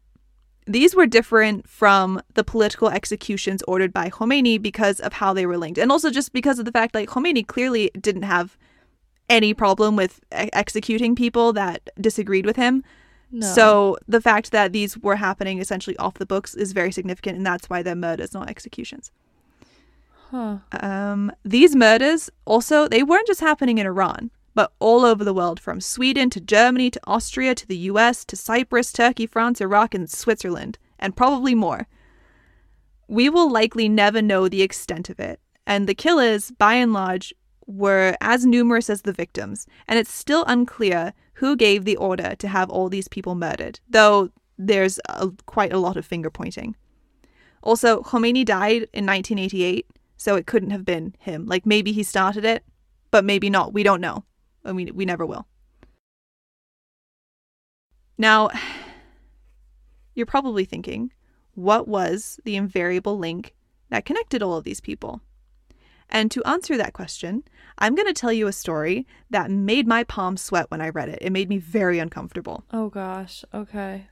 these 0.66 0.94
were 0.94 1.06
different 1.06 1.68
from 1.68 2.20
the 2.34 2.42
political 2.42 2.88
executions 2.88 3.62
ordered 3.68 3.92
by 3.92 4.10
Khomeini 4.10 4.60
because 4.60 5.00
of 5.00 5.14
how 5.14 5.32
they 5.32 5.46
were 5.46 5.56
linked 5.56 5.78
and 5.78 5.92
also 5.92 6.10
just 6.10 6.32
because 6.32 6.58
of 6.58 6.64
the 6.64 6.72
fact 6.72 6.94
like 6.94 7.08
Khomeini 7.08 7.46
clearly 7.46 7.90
didn't 8.00 8.22
have 8.22 8.56
any 9.28 9.54
problem 9.54 9.96
with 9.96 10.20
executing 10.32 11.14
people 11.14 11.52
that 11.52 11.88
disagreed 12.00 12.46
with 12.46 12.56
him. 12.56 12.82
No. 13.30 13.46
So 13.46 13.98
the 14.06 14.20
fact 14.20 14.52
that 14.52 14.72
these 14.72 14.98
were 14.98 15.16
happening 15.16 15.60
essentially 15.60 15.96
off 15.98 16.14
the 16.14 16.26
books 16.26 16.54
is 16.54 16.72
very 16.72 16.92
significant 16.92 17.36
and 17.36 17.46
that's 17.46 17.68
why 17.68 17.82
they're 17.82 17.94
murders 17.94 18.34
not 18.34 18.48
executions. 18.48 19.10
Huh. 20.30 20.58
Um, 20.80 21.30
these 21.44 21.76
murders 21.76 22.30
also 22.44 22.88
they 22.88 23.04
weren't 23.04 23.26
just 23.28 23.40
happening 23.40 23.78
in 23.78 23.86
Iran, 23.86 24.30
but 24.56 24.72
all 24.78 25.04
over 25.04 25.22
the 25.22 25.34
world, 25.34 25.60
from 25.60 25.82
Sweden 25.82 26.30
to 26.30 26.40
Germany 26.40 26.90
to 26.90 27.00
Austria 27.06 27.54
to 27.54 27.68
the 27.68 27.76
U.S. 27.92 28.24
to 28.24 28.36
Cyprus, 28.36 28.90
Turkey, 28.90 29.26
France, 29.26 29.60
Iraq, 29.60 29.94
and 29.94 30.10
Switzerland, 30.10 30.78
and 30.98 31.14
probably 31.14 31.54
more. 31.54 31.86
We 33.06 33.28
will 33.28 33.52
likely 33.52 33.86
never 33.86 34.22
know 34.22 34.48
the 34.48 34.62
extent 34.62 35.10
of 35.10 35.20
it, 35.20 35.40
and 35.66 35.86
the 35.86 35.94
killers, 35.94 36.52
by 36.52 36.72
and 36.74 36.94
large, 36.94 37.34
were 37.66 38.16
as 38.22 38.46
numerous 38.46 38.88
as 38.88 39.02
the 39.02 39.12
victims, 39.12 39.66
and 39.86 39.98
it's 39.98 40.12
still 40.12 40.42
unclear 40.46 41.12
who 41.34 41.54
gave 41.54 41.84
the 41.84 41.98
order 41.98 42.34
to 42.36 42.48
have 42.48 42.70
all 42.70 42.88
these 42.88 43.08
people 43.08 43.34
murdered, 43.34 43.78
though 43.90 44.30
there's 44.56 44.98
a, 45.10 45.28
quite 45.44 45.74
a 45.74 45.78
lot 45.78 45.98
of 45.98 46.06
finger 46.06 46.30
pointing. 46.30 46.74
Also, 47.62 48.00
Khomeini 48.02 48.42
died 48.42 48.88
in 48.94 49.04
1988, 49.04 49.86
so 50.16 50.34
it 50.34 50.46
couldn't 50.46 50.70
have 50.70 50.86
been 50.86 51.14
him. 51.18 51.44
Like 51.44 51.66
maybe 51.66 51.92
he 51.92 52.02
started 52.02 52.46
it, 52.46 52.64
but 53.10 53.22
maybe 53.22 53.50
not. 53.50 53.74
We 53.74 53.82
don't 53.82 54.00
know. 54.00 54.24
I 54.66 54.72
mean, 54.72 54.90
we 54.94 55.04
never 55.04 55.24
will. 55.24 55.46
Now, 58.18 58.50
you're 60.14 60.26
probably 60.26 60.64
thinking, 60.64 61.12
what 61.54 61.86
was 61.86 62.40
the 62.44 62.56
invariable 62.56 63.18
link 63.18 63.54
that 63.90 64.04
connected 64.04 64.42
all 64.42 64.56
of 64.56 64.64
these 64.64 64.80
people? 64.80 65.20
And 66.08 66.30
to 66.30 66.44
answer 66.44 66.76
that 66.76 66.92
question, 66.92 67.42
I'm 67.78 67.94
going 67.94 68.06
to 68.06 68.14
tell 68.14 68.32
you 68.32 68.46
a 68.46 68.52
story 68.52 69.06
that 69.30 69.50
made 69.50 69.86
my 69.86 70.04
palms 70.04 70.40
sweat 70.40 70.70
when 70.70 70.80
I 70.80 70.90
read 70.90 71.08
it. 71.08 71.18
It 71.20 71.30
made 71.30 71.48
me 71.48 71.58
very 71.58 71.98
uncomfortable. 71.98 72.64
Oh 72.72 72.88
gosh. 72.88 73.44
Okay. 73.52 74.06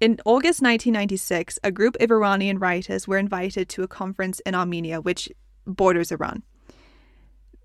In 0.00 0.18
August 0.26 0.60
1996, 0.60 1.58
a 1.64 1.70
group 1.70 1.96
of 2.00 2.10
Iranian 2.10 2.58
writers 2.58 3.08
were 3.08 3.16
invited 3.16 3.68
to 3.70 3.82
a 3.82 3.88
conference 3.88 4.40
in 4.40 4.54
Armenia, 4.54 5.00
which 5.00 5.30
borders 5.66 6.12
Iran. 6.12 6.42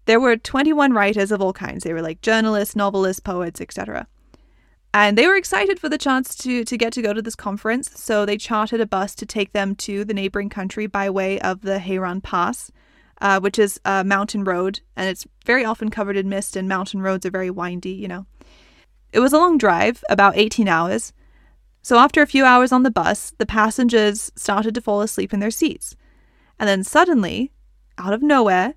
There 0.06 0.20
were 0.20 0.36
21 0.36 0.94
writers 0.94 1.32
of 1.32 1.42
all 1.42 1.54
kinds. 1.54 1.84
They 1.84 1.94
were 1.94 2.02
like 2.02 2.22
journalists, 2.22 2.76
novelists, 2.76 3.20
poets, 3.20 3.62
etc. 3.62 4.08
And 4.94 5.18
they 5.18 5.28
were 5.28 5.36
excited 5.36 5.80
for 5.80 5.88
the 5.88 5.98
chance 5.98 6.36
to, 6.38 6.66
to 6.66 6.78
get 6.78 6.92
to 6.94 7.02
go 7.02 7.14
to 7.14 7.22
this 7.22 7.36
conference, 7.36 7.90
so 7.96 8.26
they 8.26 8.38
chartered 8.38 8.82
a 8.82 8.86
bus 8.86 9.16
to 9.16 9.26
take 9.26 9.54
them 9.54 9.76
to 9.76 10.04
the 10.04 10.14
neighboring 10.14 10.50
country 10.50 10.86
by 10.86 11.10
way 11.10 11.40
of 11.40 11.62
the 11.62 11.78
Hayran 11.78 12.22
Pass, 12.22 12.72
uh, 13.22 13.40
which 13.40 13.58
is 13.58 13.80
a 13.86 14.04
mountain 14.04 14.44
road, 14.44 14.82
and 14.98 15.08
it's 15.08 15.26
very 15.46 15.64
often 15.64 15.90
covered 15.92 16.18
in 16.18 16.28
mist, 16.28 16.58
and 16.58 16.68
mountain 16.68 17.02
roads 17.02 17.26
are 17.26 17.32
very 17.32 17.50
windy, 17.50 17.92
you 17.92 18.08
know. 18.08 18.26
It 19.14 19.22
was 19.22 19.32
a 19.32 19.38
long 19.38 19.58
drive, 19.58 20.04
about 20.10 20.38
18 20.38 20.68
hours, 20.68 21.14
so 21.82 21.98
after 21.98 22.22
a 22.22 22.28
few 22.28 22.46
hours 22.46 22.72
on 22.72 22.84
the 22.84 22.92
bus, 22.92 23.34
the 23.38 23.46
passengers 23.46 24.32
started 24.36 24.76
to 24.76 24.82
fall 24.82 25.02
asleep 25.02 25.34
in 25.34 25.40
their 25.40 25.52
seats. 25.52 25.96
And 26.60 26.70
then 26.70 26.84
suddenly, 26.84 27.52
out 27.98 28.14
of 28.14 28.22
nowhere, 28.22 28.76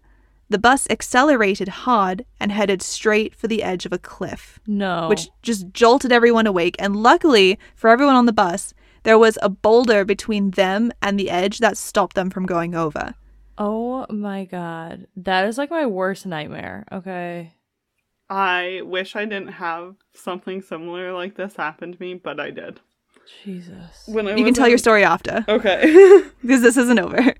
the 0.55 0.59
bus 0.61 0.87
accelerated 0.89 1.67
hard 1.67 2.25
and 2.39 2.53
headed 2.53 2.81
straight 2.81 3.35
for 3.35 3.49
the 3.49 3.61
edge 3.61 3.87
of 3.87 3.93
a 3.93 3.99
cliff, 3.99 4.61
No. 4.69 5.09
which 5.09 5.29
just 5.43 5.73
jolted 5.73 6.13
everyone 6.13 6.47
awake. 6.47 6.77
And 6.79 6.95
luckily 6.95 7.59
for 7.75 7.91
everyone 7.91 8.15
on 8.15 8.27
the 8.27 8.33
bus, 8.33 8.73
there 9.03 9.19
was 9.19 9.37
a 9.43 9.49
boulder 9.49 10.05
between 10.05 10.53
them 10.53 10.93
and 11.03 11.19
the 11.19 11.29
edge 11.29 11.59
that 11.59 11.77
stopped 11.77 12.15
them 12.15 12.31
from 12.31 12.47
going 12.47 12.73
over. 12.77 13.15
Oh 13.59 14.07
my 14.09 14.45
god. 14.45 15.09
That 15.17 15.47
is 15.49 15.59
like 15.59 15.73
my 15.73 15.87
worst 15.87 16.25
nightmare. 16.25 16.85
Okay. 16.93 17.55
I 18.31 18.83
wish 18.85 19.17
I 19.17 19.25
didn't 19.25 19.55
have 19.55 19.97
something 20.15 20.63
similar 20.63 21.13
like 21.13 21.35
this 21.35 21.57
happen 21.57 21.95
to 21.95 22.01
me, 22.01 22.15
but 22.15 22.39
I 22.39 22.51
did. 22.51 22.79
Jesus. 23.43 24.05
When 24.07 24.29
I 24.29 24.31
You 24.31 24.37
can 24.37 24.45
was 24.47 24.57
tell 24.57 24.69
your 24.69 24.79
story 24.79 25.03
after. 25.03 25.45
Okay. 25.49 26.23
because 26.43 26.63
this 26.63 26.77
isn't 26.77 27.01
over. 27.01 27.35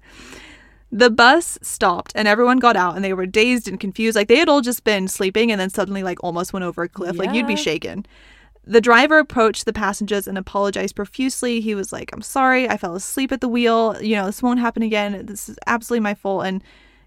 The 0.95 1.11
bus 1.11 1.59
stopped 1.61 2.13
and 2.15 2.29
everyone 2.29 2.61
got 2.61 2.77
out 2.77 2.95
and 2.95 3.05
they 3.05 3.15
were 3.15 3.27
dazed 3.27 3.67
and 3.67 3.81
confused. 3.81 4.15
Like 4.15 4.29
they 4.29 4.37
had 4.37 4.49
all 4.49 4.61
just 4.61 4.85
been 4.85 5.09
sleeping 5.09 5.51
and 5.51 5.61
then 5.61 5.69
suddenly 5.69 6.05
like 6.05 6.23
almost 6.23 6.53
went 6.53 6.63
over 6.63 6.85
a 6.85 6.89
cliff. 6.89 7.17
Like 7.17 7.35
you'd 7.35 7.49
be 7.49 7.57
shaken. 7.57 8.07
The 8.65 8.81
driver 8.81 9.19
approached 9.19 9.65
the 9.65 9.73
passengers 9.73 10.29
and 10.29 10.39
apologized 10.39 10.95
profusely. 10.95 11.61
He 11.61 11.75
was 11.75 11.93
like, 11.93 12.11
I'm 12.13 12.23
sorry, 12.23 12.69
I 12.69 12.77
fell 12.77 12.95
asleep 12.95 13.33
at 13.33 13.41
the 13.41 13.49
wheel. 13.49 14.01
You 14.01 14.15
know, 14.15 14.27
this 14.27 14.41
won't 14.41 14.61
happen 14.61 14.85
again. 14.85 15.27
This 15.27 15.49
is 15.49 15.59
absolutely 15.67 16.05
my 16.05 16.15
fault. 16.15 16.47
And, 16.47 16.63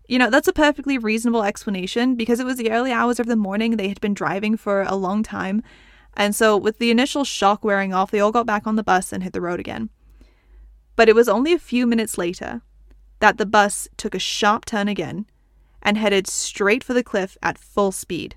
you 0.10 0.19
know, 0.19 0.30
that's 0.30 0.50
a 0.50 0.54
perfectly 0.54 0.97
reasonable 0.97 1.45
explanation 1.45 2.15
because 2.15 2.41
it 2.41 2.45
was 2.45 2.58
the 2.58 2.71
early 2.71 2.91
hours 2.91 3.21
of 3.21 3.28
the 3.28 3.38
morning. 3.38 3.78
They 3.78 3.88
had 3.88 4.02
been 4.02 4.13
driving 4.13 4.58
for 4.58 4.82
a 4.82 4.95
long 4.95 5.23
time. 5.23 5.63
And 6.17 6.36
so, 6.36 6.58
with 6.58 6.80
the 6.80 6.91
initial 6.91 7.23
shock 7.23 7.63
wearing 7.63 7.93
off, 7.93 8.12
they 8.12 8.19
all 8.19 8.34
got 8.34 8.45
back 8.45 8.67
on 8.67 8.76
the 8.76 8.84
bus 8.84 9.13
and 9.13 9.23
hit 9.23 9.32
the 9.32 9.39
road 9.39 9.62
again. 9.62 9.89
But 10.97 11.08
it 11.08 11.15
was 11.15 11.30
only 11.30 11.54
a 11.54 11.60
few 11.60 11.88
minutes 11.88 12.17
later 12.17 12.63
that 13.19 13.38
the 13.38 13.45
bus 13.45 13.88
took 13.97 14.13
a 14.13 14.19
sharp 14.19 14.65
turn 14.65 14.88
again 14.88 15.25
and 15.82 15.97
headed 15.97 16.27
straight 16.27 16.84
for 16.84 16.93
the 16.93 17.03
cliff 17.03 17.38
at 17.41 17.58
full 17.58 17.91
speed. 17.91 18.36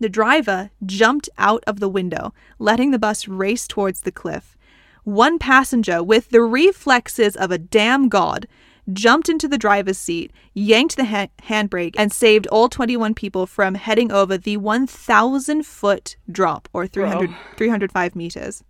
The 0.00 0.08
driver 0.08 0.70
jumped 0.84 1.28
out 1.38 1.62
of 1.66 1.80
the 1.80 1.88
window, 1.88 2.34
letting 2.58 2.90
the 2.90 2.98
bus 2.98 3.28
race 3.28 3.66
towards 3.66 4.02
the 4.02 4.12
cliff. 4.12 4.56
One 5.04 5.38
passenger, 5.38 6.02
with 6.02 6.30
the 6.30 6.42
reflexes 6.42 7.36
of 7.36 7.50
a 7.50 7.58
damn 7.58 8.08
god, 8.08 8.46
jumped 8.92 9.28
into 9.28 9.48
the 9.48 9.58
driver's 9.58 9.98
seat, 9.98 10.32
yanked 10.52 10.96
the 10.96 11.04
ha- 11.04 11.28
handbrake, 11.44 11.94
and 11.96 12.12
saved 12.12 12.46
all 12.48 12.68
21 12.68 13.14
people 13.14 13.46
from 13.46 13.74
heading 13.76 14.10
over 14.10 14.36
the 14.36 14.56
1,000 14.56 15.64
foot 15.64 16.16
drop, 16.30 16.68
or 16.72 16.86
300, 16.86 17.30
305 17.56 18.16
meters. 18.16 18.64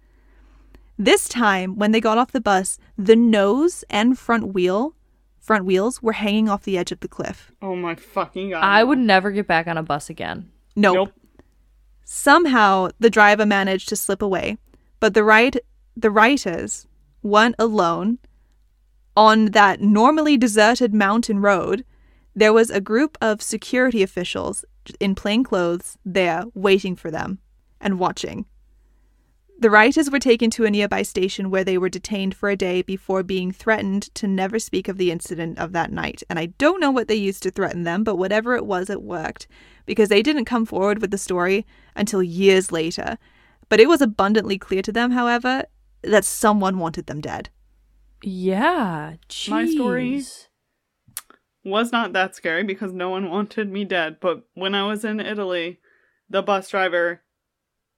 This 0.98 1.28
time, 1.28 1.76
when 1.76 1.90
they 1.92 2.00
got 2.00 2.18
off 2.18 2.32
the 2.32 2.40
bus, 2.40 2.78
the 2.96 3.16
nose 3.16 3.84
and 3.90 4.18
front 4.18 4.54
wheel, 4.54 4.94
front 5.40 5.64
wheels 5.64 6.02
were 6.02 6.12
hanging 6.12 6.48
off 6.48 6.62
the 6.62 6.78
edge 6.78 6.92
of 6.92 7.00
the 7.00 7.08
cliff. 7.08 7.50
oh 7.60 7.74
my 7.76 7.94
fucking 7.94 8.50
god. 8.50 8.62
I 8.62 8.84
would 8.84 8.98
never 8.98 9.30
get 9.30 9.46
back 9.46 9.66
on 9.66 9.76
a 9.76 9.82
bus 9.82 10.08
again. 10.08 10.50
Nope. 10.76 10.94
Nope. 10.94 11.12
Somehow 12.04 12.88
the 13.00 13.10
driver 13.10 13.46
managed 13.46 13.88
to 13.88 13.96
slip 13.96 14.22
away, 14.22 14.58
but 15.00 15.14
the 15.14 15.24
right 15.24 15.56
the 15.96 16.10
writers 16.10 16.86
weren't 17.22 17.54
alone. 17.58 18.18
On 19.16 19.46
that 19.46 19.80
normally 19.80 20.36
deserted 20.36 20.92
mountain 20.92 21.38
road, 21.40 21.84
there 22.34 22.52
was 22.52 22.70
a 22.70 22.80
group 22.80 23.16
of 23.20 23.40
security 23.40 24.02
officials 24.02 24.64
in 24.98 25.14
plain 25.14 25.44
clothes 25.44 25.96
there 26.04 26.44
waiting 26.54 26.96
for 26.96 27.10
them 27.10 27.38
and 27.80 27.98
watching. 28.00 28.44
The 29.58 29.70
writers 29.70 30.10
were 30.10 30.18
taken 30.18 30.50
to 30.50 30.64
a 30.64 30.70
nearby 30.70 31.02
station 31.02 31.48
where 31.48 31.64
they 31.64 31.78
were 31.78 31.88
detained 31.88 32.34
for 32.34 32.48
a 32.50 32.56
day 32.56 32.82
before 32.82 33.22
being 33.22 33.52
threatened 33.52 34.14
to 34.14 34.26
never 34.26 34.58
speak 34.58 34.88
of 34.88 34.98
the 34.98 35.10
incident 35.10 35.58
of 35.58 35.72
that 35.72 35.92
night. 35.92 36.22
And 36.28 36.38
I 36.38 36.46
don't 36.46 36.80
know 36.80 36.90
what 36.90 37.08
they 37.08 37.14
used 37.14 37.42
to 37.44 37.50
threaten 37.50 37.84
them, 37.84 38.04
but 38.04 38.16
whatever 38.16 38.56
it 38.56 38.66
was, 38.66 38.90
it 38.90 39.02
worked 39.02 39.46
because 39.86 40.08
they 40.08 40.22
didn't 40.22 40.44
come 40.44 40.66
forward 40.66 41.00
with 41.00 41.10
the 41.10 41.18
story 41.18 41.66
until 41.94 42.22
years 42.22 42.72
later. 42.72 43.16
But 43.68 43.74
But 43.74 43.80
it 43.80 43.88
was 43.88 44.02
abundantly 44.02 44.58
clear 44.58 44.82
to 44.82 44.92
them, 44.92 45.12
however, 45.12 45.64
that 46.02 46.24
someone 46.24 46.78
wanted 46.78 47.06
them 47.06 47.20
dead. 47.20 47.48
Yeah. 48.22 49.14
My 49.48 49.66
story- 49.66 50.22
was 51.64 51.90
not 51.90 52.12
that 52.12 52.36
scary 52.36 52.62
because 52.62 52.92
no 52.92 53.08
one 53.08 53.30
wanted 53.30 53.70
me 53.72 53.84
dead. 53.84 54.20
But 54.20 54.44
when 54.52 54.74
I 54.74 54.86
was 54.86 55.04
in 55.04 55.18
Italy, 55.18 55.80
the 56.28 56.42
bus 56.42 56.68
driver 56.68 57.22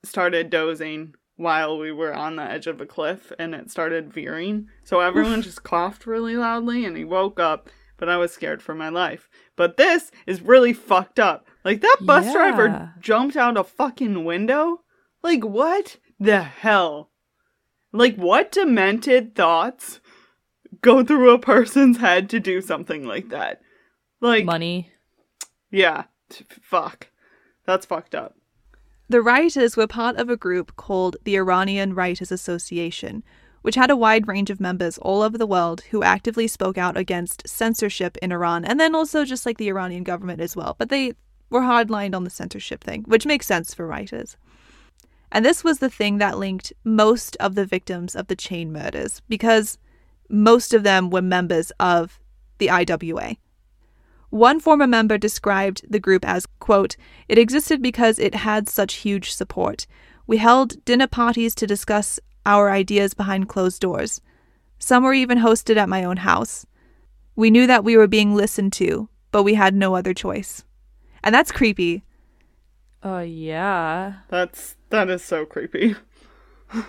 started 0.05 0.51
dozing 0.51 1.15
while 1.37 1.79
we 1.79 1.93
were 1.93 2.15
on 2.15 2.37
the 2.37 2.43
edge 2.43 2.67
of 2.67 2.81
a 2.81 2.87
cliff 2.87 3.31
and 3.39 3.55
it 3.55 3.71
started 3.71 4.13
veering. 4.13 4.69
So 4.85 5.01
everyone 5.01 5.43
just 5.43 5.63
coughed 5.63 6.07
really 6.07 6.37
loudly 6.37 6.85
and 6.85 6.97
he 6.97 7.05
woke 7.05 7.39
up, 7.39 7.69
but 7.99 8.09
I 8.09 8.17
was 8.17 8.33
scared 8.33 8.63
for 8.63 8.75
my 8.75 8.89
life. 8.89 9.29
But 9.55 9.77
this 9.77 10.11
is 10.27 10.41
really 10.43 10.73
fucked 10.73 11.19
up. 11.19 11.47
Like 11.65 11.81
that 11.83 11.99
bus 12.03 12.27
Yeah. 12.27 12.33
driver 12.33 12.95
jumped 13.01 13.37
out 13.37 13.57
a 13.59 13.65
fucking 13.65 14.25
window? 14.25 14.83
Like 15.23 15.45
what 15.45 15.99
the 16.19 16.43
hell? 16.43 17.11
Like 17.93 18.17
what 18.17 18.53
demented 18.53 19.35
thoughts 19.35 20.01
go 20.81 21.05
through 21.05 21.31
a 21.31 21.39
person's 21.39 21.99
head 21.99 22.29
to 22.31 22.41
do 22.41 22.61
something 22.61 23.05
like 23.07 23.29
that? 23.29 23.61
Like 24.21 24.45
Money. 24.47 24.93
yeah, 25.71 26.05
fuck. 26.63 27.09
That's 27.67 27.85
fucked 27.85 28.15
up. 28.15 28.37
The 29.09 29.23
rioters 29.23 29.77
were 29.77 29.87
part 29.87 30.17
of 30.17 30.29
a 30.29 30.37
group 30.37 30.75
called 30.75 31.17
the 31.23 31.37
Iranian 31.37 31.95
Writers 31.95 32.33
Association, 32.33 33.23
which 33.63 33.77
had 33.77 33.89
a 33.91 33.97
wide 33.97 34.27
range 34.27 34.51
of 34.51 34.61
members 34.61 34.99
all 34.99 35.23
over 35.23 35.39
the 35.39 35.47
world 35.47 35.83
who 35.91 36.03
actively 36.03 36.49
spoke 36.49 36.77
out 36.77 36.97
against 36.97 37.47
censorship 37.47 38.17
in 38.19 38.33
Iran, 38.33 38.65
and 38.65 38.81
then 38.81 38.97
also 38.97 39.25
just 39.25 39.47
like 39.47 39.59
the 39.59 39.69
Iranian 39.69 40.03
government 40.03 40.41
as 40.41 40.57
well. 40.57 40.75
But 40.77 40.89
they 40.89 41.13
were 41.51 41.61
hardlined 41.61 42.17
on 42.17 42.25
the 42.25 42.31
censorship 42.31 42.83
thing, 42.83 43.05
which 43.07 43.27
makes 43.27 43.47
sense 43.47 43.73
for 43.73 43.87
writers. 43.87 44.37
And 45.31 45.45
this 45.45 45.63
was 45.63 45.79
the 45.79 45.91
thing 45.91 46.19
that 46.19 46.39
linked 46.39 46.73
most 46.83 47.37
of 47.37 47.55
the 47.55 47.65
victims 47.65 48.17
of 48.17 48.27
the 48.27 48.37
chain 48.37 48.73
murders, 48.73 49.23
because 49.29 49.79
most 50.29 50.75
of 50.75 50.83
them 50.83 51.11
were 51.11 51.23
members 51.23 51.71
of 51.79 52.19
the 52.59 52.71
IWA. 52.71 53.37
One 54.37 54.61
former 54.61 54.87
member 54.87 55.17
described 55.17 55.87
the 55.89 55.99
group 55.99 56.23
as, 56.23 56.45
quote, 56.61 56.97
it 57.27 57.39
existed 57.39 57.81
because 57.81 58.19
it 58.19 58.35
had 58.35 58.69
such 58.69 58.97
huge 58.97 59.33
support. 59.33 59.87
We 60.27 60.37
held 60.37 60.85
dinner 60.85 61.07
parties 61.07 61.55
to 61.55 61.67
discuss 61.67 62.21
our 62.45 62.71
ideas 62.71 63.15
behind 63.15 63.49
closed 63.49 63.81
doors. 63.81 64.21
Some 64.79 65.05
were 65.05 65.15
even 65.15 65.39
hosted 65.39 65.79
at 65.79 65.89
my 65.89 66.05
own 66.05 66.19
house. 66.19 66.67
We 67.35 67.51
knew 67.51 67.67
that 67.67 67.83
we 67.83 67.97
were 67.97 68.07
being 68.07 68.35
listened 68.35 68.75
to, 68.75 69.09
but 69.33 69.43
we 69.43 69.55
had 69.55 69.75
no 69.75 69.97
other 69.97 70.13
choice. 70.13 70.65
And 71.25 71.35
that's 71.35 71.51
creepy. 71.51 72.05
Oh 73.03 73.21
yeah. 73.21 74.17
That's 74.29 74.77
that 74.91 75.09
is 75.09 75.25
so 75.25 75.47
creepy. 75.47 75.97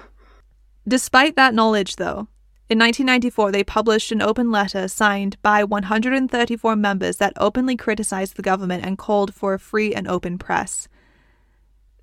Despite 0.85 1.37
that 1.37 1.53
knowledge, 1.53 1.95
though, 1.95 2.27
in 2.69 2.79
1994 2.79 3.51
they 3.51 3.63
published 3.63 4.11
an 4.11 4.21
open 4.21 4.51
letter 4.51 4.87
signed 4.87 5.41
by 5.41 5.63
134 5.63 6.75
members 6.75 7.17
that 7.17 7.33
openly 7.37 7.77
criticized 7.77 8.35
the 8.35 8.41
government 8.41 8.85
and 8.85 8.97
called 8.97 9.33
for 9.33 9.53
a 9.53 9.59
free 9.59 9.93
and 9.93 10.07
open 10.07 10.37
press. 10.37 10.87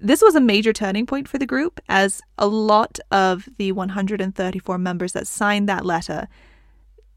This 0.01 0.23
was 0.23 0.35
a 0.35 0.41
major 0.41 0.73
turning 0.73 1.07
point 1.07 1.29
for 1.29 1.39
the 1.39 1.47
group, 1.47 1.81
as 1.89 2.21
a 2.37 2.47
lot 2.47 2.99
of 3.11 3.49
the 3.59 3.73
134 3.73 4.79
members 4.79 5.13
that 5.13 5.27
signed 5.27 5.69
that 5.69 5.87
letter 5.87 6.29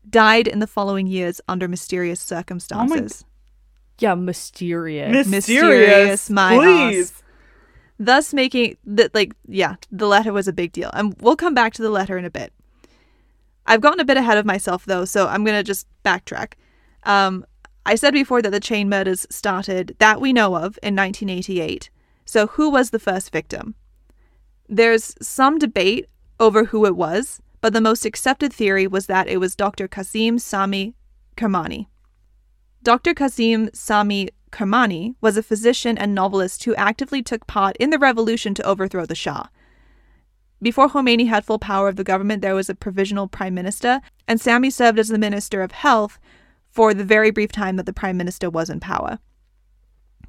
died 0.09 0.47
in 0.47 0.59
the 0.59 0.67
following 0.67 1.07
years 1.07 1.41
under 1.47 1.67
mysterious 1.67 2.21
circumstances. 2.21 3.25
Yeah, 3.99 4.15
mysterious. 4.15 5.27
Mysterious, 5.27 6.29
my 6.29 6.55
please. 6.55 7.11
ass. 7.11 7.23
thus 7.99 8.33
making 8.33 8.77
that 8.85 9.13
like 9.15 9.33
yeah 9.47 9.75
the 9.91 10.07
letter 10.07 10.31
was 10.31 10.47
a 10.47 10.53
big 10.53 10.71
deal 10.71 10.91
and 10.93 11.15
we'll 11.19 11.35
come 11.35 11.55
back 11.55 11.73
to 11.73 11.81
the 11.81 11.89
letter 11.89 12.15
in 12.17 12.25
a 12.25 12.29
bit 12.29 12.53
i've 13.67 13.81
gotten 13.81 13.99
a 13.99 14.05
bit 14.05 14.17
ahead 14.17 14.37
of 14.37 14.45
myself 14.45 14.85
though 14.85 15.05
so 15.05 15.27
i'm 15.27 15.43
gonna 15.43 15.63
just 15.63 15.87
backtrack 16.03 16.53
um, 17.03 17.45
i 17.85 17.95
said 17.95 18.13
before 18.13 18.41
that 18.41 18.51
the 18.51 18.59
chain 18.59 18.89
murders 18.89 19.27
started 19.29 19.95
that 19.99 20.19
we 20.19 20.33
know 20.33 20.55
of 20.55 20.79
in 20.81 20.95
1988 20.95 21.89
so 22.25 22.47
who 22.47 22.69
was 22.69 22.89
the 22.89 22.99
first 22.99 23.31
victim 23.31 23.75
there's 24.67 25.15
some 25.21 25.57
debate 25.59 26.07
over 26.39 26.65
who 26.65 26.85
it 26.85 26.95
was 26.95 27.41
but 27.61 27.73
the 27.73 27.81
most 27.81 28.05
accepted 28.05 28.51
theory 28.51 28.87
was 28.87 29.05
that 29.05 29.27
it 29.27 29.37
was 29.37 29.55
dr 29.55 29.87
kasim 29.87 30.39
sami 30.39 30.95
kermani 31.35 31.87
Dr. 32.87 33.13
Kasim 33.13 33.69
Sami 33.73 34.29
Kermani 34.51 35.15
was 35.19 35.35
a 35.35 35.43
physician 35.43 35.97
and 35.97 36.15
novelist 36.15 36.63
who 36.63 36.73
actively 36.75 37.21
took 37.21 37.45
part 37.47 37.75
in 37.81 37.89
the 37.89 37.99
revolution 37.99 38.53
to 38.53 38.63
overthrow 38.63 39.05
the 39.05 39.13
Shah. 39.13 39.47
Before 40.61 40.89
Khomeini 40.89 41.27
had 41.27 41.45
full 41.45 41.59
power 41.59 41.87
of 41.87 41.97
the 41.97 42.03
government, 42.03 42.41
there 42.41 42.55
was 42.55 42.69
a 42.69 42.75
provisional 42.75 43.27
prime 43.27 43.53
minister, 43.53 44.01
and 44.27 44.41
Sami 44.41 44.69
served 44.71 44.97
as 44.97 45.09
the 45.09 45.19
minister 45.19 45.61
of 45.61 45.71
health 45.71 46.19
for 46.71 46.93
the 46.93 47.03
very 47.03 47.29
brief 47.29 47.51
time 47.51 47.75
that 47.75 47.85
the 47.85 47.93
prime 47.93 48.17
minister 48.17 48.49
was 48.49 48.69
in 48.69 48.79
power. 48.79 49.19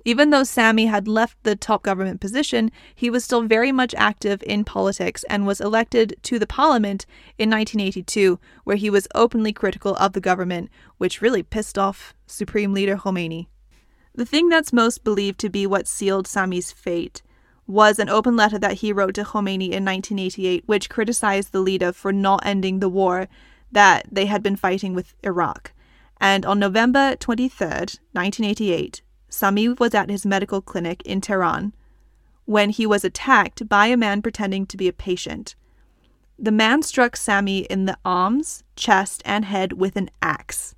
Even 0.05 0.31
though 0.31 0.45
Sami 0.45 0.87
had 0.87 1.09
left 1.09 1.43
the 1.43 1.57
top 1.57 1.83
government 1.83 2.21
position, 2.21 2.71
he 2.95 3.11
was 3.11 3.25
still 3.25 3.43
very 3.43 3.73
much 3.73 3.95
active 3.97 4.43
in 4.47 4.64
politics 4.64 5.25
and 5.29 5.47
was 5.47 5.61
elected 5.61 6.14
to 6.23 6.38
the 6.38 6.47
parliament 6.47 7.05
in 7.38 7.51
1982, 7.51 8.38
where 8.64 8.77
he 8.77 8.91
was 8.91 9.09
openly 9.14 9.53
critical 9.53 9.97
of 9.97 10.12
the 10.12 10.21
government, 10.21 10.71
which 10.99 11.21
really 11.21 11.43
pissed 11.43 11.79
off 11.79 12.14
Supreme 12.27 12.73
Leader 12.73 12.97
Khomeini. 12.97 13.49
The 14.14 14.25
thing 14.25 14.49
that's 14.49 14.73
most 14.73 15.05
believed 15.05 15.38
to 15.41 15.51
be 15.51 15.67
what 15.67 15.88
sealed 15.88 16.27
Sami's 16.27 16.73
fate 16.73 17.23
was 17.68 17.98
an 17.98 18.09
open 18.09 18.35
letter 18.35 18.59
that 18.59 18.78
he 18.78 18.92
wrote 18.92 19.14
to 19.14 19.22
Khomeini 19.22 19.70
in 19.70 19.85
1988, 19.85 20.64
which 20.66 20.88
criticized 20.88 21.52
the 21.52 21.61
leader 21.61 21.92
for 21.92 22.12
not 22.12 22.44
ending 22.44 22.81
the 22.81 22.88
war 22.88 23.28
that 23.70 24.07
they 24.11 24.26
had 24.26 24.42
been 24.42 24.57
fighting 24.57 24.94
with 24.94 25.14
Iraq. 25.22 25.72
And 26.20 26.44
on 26.46 26.59
November 26.59 27.14
23rd, 27.16 28.00
1988, 28.12 29.02
Sami 29.28 29.68
was 29.68 29.94
at 29.94 30.11
his 30.11 30.24
medical 30.24 30.62
clinic 30.62 31.02
in 31.02 31.20
Tehran 31.20 31.74
when 32.46 32.70
he 32.70 32.87
was 32.87 33.04
attacked 33.04 33.68
by 33.68 33.88
a 33.88 33.96
man 33.96 34.22
pretending 34.22 34.64
to 34.66 34.76
be 34.78 34.88
a 34.88 34.92
patient. 34.92 35.54
The 36.38 36.50
man 36.50 36.83
struck 36.83 37.14
Sami 37.14 37.61
in 37.61 37.85
the 37.85 37.98
arms, 38.04 38.64
chest, 38.74 39.22
and 39.26 39.44
head 39.44 39.74
with 39.74 39.96
an 39.96 40.09
axe. 40.22 40.74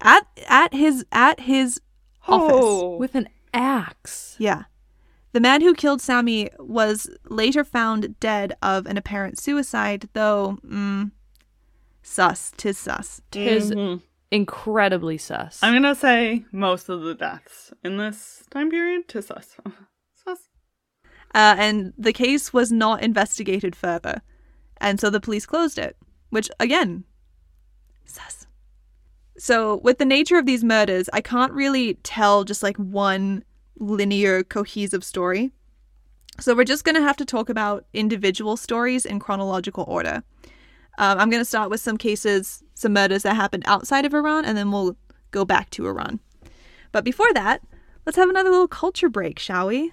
At 0.00 0.26
at 0.48 0.72
his 0.72 1.04
at 1.12 1.40
his 1.40 1.80
office. 2.26 2.56
Oh, 2.58 2.96
With 2.96 3.14
an 3.14 3.28
axe. 3.52 4.36
Yeah. 4.38 4.64
The 5.32 5.40
man 5.40 5.62
who 5.62 5.74
killed 5.74 6.00
Sami 6.02 6.50
was 6.58 7.08
later 7.28 7.64
found 7.64 8.18
dead 8.20 8.54
of 8.62 8.86
an 8.86 8.98
apparent 8.98 9.38
suicide, 9.38 10.08
though, 10.12 10.58
mm, 10.64 11.10
sus, 12.02 12.52
tis 12.56 12.76
sus. 12.78 13.22
Tis 13.30 13.70
Mhm. 13.70 14.02
incredibly 14.30 15.16
sus. 15.18 15.62
I'm 15.62 15.72
gonna 15.74 15.94
say 15.94 16.44
most 16.52 16.88
of 16.88 17.02
the 17.02 17.14
deaths 17.14 17.72
in 17.82 17.96
this 17.96 18.44
time 18.50 18.70
period 18.70 19.08
to 19.08 19.22
sus. 19.22 19.56
sus. 20.14 20.48
Uh, 21.34 21.56
and 21.58 21.94
the 21.96 22.12
case 22.12 22.52
was 22.52 22.70
not 22.70 23.02
investigated 23.02 23.74
further. 23.74 24.20
And 24.78 25.00
so 25.00 25.08
the 25.08 25.20
police 25.20 25.46
closed 25.46 25.78
it, 25.78 25.96
which, 26.28 26.50
again, 26.60 27.04
sus. 28.04 28.46
So, 29.38 29.76
with 29.76 29.96
the 29.96 30.04
nature 30.04 30.36
of 30.36 30.44
these 30.44 30.62
murders, 30.62 31.08
I 31.12 31.22
can't 31.22 31.52
really 31.52 31.94
tell 32.02 32.44
just 32.44 32.62
like 32.62 32.76
one 32.76 33.44
linear, 33.78 34.42
cohesive 34.42 35.04
story. 35.04 35.52
So, 36.40 36.54
we're 36.54 36.64
just 36.64 36.84
going 36.84 36.94
to 36.94 37.02
have 37.02 37.16
to 37.18 37.24
talk 37.24 37.48
about 37.48 37.84
individual 37.92 38.56
stories 38.56 39.04
in 39.04 39.18
chronological 39.18 39.84
order. 39.86 40.22
Um, 40.98 41.18
I'm 41.18 41.30
going 41.30 41.40
to 41.40 41.46
start 41.46 41.70
with 41.70 41.80
some 41.80 41.96
cases, 41.96 42.62
some 42.74 42.92
murders 42.92 43.22
that 43.22 43.34
happened 43.34 43.64
outside 43.66 44.04
of 44.04 44.14
Iran, 44.14 44.44
and 44.44 44.56
then 44.56 44.70
we'll 44.70 44.96
go 45.30 45.44
back 45.44 45.70
to 45.70 45.86
Iran. 45.86 46.20
But 46.90 47.04
before 47.04 47.32
that, 47.34 47.62
let's 48.04 48.16
have 48.16 48.28
another 48.28 48.50
little 48.50 48.68
culture 48.68 49.08
break, 49.08 49.38
shall 49.38 49.68
we? 49.68 49.92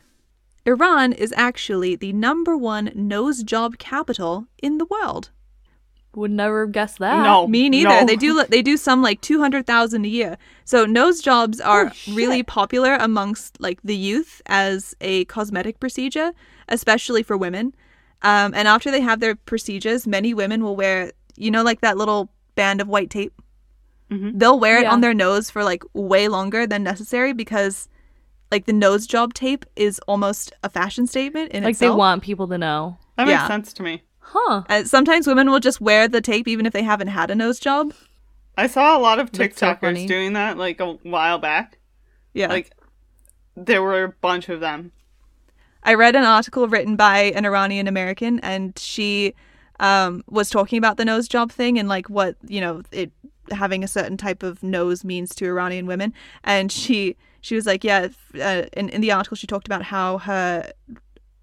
Iran 0.65 1.13
is 1.13 1.33
actually 1.37 1.95
the 1.95 2.13
number 2.13 2.55
one 2.55 2.91
nose 2.93 3.43
job 3.43 3.77
capital 3.77 4.47
in 4.61 4.77
the 4.77 4.85
world. 4.85 5.31
Would 6.15 6.31
never 6.31 6.61
have 6.65 6.71
guessed 6.71 6.97
that. 6.99 7.23
No. 7.23 7.47
Me 7.47 7.69
neither. 7.69 7.89
no. 7.89 8.05
They 8.05 8.15
do 8.15 8.43
they 8.49 8.61
do 8.63 8.77
some 8.77 9.01
like 9.03 9.21
200,000 9.21 10.05
a 10.05 10.07
year. 10.07 10.37
So 10.65 10.85
nose 10.85 11.21
jobs 11.21 11.61
are 11.61 11.91
really 12.11 12.41
popular 12.43 12.95
amongst 12.95 13.61
like 13.61 13.79
the 13.83 13.95
youth 13.95 14.41
as 14.47 14.95
a 15.01 15.25
cosmetic 15.25 15.79
procedure, 15.79 16.31
especially 16.67 17.21
for 17.23 17.37
women. 17.37 17.75
Um, 18.23 18.53
and 18.55 18.67
after 18.67 18.89
they 18.91 19.01
have 19.01 19.19
their 19.19 19.35
procedures, 19.35 20.07
many 20.07 20.33
women 20.33 20.63
will 20.63 20.75
wear, 20.75 21.11
you 21.37 21.51
know, 21.51 21.63
like 21.63 21.81
that 21.81 21.95
little 21.95 22.31
band 22.55 22.81
of 22.81 22.87
white 22.87 23.09
tape. 23.11 23.33
Mhm. 24.11 24.37
They'll 24.39 24.59
wear 24.59 24.79
it 24.79 24.83
Yeah. 24.83 24.91
on 24.91 25.01
their 25.01 25.13
nose 25.13 25.49
for 25.51 25.63
like 25.63 25.83
way 25.93 26.27
longer 26.27 26.65
than 26.65 26.81
necessary 26.83 27.33
because 27.33 27.87
like 28.51 28.65
the 28.65 28.73
nose 28.73 29.05
job 29.05 29.35
tape 29.35 29.63
is 29.75 29.99
almost 30.07 30.51
a 30.63 30.69
fashion 30.69 31.05
statement 31.05 31.51
in 31.51 31.63
Like 31.63 31.73
itself. 31.75 31.93
they 31.93 31.95
want 31.95 32.23
people 32.23 32.47
to 32.47 32.57
know. 32.57 32.97
That 33.15 33.27
makes 33.27 33.39
Yeah. 33.39 33.47
sense 33.47 33.71
to 33.73 33.83
me. 33.83 34.01
Huh. 34.31 34.63
Uh, 34.69 34.83
sometimes 34.83 35.25
women 35.25 35.49
will 35.49 35.59
just 35.59 35.81
wear 35.81 36.07
the 36.07 36.21
tape 36.21 36.47
even 36.47 36.65
if 36.67 36.73
they 36.73 36.83
haven't 36.83 37.07
had 37.07 37.31
a 37.31 37.35
nose 37.35 37.59
job. 37.59 37.93
I 38.57 38.67
saw 38.67 38.95
a 38.95 38.99
lot 38.99 39.19
of 39.19 39.31
That's 39.31 39.57
so 39.57 39.67
TikTokers 39.67 39.79
funny. 39.79 40.05
doing 40.05 40.33
that 40.33 40.57
like 40.57 40.79
a 40.79 40.93
while 40.93 41.39
back. 41.39 41.79
Yeah. 42.33 42.47
Like 42.47 42.71
there 43.55 43.81
were 43.81 44.03
a 44.03 44.09
bunch 44.09 44.49
of 44.49 44.59
them. 44.59 44.91
I 45.83 45.95
read 45.95 46.15
an 46.15 46.25
article 46.25 46.67
written 46.67 46.95
by 46.95 47.19
an 47.35 47.45
Iranian 47.45 47.87
American, 47.87 48.39
and 48.41 48.77
she 48.77 49.33
um, 49.79 50.23
was 50.27 50.49
talking 50.49 50.77
about 50.77 50.97
the 50.97 51.05
nose 51.05 51.27
job 51.27 51.51
thing 51.51 51.79
and 51.79 51.87
like 51.87 52.09
what 52.09 52.35
you 52.47 52.59
know 52.61 52.83
it 52.91 53.11
having 53.51 53.83
a 53.83 53.87
certain 53.87 54.17
type 54.17 54.43
of 54.43 54.61
nose 54.61 55.03
means 55.03 55.33
to 55.35 55.45
Iranian 55.45 55.87
women. 55.87 56.13
And 56.43 56.71
she 56.71 57.15
she 57.41 57.55
was 57.55 57.65
like, 57.65 57.83
yeah. 57.83 58.09
Uh, 58.39 58.63
in 58.73 58.89
in 58.89 59.01
the 59.01 59.11
article, 59.11 59.35
she 59.37 59.47
talked 59.47 59.67
about 59.67 59.83
how 59.83 60.19
her 60.19 60.71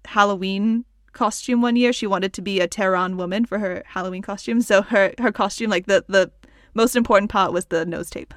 Halloween 0.05 0.85
costume 1.17 1.61
one 1.61 1.75
year 1.75 1.91
she 1.91 2.07
wanted 2.07 2.31
to 2.33 2.41
be 2.41 2.59
a 2.59 2.67
Tehran 2.67 3.17
woman 3.17 3.43
for 3.43 3.59
her 3.59 3.83
Halloween 3.87 4.21
costume. 4.21 4.61
So 4.61 4.81
her 4.83 5.13
her 5.19 5.31
costume, 5.31 5.69
like 5.69 5.87
the 5.87 6.05
the 6.07 6.31
most 6.73 6.95
important 6.95 7.31
part 7.31 7.51
was 7.51 7.65
the 7.65 7.85
nose 7.85 8.09
tape. 8.09 8.33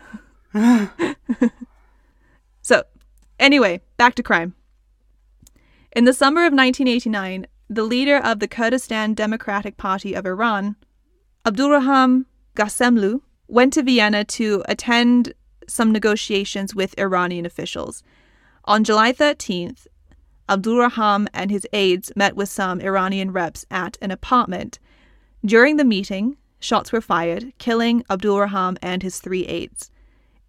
so, 2.62 2.82
anyway, 3.38 3.80
back 3.96 4.14
to 4.16 4.22
crime. 4.22 4.54
In 5.92 6.04
the 6.06 6.12
summer 6.12 6.40
of 6.40 6.52
1989, 6.52 7.46
the 7.68 7.84
leader 7.84 8.16
of 8.16 8.40
the 8.40 8.48
Kurdistan 8.48 9.14
Democratic 9.14 9.76
Party 9.76 10.14
of 10.14 10.26
Iran, 10.26 10.76
Abdulrahman 11.44 12.26
Ghasemlu, 12.56 13.20
went 13.46 13.72
to 13.74 13.82
Vienna 13.82 14.24
to 14.24 14.62
attend 14.68 15.34
some 15.68 15.92
negotiations 15.92 16.74
with 16.74 16.98
Iranian 16.98 17.46
officials. 17.46 18.02
On 18.64 18.84
July 18.84 19.12
13th, 19.12 19.86
Abdulrahman 20.50 21.28
and 21.32 21.50
his 21.50 21.66
aides 21.72 22.12
met 22.16 22.34
with 22.34 22.48
some 22.48 22.80
Iranian 22.80 23.32
reps 23.32 23.64
at 23.70 23.96
an 24.02 24.10
apartment. 24.10 24.78
During 25.44 25.76
the 25.76 25.84
meeting, 25.84 26.36
shots 26.58 26.92
were 26.92 27.00
fired, 27.00 27.52
killing 27.58 28.04
Abdulrahman 28.10 28.76
and 28.82 29.02
his 29.02 29.20
three 29.20 29.46
aides. 29.46 29.90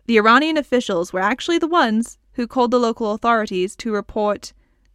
The 0.08 0.18
Iranian 0.18 0.58
officials 0.58 1.14
were 1.14 1.22
actually 1.22 1.60
the 1.60 1.68
ones 1.68 2.18
who 2.34 2.48
called 2.48 2.72
the 2.72 2.80
local 2.80 3.12
authorities 3.12 3.76
to 3.78 3.94
report 3.94 4.54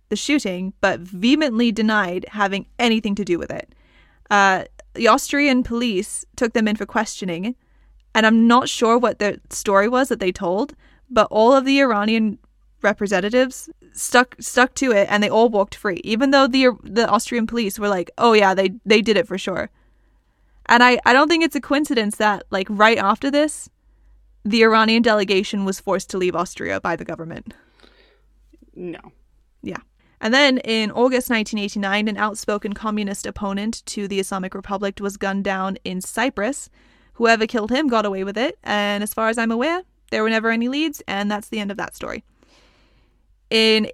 the 0.08 0.16
shooting, 0.16 0.72
but 0.80 1.00
vehemently 1.00 1.72
denied 1.72 2.26
having 2.30 2.66
anything 2.78 3.14
to 3.14 3.24
do 3.24 3.38
with 3.38 3.50
it. 3.50 3.74
Uh, 4.30 4.64
the 4.94 5.08
Austrian 5.08 5.62
police 5.62 6.24
took 6.36 6.52
them 6.52 6.66
in 6.66 6.76
for 6.76 6.86
questioning, 6.86 7.54
and 8.14 8.26
I'm 8.26 8.46
not 8.46 8.68
sure 8.68 8.98
what 8.98 9.18
the 9.18 9.40
story 9.50 9.88
was 9.88 10.08
that 10.08 10.20
they 10.20 10.32
told, 10.32 10.74
but 11.08 11.28
all 11.30 11.52
of 11.52 11.64
the 11.64 11.80
Iranian 11.80 12.38
representatives 12.82 13.68
stuck 13.92 14.36
stuck 14.38 14.74
to 14.74 14.92
it, 14.92 15.08
and 15.10 15.22
they 15.22 15.30
all 15.30 15.48
walked 15.48 15.74
free, 15.74 16.00
even 16.04 16.30
though 16.30 16.46
the 16.46 16.68
the 16.82 17.08
Austrian 17.08 17.46
police 17.46 17.78
were 17.78 17.88
like, 17.88 18.10
"Oh 18.18 18.32
yeah, 18.32 18.54
they 18.54 18.74
they 18.84 19.02
did 19.02 19.16
it 19.16 19.28
for 19.28 19.38
sure." 19.38 19.70
And 20.66 20.82
I 20.82 20.98
I 21.04 21.12
don't 21.12 21.28
think 21.28 21.44
it's 21.44 21.56
a 21.56 21.60
coincidence 21.60 22.16
that 22.16 22.44
like 22.50 22.66
right 22.70 22.98
after 22.98 23.30
this, 23.30 23.68
the 24.44 24.62
Iranian 24.62 25.02
delegation 25.02 25.64
was 25.64 25.80
forced 25.80 26.10
to 26.10 26.18
leave 26.18 26.36
Austria 26.36 26.80
by 26.80 26.96
the 26.96 27.04
government. 27.04 27.54
No. 28.74 29.00
Yeah. 29.62 29.80
And 30.20 30.32
then 30.32 30.58
in 30.58 30.90
August 30.90 31.28
1989, 31.30 32.08
an 32.08 32.16
outspoken 32.16 32.72
communist 32.72 33.26
opponent 33.26 33.84
to 33.86 34.08
the 34.08 34.20
Islamic 34.20 34.54
Republic 34.54 34.98
was 35.00 35.16
gunned 35.16 35.44
down 35.44 35.76
in 35.84 36.00
Cyprus. 36.00 36.70
Whoever 37.14 37.46
killed 37.46 37.70
him 37.70 37.88
got 37.88 38.06
away 38.06 38.24
with 38.24 38.36
it, 38.36 38.58
and 38.62 39.02
as 39.02 39.14
far 39.14 39.28
as 39.28 39.38
I'm 39.38 39.50
aware, 39.50 39.82
there 40.10 40.22
were 40.22 40.30
never 40.30 40.50
any 40.50 40.68
leads, 40.68 41.02
and 41.08 41.30
that's 41.30 41.48
the 41.48 41.58
end 41.58 41.70
of 41.70 41.76
that 41.78 41.96
story. 41.96 42.24
In 43.50 43.90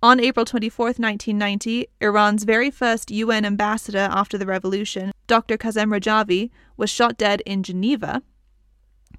on 0.00 0.20
April 0.20 0.46
24th, 0.46 0.98
1990, 1.00 1.88
Iran's 2.00 2.44
very 2.44 2.70
first 2.70 3.10
UN 3.10 3.44
ambassador 3.44 4.08
after 4.10 4.38
the 4.38 4.46
revolution, 4.46 5.12
Dr. 5.26 5.56
Kazem 5.56 5.90
Rajavi, 5.90 6.50
was 6.76 6.88
shot 6.88 7.18
dead 7.18 7.40
in 7.44 7.64
Geneva. 7.64 8.22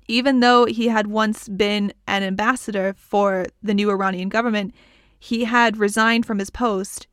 Even 0.08 0.40
though 0.40 0.66
he 0.66 0.88
had 0.88 1.08
once 1.08 1.50
been 1.50 1.94
an 2.08 2.24
ambassador 2.24 2.94
for 2.98 3.48
the 3.62 3.74
new 3.74 3.92
Iranian 3.92 4.30
government, 4.30 4.74
he 5.20 5.44
had 5.44 5.78
resigned 5.78 6.26
from 6.26 6.40
his 6.40 6.50
post 6.50 7.08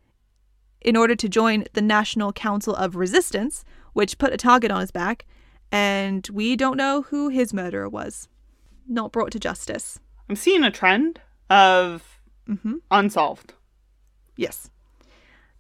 in 0.81 0.97
order 0.97 1.17
to 1.17 1.29
join 1.29 1.65
the 1.73 1.83
National 1.83 2.33
Council 2.33 2.75
of 2.77 2.95
Resistance, 2.95 3.65
which 3.93 4.19
put 4.19 4.33
a 4.33 4.37
target 4.37 4.71
on 4.71 4.81
his 4.81 4.93
back, 4.93 5.27
and 5.73 6.29
we 6.33 6.55
don't 6.55 6.77
know 6.77 7.03
who 7.03 7.29
his 7.29 7.53
murderer 7.53 7.89
was. 7.89 8.29
Not 8.87 9.11
brought 9.11 9.33
to 9.33 9.41
justice. 9.41 9.99
I'm 10.29 10.37
seeing 10.37 10.63
a 10.63 10.71
trend 10.71 11.21
of 11.51 12.16
hmm 12.47 12.77
unsolved. 12.91 13.55
Yes. 14.37 14.71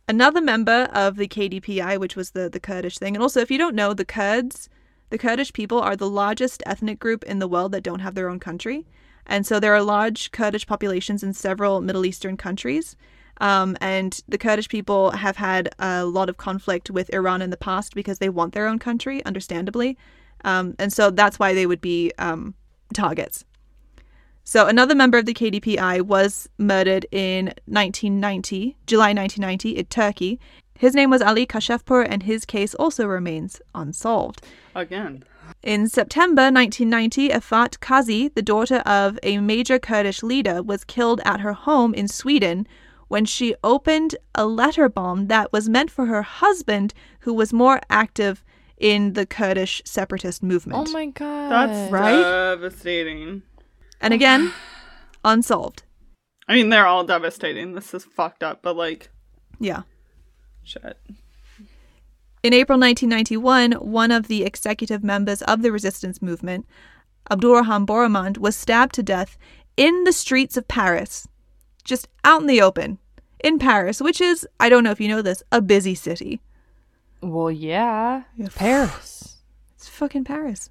Another 0.08 0.40
member 0.40 0.88
of 0.92 1.16
the 1.16 1.26
KDPI, 1.26 1.98
which 1.98 2.14
was 2.14 2.30
the, 2.30 2.48
the 2.48 2.60
Kurdish 2.60 2.98
thing, 2.98 3.16
and 3.16 3.22
also 3.22 3.40
if 3.40 3.50
you 3.50 3.58
don't 3.58 3.74
know, 3.74 3.92
the 3.92 4.04
Kurds, 4.04 4.68
the 5.10 5.18
Kurdish 5.18 5.52
people 5.52 5.80
are 5.80 5.96
the 5.96 6.08
largest 6.08 6.62
ethnic 6.66 6.98
group 6.98 7.24
in 7.24 7.38
the 7.38 7.48
world 7.48 7.72
that 7.72 7.82
don't 7.82 8.00
have 8.00 8.14
their 8.14 8.28
own 8.28 8.38
country. 8.38 8.86
And 9.26 9.44
so 9.44 9.58
there 9.58 9.74
are 9.74 9.82
large 9.82 10.30
Kurdish 10.30 10.66
populations 10.66 11.22
in 11.22 11.32
several 11.32 11.80
Middle 11.80 12.06
Eastern 12.06 12.36
countries. 12.36 12.96
Um, 13.40 13.76
and 13.80 14.20
the 14.28 14.38
Kurdish 14.38 14.68
people 14.68 15.10
have 15.10 15.36
had 15.36 15.68
a 15.78 16.04
lot 16.04 16.28
of 16.28 16.36
conflict 16.36 16.90
with 16.90 17.12
Iran 17.12 17.42
in 17.42 17.50
the 17.50 17.56
past 17.56 17.94
because 17.94 18.18
they 18.18 18.28
want 18.28 18.54
their 18.54 18.66
own 18.66 18.78
country, 18.78 19.24
understandably. 19.24 19.98
Um, 20.44 20.74
and 20.78 20.92
so 20.92 21.10
that's 21.10 21.38
why 21.38 21.54
they 21.54 21.66
would 21.66 21.80
be 21.80 22.12
um, 22.18 22.54
targets. 22.94 23.44
So 24.48 24.68
another 24.68 24.94
member 24.94 25.18
of 25.18 25.26
the 25.26 25.34
KDPI 25.34 26.02
was 26.02 26.48
murdered 26.56 27.04
in 27.10 27.46
1990, 27.66 28.76
July 28.86 29.12
1990, 29.12 29.70
in 29.70 29.86
Turkey. 29.86 30.38
His 30.78 30.94
name 30.94 31.10
was 31.10 31.20
Ali 31.20 31.46
Kashefpour, 31.48 32.06
and 32.08 32.22
his 32.22 32.44
case 32.44 32.72
also 32.76 33.06
remains 33.06 33.60
unsolved. 33.74 34.46
Again. 34.76 35.24
In 35.64 35.88
September 35.88 36.42
1990, 36.42 37.30
Afat 37.30 37.80
Kazi, 37.80 38.28
the 38.28 38.40
daughter 38.40 38.84
of 38.86 39.18
a 39.24 39.38
major 39.38 39.80
Kurdish 39.80 40.22
leader, 40.22 40.62
was 40.62 40.84
killed 40.84 41.20
at 41.24 41.40
her 41.40 41.52
home 41.52 41.92
in 41.92 42.06
Sweden 42.06 42.68
when 43.08 43.24
she 43.24 43.56
opened 43.64 44.14
a 44.36 44.46
letter 44.46 44.88
bomb 44.88 45.26
that 45.26 45.52
was 45.52 45.68
meant 45.68 45.90
for 45.90 46.06
her 46.06 46.22
husband, 46.22 46.94
who 47.20 47.34
was 47.34 47.52
more 47.52 47.80
active 47.90 48.44
in 48.78 49.14
the 49.14 49.26
Kurdish 49.26 49.82
separatist 49.84 50.40
movement. 50.40 50.88
Oh 50.88 50.92
my 50.92 51.06
god. 51.06 51.50
That's 51.50 51.90
Right? 51.90 52.22
devastating. 52.22 53.42
And 54.00 54.12
again, 54.14 54.52
unsolved. 55.24 55.82
I 56.48 56.54
mean, 56.54 56.68
they're 56.68 56.86
all 56.86 57.04
devastating. 57.04 57.74
This 57.74 57.92
is 57.94 58.04
fucked 58.04 58.42
up, 58.42 58.62
but 58.62 58.76
like, 58.76 59.10
Yeah. 59.58 59.82
shit. 60.62 60.96
In 62.42 62.52
April 62.52 62.78
1991, 62.78 63.72
one 63.72 64.12
of 64.12 64.28
the 64.28 64.44
executive 64.44 65.02
members 65.02 65.42
of 65.42 65.62
the 65.62 65.72
resistance 65.72 66.22
movement, 66.22 66.64
Abdurrahman 67.30 67.86
Boramand, 67.86 68.38
was 68.38 68.54
stabbed 68.54 68.94
to 68.94 69.02
death 69.02 69.36
in 69.76 70.04
the 70.04 70.12
streets 70.12 70.56
of 70.56 70.68
Paris, 70.68 71.26
just 71.82 72.06
out 72.22 72.40
in 72.42 72.46
the 72.46 72.62
open, 72.62 72.98
in 73.42 73.58
Paris, 73.58 74.00
which 74.00 74.20
is, 74.20 74.46
I 74.60 74.68
don't 74.68 74.84
know 74.84 74.92
if 74.92 75.00
you 75.00 75.08
know 75.08 75.22
this, 75.22 75.42
a 75.50 75.60
busy 75.60 75.96
city. 75.96 76.40
Well, 77.20 77.50
yeah. 77.50 78.22
Yeah. 78.36 78.48
Paris. 78.54 79.22
It's 79.76 79.88
fucking 79.88 80.24
Paris. 80.24 80.70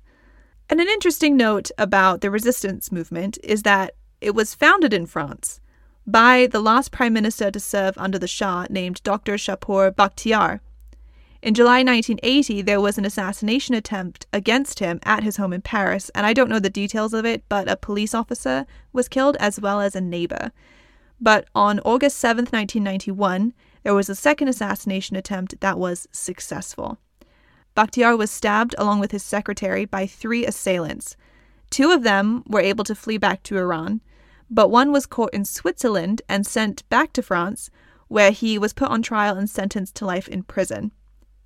And 0.70 0.82
an 0.82 0.88
interesting 0.88 1.38
note 1.38 1.70
about 1.78 2.22
the 2.22 2.32
resistance 2.32 2.92
movement 2.92 3.38
is 3.44 3.64
that 3.64 3.96
it 4.20 4.34
was 4.34 4.56
founded 4.56 4.94
in 4.94 5.06
France 5.06 5.60
by 6.08 6.48
the 6.48 6.60
last 6.60 6.92
prime 6.92 7.14
minister 7.14 7.52
to 7.52 7.60
serve 7.60 7.98
under 7.98 8.18
the 8.18 8.28
Shah 8.28 8.66
named 8.70 9.02
Dr. 9.04 9.36
Shapur 9.36 9.92
Bakhtiar. 9.92 10.60
In 11.42 11.54
July 11.54 11.84
1980, 11.84 12.64
there 12.64 12.82
was 12.82 12.98
an 12.98 13.06
assassination 13.06 13.76
attempt 13.76 14.26
against 14.34 14.80
him 14.80 15.00
at 15.04 15.24
his 15.24 15.38
home 15.38 15.54
in 15.54 15.62
Paris, 15.62 16.10
and 16.16 16.26
I 16.26 16.34
don't 16.34 16.50
know 16.50 16.60
the 16.60 16.72
details 16.72 17.14
of 17.14 17.26
it, 17.26 17.44
but 17.48 17.70
a 17.70 17.78
police 17.78 18.16
officer 18.16 18.66
was 18.92 19.08
killed 19.08 19.38
as 19.40 19.60
well 19.60 19.80
as 19.80 19.96
a 19.96 20.02
neighbor. 20.02 20.52
But 21.22 21.48
on 21.54 21.80
August 21.82 22.18
7th, 22.24 22.52
1991, 22.52 23.54
there 23.84 23.94
was 23.94 24.10
a 24.10 24.16
second 24.16 24.48
assassination 24.48 25.16
attempt 25.16 25.62
that 25.62 25.78
was 25.78 26.08
successful. 26.12 26.98
Bakhtiar 27.76 28.18
was 28.18 28.32
stabbed 28.32 28.74
along 28.78 29.00
with 29.00 29.12
his 29.12 29.24
secretary 29.24 29.86
by 29.86 30.08
three 30.08 30.46
assailants. 30.46 31.18
Two 31.70 31.92
of 31.92 32.04
them 32.04 32.44
were 32.48 32.62
able 32.62 32.86
to 32.86 32.96
flee 32.96 33.18
back 33.18 33.44
to 33.44 33.58
Iran, 33.58 34.02
but 34.50 34.70
one 34.70 34.92
was 34.92 35.06
caught 35.06 35.34
in 35.34 35.44
Switzerland 35.44 36.22
and 36.30 36.46
sent 36.46 36.88
back 36.90 37.12
to 37.14 37.22
France, 37.22 37.70
where 38.08 38.32
he 38.32 38.58
was 38.58 38.74
put 38.74 38.90
on 38.90 39.02
trial 39.02 39.38
and 39.38 39.50
sentenced 39.50 39.96
to 39.96 40.06
life 40.06 40.28
in 40.28 40.44
prison. 40.44 40.92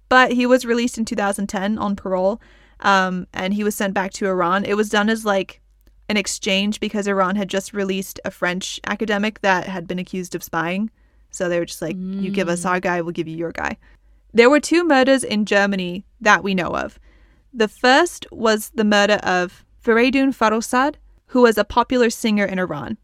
But 0.07 0.33
he 0.33 0.45
was 0.45 0.65
released 0.65 0.97
in 0.97 1.05
2010 1.05 1.77
on 1.77 1.95
parole, 1.95 2.41
um, 2.81 3.27
and 3.33 3.53
he 3.53 3.63
was 3.63 3.75
sent 3.75 3.93
back 3.93 4.11
to 4.13 4.27
Iran. 4.27 4.65
It 4.65 4.75
was 4.75 4.89
done 4.89 5.09
as 5.09 5.25
like 5.25 5.61
an 6.09 6.17
exchange 6.17 6.79
because 6.79 7.07
Iran 7.07 7.35
had 7.37 7.49
just 7.49 7.73
released 7.73 8.19
a 8.25 8.31
French 8.31 8.79
academic 8.85 9.41
that 9.41 9.67
had 9.67 9.87
been 9.87 9.99
accused 9.99 10.35
of 10.35 10.43
spying. 10.43 10.91
So 11.31 11.47
they 11.47 11.59
were 11.59 11.65
just 11.65 11.81
like, 11.81 11.95
you 11.95 12.31
give 12.31 12.49
us 12.49 12.65
our 12.65 12.79
guy, 12.79 13.01
we'll 13.01 13.11
give 13.11 13.27
you 13.27 13.37
your 13.37 13.51
guy. 13.51 13.77
There 14.33 14.49
were 14.49 14.59
two 14.59 14.83
murders 14.83 15.23
in 15.23 15.45
Germany 15.45 16.05
that 16.21 16.43
we 16.43 16.53
know 16.55 16.75
of. 16.75 16.99
The 17.53 17.67
first 17.67 18.25
was 18.31 18.69
the 18.75 18.83
murder 18.83 19.19
of 19.23 19.65
Feridun 19.83 20.35
Farrokhzad, 20.35 20.95
who 21.27 21.41
was 21.41 21.57
a 21.57 21.63
popular 21.63 22.09
singer 22.09 22.45
in 22.45 22.59
Iran. 22.59 22.97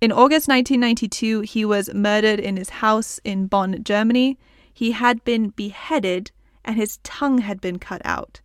In 0.00 0.12
August 0.12 0.48
1992, 0.48 1.40
he 1.40 1.64
was 1.64 1.92
murdered 1.94 2.38
in 2.40 2.56
his 2.56 2.68
house 2.68 3.18
in 3.24 3.46
Bonn, 3.46 3.82
Germany. 3.82 4.38
He 4.72 4.90
had 4.92 5.24
been 5.24 5.50
beheaded 5.50 6.30
and 6.64 6.76
his 6.76 6.98
tongue 6.98 7.38
had 7.38 7.60
been 7.60 7.78
cut 7.78 8.02
out. 8.04 8.40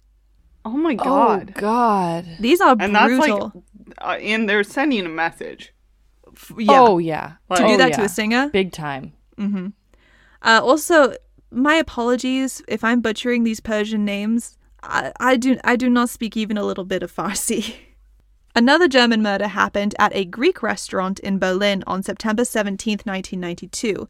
Oh 0.64 0.78
my 0.78 0.94
god. 0.94 1.54
Oh 1.58 1.60
god. 1.60 2.26
These 2.40 2.62
are 2.62 2.76
and 2.80 2.96
that's 2.96 3.08
brutal. 3.08 3.52
like, 3.56 3.96
uh, 4.00 4.12
and 4.22 4.48
they're 4.48 4.64
sending 4.64 5.06
a 5.06 5.10
message. 5.10 5.74
F- 6.34 6.52
yeah. 6.58 6.80
Oh 6.80 7.00
yeah. 7.00 7.34
to 7.54 7.58
do 7.58 7.74
Oh, 7.74 7.78
that 7.78 7.94
to 7.94 8.04
a 8.04 8.10
singer? 8.10 8.50
Big 8.50 8.72
time. 8.72 9.14
Mm-hmm. 9.38 9.68
Uh, 10.44 10.62
also, 10.64 11.16
my 11.52 11.76
apologies 11.76 12.62
if 12.68 12.84
I'm 12.84 13.02
butchering 13.02 13.44
these 13.44 13.60
Persian 13.60 14.06
names. 14.06 14.58
I, 14.82 15.12
I 15.20 15.38
do 15.38 15.58
I 15.64 15.76
do 15.76 15.90
not 15.90 16.10
speak 16.10 16.36
even 16.36 16.58
a 16.58 16.64
little 16.64 16.86
bit 16.86 17.04
of 17.04 17.14
Farsi. 17.14 17.76
Another 18.56 18.88
German 18.88 19.22
murder 19.22 19.48
happened 19.48 19.96
at 19.98 20.16
a 20.16 20.26
Greek 20.26 20.62
restaurant 20.62 21.20
in 21.20 21.40
Berlin 21.40 21.84
on 21.88 22.04
September 22.04 22.44
17, 22.44 23.00
1992. 23.04 24.10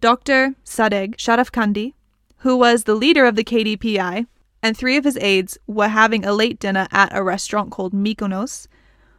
Dr. 0.00 0.54
Sadegh 0.64 1.16
Sharafkandi, 1.16 1.92
who 2.38 2.56
was 2.56 2.84
the 2.84 2.94
leader 2.94 3.26
of 3.26 3.36
the 3.36 3.44
KDPI, 3.44 4.26
and 4.62 4.76
three 4.76 4.96
of 4.96 5.04
his 5.04 5.18
aides 5.18 5.58
were 5.66 5.88
having 5.88 6.24
a 6.24 6.32
late 6.32 6.58
dinner 6.58 6.88
at 6.92 7.14
a 7.14 7.22
restaurant 7.22 7.70
called 7.70 7.92
Mykonos 7.92 8.66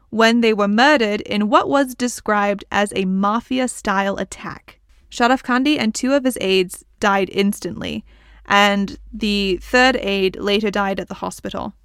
when 0.09 0.41
they 0.41 0.53
were 0.53 0.67
murdered 0.67 1.21
in 1.21 1.49
what 1.49 1.69
was 1.69 1.93
described 1.93 2.63
as 2.71 2.91
a 2.95 3.05
mafia 3.05 3.67
style 3.67 4.17
attack. 4.17 4.79
Sharafkandi 5.11 5.77
and 5.77 5.93
two 5.93 6.13
of 6.13 6.23
his 6.23 6.37
aides 6.41 6.83
died 7.05 7.29
instantly, 7.31 8.03
and 8.47 8.97
the 9.13 9.59
third 9.61 9.95
aide 9.97 10.35
later 10.37 10.71
died 10.71 10.99
at 10.99 11.07
the 11.07 11.21
hospital. 11.25 11.75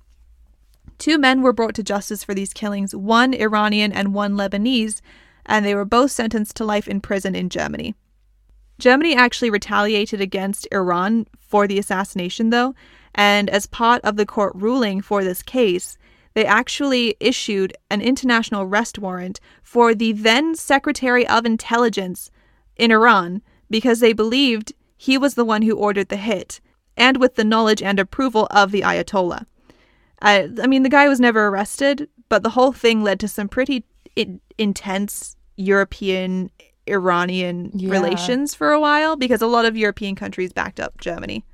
Two 0.96 1.18
men 1.18 1.42
were 1.42 1.52
brought 1.52 1.74
to 1.74 1.82
justice 1.82 2.24
for 2.24 2.34
these 2.34 2.54
killings, 2.54 2.94
one 2.94 3.34
Iranian 3.34 3.92
and 3.92 4.14
one 4.14 4.34
Lebanese, 4.34 5.02
and 5.44 5.62
they 5.62 5.74
were 5.74 5.84
both 5.84 6.10
sentenced 6.10 6.56
to 6.56 6.64
life 6.64 6.88
in 6.88 7.02
prison 7.02 7.34
in 7.34 7.50
Germany. 7.50 7.94
Germany 8.78 9.14
actually 9.14 9.50
retaliated 9.50 10.22
against 10.22 10.66
Iran 10.72 11.26
for 11.38 11.66
the 11.66 11.78
assassination, 11.78 12.48
though, 12.48 12.74
and 13.14 13.50
as 13.50 13.66
part 13.66 14.00
of 14.02 14.16
the 14.16 14.24
court 14.24 14.54
ruling 14.54 15.02
for 15.02 15.22
this 15.22 15.42
case, 15.42 15.98
they 16.32 16.46
actually 16.46 17.14
issued 17.20 17.74
an 17.90 18.00
international 18.00 18.62
arrest 18.62 18.98
warrant 18.98 19.38
for 19.62 19.94
the 19.94 20.12
then 20.12 20.54
Secretary 20.54 21.26
of 21.26 21.44
Intelligence 21.44 22.30
in 22.76 22.90
Iran 22.90 23.42
because 23.68 24.00
they 24.00 24.14
believed 24.14 24.72
he 25.02 25.16
was 25.16 25.32
the 25.32 25.46
one 25.46 25.62
who 25.62 25.74
ordered 25.74 26.10
the 26.10 26.18
hit, 26.18 26.60
and 26.94 27.16
with 27.16 27.36
the 27.36 27.42
knowledge 27.42 27.82
and 27.82 27.98
approval 27.98 28.46
of 28.50 28.70
the 28.70 28.82
Ayatollah. 28.82 29.46
I, 30.20 30.50
I 30.62 30.66
mean, 30.66 30.82
the 30.82 30.90
guy 30.90 31.08
was 31.08 31.18
never 31.18 31.46
arrested, 31.46 32.06
but 32.28 32.42
the 32.42 32.50
whole 32.50 32.72
thing 32.72 33.02
led 33.02 33.18
to 33.20 33.26
some 33.28 33.48
pretty 33.48 33.82
intense 34.58 35.36
European 35.56 36.50
Iranian 36.86 37.70
Yeah. 37.72 37.90
relations 37.90 38.54
for 38.54 38.72
a 38.72 38.80
while 38.80 39.16
because 39.16 39.40
a 39.40 39.46
lot 39.46 39.64
of 39.64 39.74
European 39.74 40.16
countries 40.16 40.52
backed 40.52 40.78
up 40.78 41.00
Germany. 41.00 41.46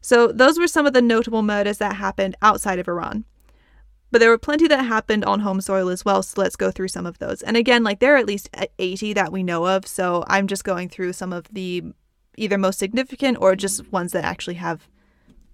So, 0.00 0.28
those 0.28 0.56
were 0.56 0.68
some 0.68 0.86
of 0.86 0.92
the 0.92 1.02
notable 1.02 1.42
murders 1.42 1.78
that 1.78 1.96
happened 1.96 2.36
outside 2.40 2.78
of 2.78 2.86
Iran. 2.86 3.24
But 4.12 4.20
there 4.20 4.30
were 4.30 4.38
plenty 4.38 4.68
that 4.68 4.84
happened 4.84 5.24
on 5.24 5.40
home 5.40 5.60
soil 5.60 5.88
as 5.88 6.04
well, 6.04 6.22
so 6.22 6.40
let's 6.40 6.54
go 6.54 6.70
through 6.70 6.88
some 6.88 7.04
of 7.06 7.18
those. 7.18 7.42
And 7.42 7.56
again, 7.56 7.82
like 7.82 7.98
there 7.98 8.14
are 8.14 8.18
at 8.18 8.26
least 8.26 8.48
80 8.78 9.12
that 9.14 9.32
we 9.32 9.42
know 9.42 9.66
of, 9.66 9.88
so 9.88 10.22
I'm 10.28 10.46
just 10.46 10.62
going 10.62 10.88
through 10.88 11.14
some 11.14 11.32
of 11.32 11.46
the 11.52 11.82
either 12.36 12.58
most 12.58 12.78
significant 12.78 13.38
or 13.40 13.56
just 13.56 13.90
ones 13.92 14.12
that 14.12 14.24
actually 14.24 14.54
have 14.54 14.88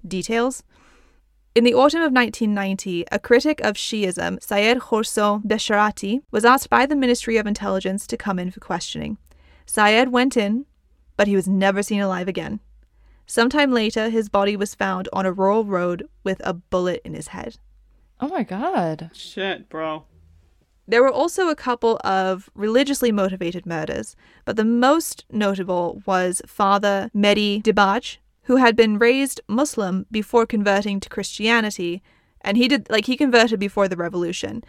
details. 0.07 0.62
In 1.55 1.64
the 1.64 1.74
autumn 1.74 2.03
of 2.03 2.12
1990, 2.12 3.07
a 3.11 3.18
critic 3.18 3.61
of 3.62 3.77
Shiism, 3.77 4.43
Syed 4.43 4.79
Khorso 4.79 5.43
Besharati, 5.43 6.20
was 6.31 6.45
asked 6.45 6.68
by 6.68 6.85
the 6.85 6.95
Ministry 6.95 7.39
of 7.39 7.47
Intelligence 7.47 8.07
to 8.09 8.16
come 8.16 8.39
in 8.39 8.51
for 8.51 8.61
questioning. 8.61 9.16
Syed 9.64 10.11
went 10.11 10.37
in, 10.37 10.66
but 11.16 11.27
he 11.27 11.35
was 11.35 11.49
never 11.49 11.83
seen 11.83 12.01
alive 12.01 12.29
again. 12.29 12.61
Sometime 13.27 13.72
later, 13.72 14.11
his 14.11 14.29
body 14.29 14.55
was 14.55 14.74
found 14.74 15.09
on 15.12 15.27
a 15.27 15.33
rural 15.33 15.64
road 15.64 16.09
with 16.22 16.41
a 16.45 16.53
bullet 16.53 17.01
in 17.05 17.14
his 17.14 17.29
head. 17.29 17.57
Oh 18.20 18.29
my 18.29 18.45
god. 18.45 19.11
Shit, 19.14 19.68
bro. 19.68 20.05
There 20.89 21.03
were 21.03 21.11
also 21.11 21.49
a 21.49 21.57
couple 21.57 21.99
of 22.05 22.49
religiously 22.55 23.11
motivated 23.11 23.66
murders, 23.66 24.14
but 24.45 24.57
the 24.57 24.64
most 24.64 25.24
notable 25.30 26.03
was 26.07 26.41
Father 26.47 27.11
Mehdi 27.14 27.61
Dibaj, 27.61 28.18
who 28.43 28.57
had 28.57 28.76
been 28.76 28.99
raised 28.99 29.41
Muslim 29.49 30.07
before 30.11 30.47
converting 30.47 31.01
to 31.01 31.09
Christianity, 31.09 32.03
and 32.41 32.57
he 32.57 32.68
did 32.68 32.89
like 32.89 33.07
he 33.07 33.16
converted 33.16 33.59
before 33.59 33.89
the 33.89 33.97
revolution. 33.97 34.62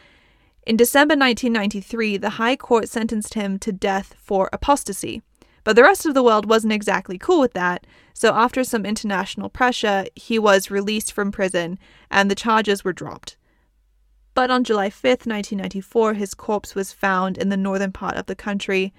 In 0.66 0.76
December 0.76 1.14
1993, 1.14 2.18
the 2.18 2.32
High 2.32 2.56
Court 2.56 2.90
sentenced 2.90 3.36
him 3.36 3.60
to 3.60 3.72
death 3.72 4.16
for 4.18 4.50
apostasy. 4.52 5.22
But 5.64 5.76
the 5.76 5.84
rest 5.84 6.06
of 6.06 6.14
the 6.14 6.24
world 6.24 6.50
wasn't 6.50 6.74
exactly 6.74 7.18
cool 7.18 7.42
with 7.42 7.54
that, 7.54 7.86
so 8.14 8.34
after 8.34 8.64
some 8.64 8.86
international 8.86 9.50
pressure, 9.50 10.06
he 10.16 10.40
was 10.40 10.72
released 10.72 11.12
from 11.12 11.32
prison 11.32 11.78
and 12.10 12.32
the 12.32 12.36
charges 12.36 12.84
were 12.84 12.94
dropped. 12.94 13.38
But 14.38 14.52
on 14.52 14.64
July 14.64 14.92
5th, 14.92 15.26
1994, 15.26 16.14
his 16.14 16.36
corpse 16.36 16.76
was 16.76 16.94
found 16.94 17.40
in 17.40 17.50
the 17.50 17.58
northern 17.58 17.92
part 17.92 18.18
of 18.18 18.28
the 18.28 18.36
country. 18.36 18.94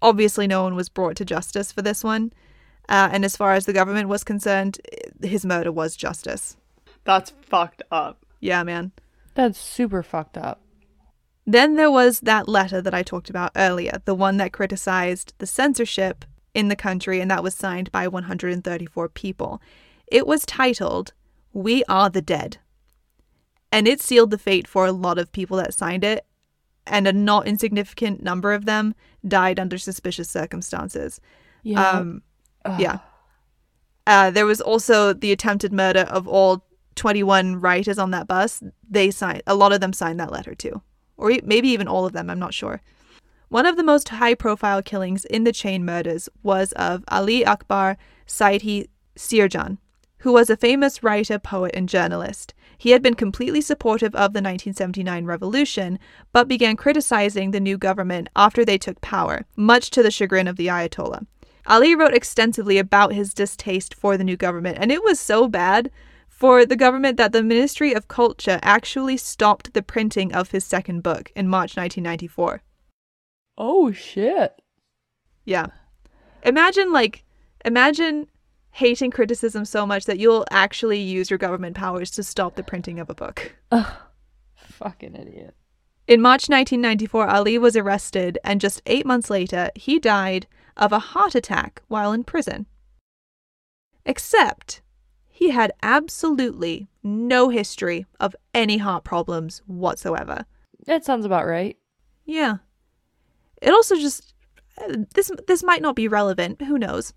Obviously, 0.00 0.46
no 0.46 0.62
one 0.62 0.76
was 0.76 0.88
brought 0.88 1.16
to 1.16 1.24
justice 1.24 1.72
for 1.72 1.82
this 1.82 2.04
one. 2.04 2.32
Uh, 2.88 3.08
and 3.10 3.24
as 3.24 3.36
far 3.36 3.54
as 3.54 3.66
the 3.66 3.72
government 3.72 4.08
was 4.08 4.22
concerned, 4.22 4.78
his 5.20 5.44
murder 5.44 5.72
was 5.72 5.96
justice. 5.96 6.56
That's 7.02 7.30
fucked 7.42 7.82
up. 7.90 8.24
Yeah, 8.38 8.62
man. 8.62 8.92
That's 9.34 9.58
super 9.58 10.00
fucked 10.00 10.38
up. 10.38 10.60
Then 11.44 11.74
there 11.74 11.90
was 11.90 12.20
that 12.20 12.48
letter 12.48 12.80
that 12.82 12.94
I 12.94 13.02
talked 13.02 13.30
about 13.30 13.50
earlier, 13.56 14.00
the 14.04 14.14
one 14.14 14.36
that 14.36 14.52
criticized 14.52 15.34
the 15.38 15.46
censorship 15.46 16.24
in 16.54 16.68
the 16.68 16.76
country, 16.76 17.20
and 17.20 17.28
that 17.32 17.42
was 17.42 17.56
signed 17.56 17.90
by 17.90 18.06
134 18.06 19.08
people. 19.08 19.60
It 20.06 20.24
was 20.24 20.46
titled, 20.46 21.14
We 21.52 21.82
Are 21.88 22.08
the 22.08 22.22
Dead. 22.22 22.58
And 23.72 23.88
it 23.88 24.00
sealed 24.00 24.30
the 24.30 24.38
fate 24.38 24.68
for 24.68 24.86
a 24.86 24.92
lot 24.92 25.18
of 25.18 25.32
people 25.32 25.56
that 25.56 25.74
signed 25.74 26.04
it, 26.04 26.24
and 26.86 27.08
a 27.08 27.12
not 27.12 27.46
insignificant 27.46 28.22
number 28.22 28.52
of 28.52 28.66
them 28.66 28.94
died 29.26 29.58
under 29.58 29.78
suspicious 29.78 30.28
circumstances. 30.28 31.20
Yeah. 31.62 31.88
Um, 31.88 32.22
yeah. 32.78 32.98
Uh, 34.06 34.30
there 34.30 34.46
was 34.46 34.60
also 34.60 35.12
the 35.12 35.32
attempted 35.32 35.72
murder 35.72 36.00
of 36.00 36.28
all 36.28 36.64
21 36.96 37.60
writers 37.60 37.98
on 37.98 38.10
that 38.10 38.26
bus. 38.26 38.62
They 38.88 39.10
signed, 39.10 39.42
a 39.46 39.54
lot 39.54 39.72
of 39.72 39.80
them 39.80 39.92
signed 39.92 40.20
that 40.20 40.32
letter 40.32 40.54
too. 40.54 40.82
Or 41.16 41.32
maybe 41.44 41.68
even 41.68 41.88
all 41.88 42.04
of 42.04 42.12
them, 42.12 42.28
I'm 42.28 42.38
not 42.38 42.54
sure. 42.54 42.80
One 43.48 43.66
of 43.66 43.76
the 43.76 43.84
most 43.84 44.08
high 44.08 44.34
profile 44.34 44.82
killings 44.82 45.24
in 45.26 45.44
the 45.44 45.52
chain 45.52 45.84
murders 45.84 46.28
was 46.42 46.72
of 46.72 47.04
Ali 47.08 47.44
Akbar 47.44 47.96
Saidi 48.26 48.88
Sirjani, 49.16 49.78
who 50.18 50.32
was 50.32 50.48
a 50.48 50.56
famous 50.56 51.02
writer, 51.02 51.38
poet, 51.38 51.72
and 51.74 51.88
journalist. 51.88 52.54
He 52.82 52.90
had 52.90 53.00
been 53.00 53.14
completely 53.14 53.60
supportive 53.60 54.12
of 54.12 54.32
the 54.32 54.42
1979 54.42 55.24
revolution, 55.24 56.00
but 56.32 56.48
began 56.48 56.74
criticizing 56.74 57.52
the 57.52 57.60
new 57.60 57.78
government 57.78 58.28
after 58.34 58.64
they 58.64 58.76
took 58.76 59.00
power, 59.00 59.46
much 59.54 59.88
to 59.90 60.02
the 60.02 60.10
chagrin 60.10 60.48
of 60.48 60.56
the 60.56 60.66
Ayatollah. 60.66 61.24
Ali 61.64 61.94
wrote 61.94 62.12
extensively 62.12 62.78
about 62.78 63.12
his 63.12 63.34
distaste 63.34 63.94
for 63.94 64.16
the 64.16 64.24
new 64.24 64.36
government, 64.36 64.78
and 64.80 64.90
it 64.90 65.04
was 65.04 65.20
so 65.20 65.46
bad 65.46 65.92
for 66.26 66.66
the 66.66 66.74
government 66.74 67.18
that 67.18 67.30
the 67.30 67.44
Ministry 67.44 67.92
of 67.92 68.08
Culture 68.08 68.58
actually 68.64 69.16
stopped 69.16 69.74
the 69.74 69.82
printing 69.84 70.34
of 70.34 70.50
his 70.50 70.64
second 70.64 71.04
book 71.04 71.30
in 71.36 71.46
March 71.46 71.76
1994. 71.76 72.62
oh 73.58 73.92
shit. 73.92 74.60
Yeah. 75.44 75.66
Imagine, 76.42 76.92
like, 76.92 77.22
imagine 77.64 78.26
hating 78.72 79.10
criticism 79.10 79.64
so 79.64 79.86
much 79.86 80.06
that 80.06 80.18
you'll 80.18 80.46
actually 80.50 81.00
use 81.00 81.30
your 81.30 81.38
government 81.38 81.76
powers 81.76 82.10
to 82.10 82.22
stop 82.22 82.56
the 82.56 82.62
printing 82.62 82.98
of 82.98 83.08
a 83.08 83.14
book. 83.14 83.54
Ugh. 83.70 83.92
Fucking 84.56 85.14
idiot. 85.14 85.54
In 86.08 86.20
March 86.20 86.48
1994, 86.48 87.28
Ali 87.28 87.58
was 87.58 87.76
arrested, 87.76 88.38
and 88.42 88.60
just 88.60 88.82
eight 88.86 89.06
months 89.06 89.30
later, 89.30 89.70
he 89.76 89.98
died 89.98 90.46
of 90.76 90.90
a 90.90 90.98
heart 90.98 91.34
attack 91.34 91.82
while 91.88 92.12
in 92.12 92.24
prison. 92.24 92.66
Except 94.04 94.82
he 95.28 95.50
had 95.50 95.72
absolutely 95.82 96.88
no 97.02 97.50
history 97.50 98.06
of 98.18 98.34
any 98.54 98.78
heart 98.78 99.04
problems 99.04 99.62
whatsoever. 99.66 100.44
That 100.86 101.04
sounds 101.04 101.24
about 101.24 101.46
right. 101.46 101.76
Yeah. 102.24 102.56
It 103.60 103.70
also 103.70 103.96
just 103.96 104.34
uh, 104.78 104.96
this 105.14 105.30
this 105.46 105.62
might 105.62 105.82
not 105.82 105.94
be 105.94 106.08
relevant, 106.08 106.62
who 106.62 106.78
knows. 106.78 107.12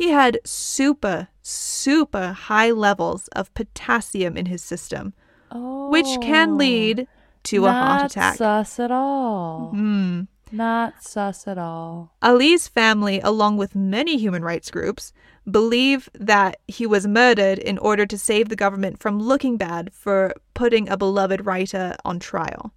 He 0.00 0.08
had 0.08 0.38
super 0.46 1.28
super 1.42 2.28
high 2.32 2.70
levels 2.70 3.28
of 3.36 3.52
potassium 3.52 4.34
in 4.34 4.46
his 4.46 4.62
system, 4.62 5.12
Oh. 5.50 5.90
which 5.90 6.06
can 6.22 6.56
lead 6.56 7.06
to 7.42 7.66
a 7.66 7.72
heart 7.72 8.10
attack. 8.10 8.40
Not 8.40 8.66
sus 8.66 8.80
at 8.80 8.90
all. 8.90 9.68
Hmm. 9.72 10.22
Not 10.50 11.02
sus 11.02 11.46
at 11.46 11.58
all. 11.58 12.14
Ali's 12.22 12.66
family, 12.66 13.20
along 13.20 13.58
with 13.58 13.74
many 13.74 14.16
human 14.16 14.42
rights 14.42 14.70
groups, 14.70 15.12
believe 15.50 16.08
that 16.14 16.56
he 16.66 16.86
was 16.86 17.06
murdered 17.06 17.58
in 17.58 17.76
order 17.76 18.06
to 18.06 18.16
save 18.16 18.48
the 18.48 18.56
government 18.56 19.00
from 19.00 19.20
looking 19.20 19.58
bad 19.58 19.92
for 19.92 20.32
putting 20.54 20.88
a 20.88 20.96
beloved 20.96 21.44
writer 21.44 21.94
on 22.06 22.18
trial. 22.18 22.72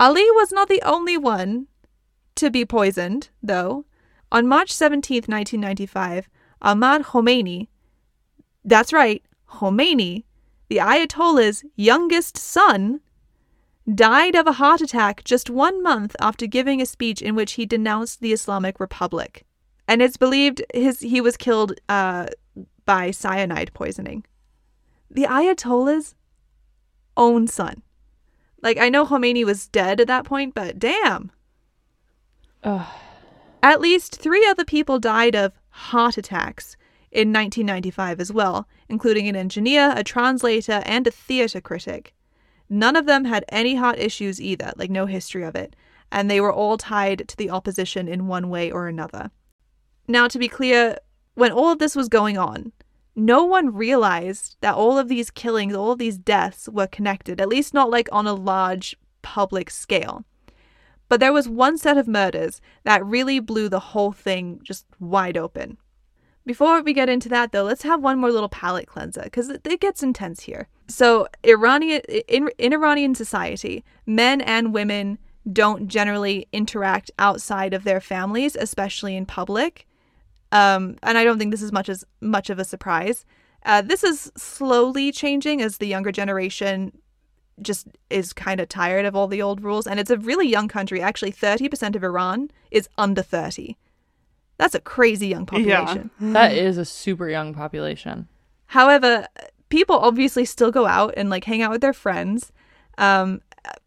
Ali 0.00 0.28
was 0.32 0.50
not 0.50 0.68
the 0.68 0.82
only 0.82 1.16
one 1.16 1.68
to 2.34 2.50
be 2.50 2.64
poisoned, 2.64 3.28
though. 3.42 3.84
On 4.32 4.46
March 4.46 4.72
17, 4.72 5.22
1995, 5.28 6.28
Ahmad 6.62 7.02
Khomeini, 7.02 7.68
that's 8.64 8.92
right, 8.92 9.22
Khomeini, 9.48 10.24
the 10.68 10.76
Ayatollah's 10.76 11.64
youngest 11.76 12.36
son, 12.36 13.00
died 13.94 14.34
of 14.34 14.46
a 14.46 14.52
heart 14.52 14.80
attack 14.80 15.24
just 15.24 15.48
one 15.48 15.82
month 15.82 16.14
after 16.20 16.46
giving 16.46 16.82
a 16.82 16.86
speech 16.86 17.22
in 17.22 17.34
which 17.34 17.52
he 17.52 17.64
denounced 17.64 18.20
the 18.20 18.32
Islamic 18.32 18.78
Republic. 18.78 19.44
and 19.88 20.02
it's 20.02 20.18
believed 20.18 20.62
his 20.74 21.00
he 21.00 21.20
was 21.20 21.36
killed 21.38 21.72
uh, 21.88 22.26
by 22.84 23.10
cyanide 23.10 23.72
poisoning. 23.72 24.24
The 25.10 25.24
Ayatollah's 25.24 26.14
own 27.16 27.46
son. 27.46 27.82
Like 28.62 28.76
I 28.76 28.90
know 28.90 29.06
Khomeini 29.06 29.44
was 29.44 29.66
dead 29.68 30.00
at 30.00 30.06
that 30.08 30.24
point, 30.26 30.54
but 30.54 30.78
damn. 30.78 31.30
Ugh. 32.62 32.86
At 33.62 33.80
least 33.80 34.20
three 34.20 34.46
other 34.46 34.64
people 34.64 34.98
died 34.98 35.34
of 35.34 35.52
heart 35.78 36.18
attacks 36.18 36.76
in 37.10 37.32
1995 37.32 38.20
as 38.20 38.32
well, 38.32 38.68
including 38.88 39.28
an 39.28 39.36
engineer, 39.36 39.94
a 39.96 40.04
translator, 40.04 40.82
and 40.84 41.06
a 41.06 41.10
theater 41.10 41.60
critic. 41.60 42.14
None 42.68 42.96
of 42.96 43.06
them 43.06 43.24
had 43.24 43.44
any 43.48 43.76
heart 43.76 43.98
issues 43.98 44.40
either, 44.40 44.72
like 44.76 44.90
no 44.90 45.06
history 45.06 45.44
of 45.44 45.54
it, 45.54 45.74
and 46.12 46.30
they 46.30 46.40
were 46.40 46.52
all 46.52 46.76
tied 46.76 47.26
to 47.28 47.36
the 47.36 47.50
opposition 47.50 48.08
in 48.08 48.26
one 48.26 48.50
way 48.50 48.70
or 48.70 48.88
another. 48.88 49.30
Now, 50.06 50.28
to 50.28 50.38
be 50.38 50.48
clear, 50.48 50.98
when 51.34 51.52
all 51.52 51.72
of 51.72 51.78
this 51.78 51.96
was 51.96 52.08
going 52.08 52.36
on, 52.36 52.72
no 53.14 53.44
one 53.44 53.74
realized 53.74 54.56
that 54.60 54.74
all 54.74 54.98
of 54.98 55.08
these 55.08 55.30
killings, 55.30 55.74
all 55.74 55.92
of 55.92 55.98
these 55.98 56.18
deaths 56.18 56.68
were 56.68 56.86
connected, 56.86 57.40
at 57.40 57.48
least 57.48 57.74
not 57.74 57.90
like 57.90 58.08
on 58.12 58.26
a 58.26 58.34
large 58.34 58.96
public 59.22 59.70
scale. 59.70 60.24
But 61.08 61.20
there 61.20 61.32
was 61.32 61.48
one 61.48 61.78
set 61.78 61.96
of 61.96 62.06
murders 62.06 62.60
that 62.84 63.04
really 63.04 63.40
blew 63.40 63.68
the 63.68 63.80
whole 63.80 64.12
thing 64.12 64.60
just 64.62 64.86
wide 65.00 65.36
open. 65.36 65.78
Before 66.44 66.80
we 66.80 66.94
get 66.94 67.10
into 67.10 67.28
that, 67.28 67.52
though, 67.52 67.64
let's 67.64 67.82
have 67.82 68.02
one 68.02 68.18
more 68.18 68.32
little 68.32 68.48
palate 68.48 68.86
cleanser 68.86 69.22
because 69.22 69.50
it, 69.50 69.80
gets 69.80 70.02
intense 70.02 70.44
here. 70.44 70.68
So, 70.86 71.28
Iranian 71.44 72.00
in, 72.26 72.48
in 72.56 72.72
Iranian 72.72 73.14
society, 73.14 73.84
men 74.06 74.40
and 74.40 74.72
women 74.72 75.18
don't 75.52 75.88
generally 75.88 76.48
interact 76.52 77.10
outside 77.18 77.74
of 77.74 77.84
their 77.84 78.00
families, 78.00 78.56
especially 78.56 79.14
in 79.14 79.26
public. 79.26 79.86
Um, 80.50 80.96
and 81.02 81.18
I 81.18 81.24
don't 81.24 81.38
think 81.38 81.50
this 81.50 81.62
is 81.62 81.72
much 81.72 81.88
as 81.88 82.04
much 82.20 82.48
of 82.48 82.58
a 82.58 82.64
surprise. 82.64 83.26
Uh, 83.64 83.82
this 83.82 84.02
is 84.02 84.32
slowly 84.36 85.12
changing 85.12 85.60
as 85.60 85.76
the 85.76 85.86
younger 85.86 86.12
generation 86.12 86.92
just 87.62 87.88
is 88.10 88.32
kind 88.32 88.60
of 88.60 88.68
tired 88.68 89.04
of 89.04 89.14
all 89.16 89.26
the 89.26 89.42
old 89.42 89.62
rules. 89.62 89.86
And 89.86 90.00
it's 90.00 90.10
a 90.10 90.18
really 90.18 90.48
young 90.48 90.68
country. 90.68 91.00
Actually, 91.00 91.32
30% 91.32 91.96
of 91.96 92.04
Iran 92.04 92.50
is 92.70 92.88
under 92.98 93.22
30. 93.22 93.76
That's 94.58 94.74
a 94.74 94.80
crazy 94.80 95.28
young 95.28 95.46
population. 95.46 96.10
Yeah. 96.20 96.32
That 96.32 96.52
is 96.52 96.78
a 96.78 96.84
super 96.84 97.28
young 97.28 97.54
population. 97.54 98.28
However, 98.66 99.26
people 99.68 99.96
obviously 99.96 100.44
still 100.44 100.70
go 100.70 100.86
out 100.86 101.14
and 101.16 101.30
like 101.30 101.44
hang 101.44 101.62
out 101.62 101.70
with 101.70 101.80
their 101.80 101.92
friends, 101.92 102.52
um, 102.98 103.40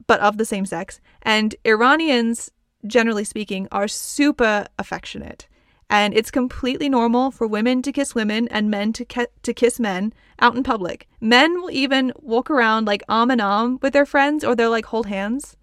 but 0.07 0.19
of 0.21 0.37
the 0.37 0.45
same 0.45 0.65
sex. 0.65 0.99
And 1.21 1.55
Iranians, 1.65 2.51
generally 2.87 3.25
speaking, 3.25 3.67
are 3.71 3.87
super 3.87 4.65
affectionate. 4.79 5.47
And 5.91 6.13
it's 6.13 6.31
completely 6.31 6.87
normal 6.87 7.31
for 7.31 7.45
women 7.45 7.81
to 7.81 7.91
kiss 7.91 8.15
women 8.15 8.47
and 8.47 8.71
men 8.71 8.93
to, 8.93 9.03
ki- 9.03 9.27
to 9.43 9.53
kiss 9.53 9.77
men 9.77 10.13
out 10.39 10.55
in 10.55 10.63
public. 10.63 11.07
Men 11.19 11.61
will 11.61 11.69
even 11.69 12.13
walk 12.21 12.49
around 12.49 12.85
like 12.87 13.03
arm 13.09 13.29
in 13.29 13.41
arm 13.41 13.77
with 13.81 13.91
their 13.91 14.05
friends 14.05 14.45
or 14.45 14.55
they'll 14.55 14.71
like 14.71 14.85
hold 14.85 15.07
hands. 15.07 15.57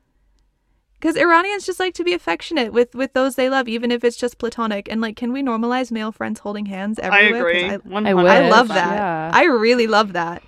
Because 1.01 1.16
Iranians 1.16 1.64
just 1.64 1.81
like 1.81 1.95
to 1.95 2.05
be 2.05 2.12
affectionate 2.12 2.74
with, 2.74 2.95
with 2.95 3.14
those 3.14 3.37
they 3.37 3.49
love, 3.49 3.68
even 3.68 3.91
if 3.91 4.05
it's 4.05 4.16
just 4.18 4.37
platonic. 4.37 4.87
And 4.91 5.01
like, 5.01 5.16
can 5.16 5.33
we 5.33 5.43
normalize 5.43 5.91
male 5.91 6.12
friends 6.12 6.41
holding 6.41 6.66
hands 6.66 6.99
I 6.99 7.20
agree. 7.20 7.64
I- 7.64 7.79
100%. 7.79 8.29
I 8.29 8.49
love 8.51 8.68
that. 8.68 8.95
yeah. 8.95 9.31
I 9.33 9.45
really 9.45 9.87
love 9.87 10.12
that. 10.12 10.43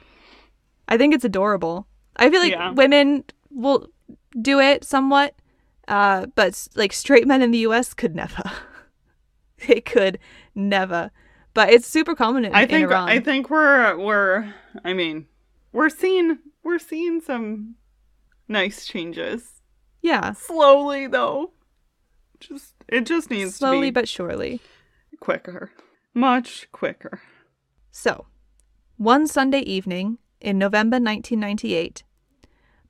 I 0.88 0.98
think 0.98 1.14
it's 1.14 1.24
adorable. 1.24 1.86
I 2.16 2.28
feel 2.28 2.40
like 2.40 2.52
Yeah. 2.52 2.72
women 2.72 3.24
will 3.50 3.88
do 4.42 4.60
it 4.60 4.84
somewhat, 4.84 5.34
uh, 5.88 6.26
but 6.34 6.68
like 6.74 6.92
straight 6.92 7.26
men 7.26 7.40
in 7.42 7.50
the 7.52 7.58
U.S. 7.58 7.94
could 7.94 8.14
never. 8.14 8.42
they 9.66 9.80
could 9.80 10.18
never. 10.54 11.10
But 11.52 11.70
it's 11.70 11.86
super 11.86 12.14
common 12.14 12.44
in, 12.44 12.54
I 12.54 12.62
in 12.62 12.68
think 12.68 12.84
Iran. 12.84 13.08
I 13.08 13.20
think 13.20 13.50
we're 13.50 13.96
we're 13.98 14.54
I 14.84 14.92
mean 14.92 15.26
we're 15.72 15.90
seeing 15.90 16.38
we're 16.62 16.78
seeing 16.78 17.20
some 17.20 17.74
nice 18.48 18.86
changes 18.86 19.60
yeah, 20.02 20.32
slowly 20.32 21.06
though. 21.06 21.52
Just 22.38 22.74
it 22.88 23.06
just 23.06 23.30
needs 23.30 23.56
slowly 23.56 23.88
to 23.88 23.92
be 23.92 24.00
but 24.00 24.08
surely. 24.08 24.60
quicker, 25.20 25.70
much 26.14 26.68
quicker. 26.72 27.20
So, 27.90 28.26
one 28.96 29.26
Sunday 29.26 29.60
evening 29.60 30.18
in 30.40 30.58
November 30.58 30.94
1998, 30.96 32.02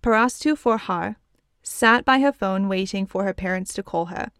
Parastu 0.02 0.56
Forhar 0.56 1.16
sat 1.62 2.04
by 2.04 2.20
her 2.20 2.32
phone 2.32 2.68
waiting 2.68 3.06
for 3.06 3.24
her 3.24 3.34
parents 3.34 3.74
to 3.74 3.82
call 3.82 4.06
her, 4.06 4.30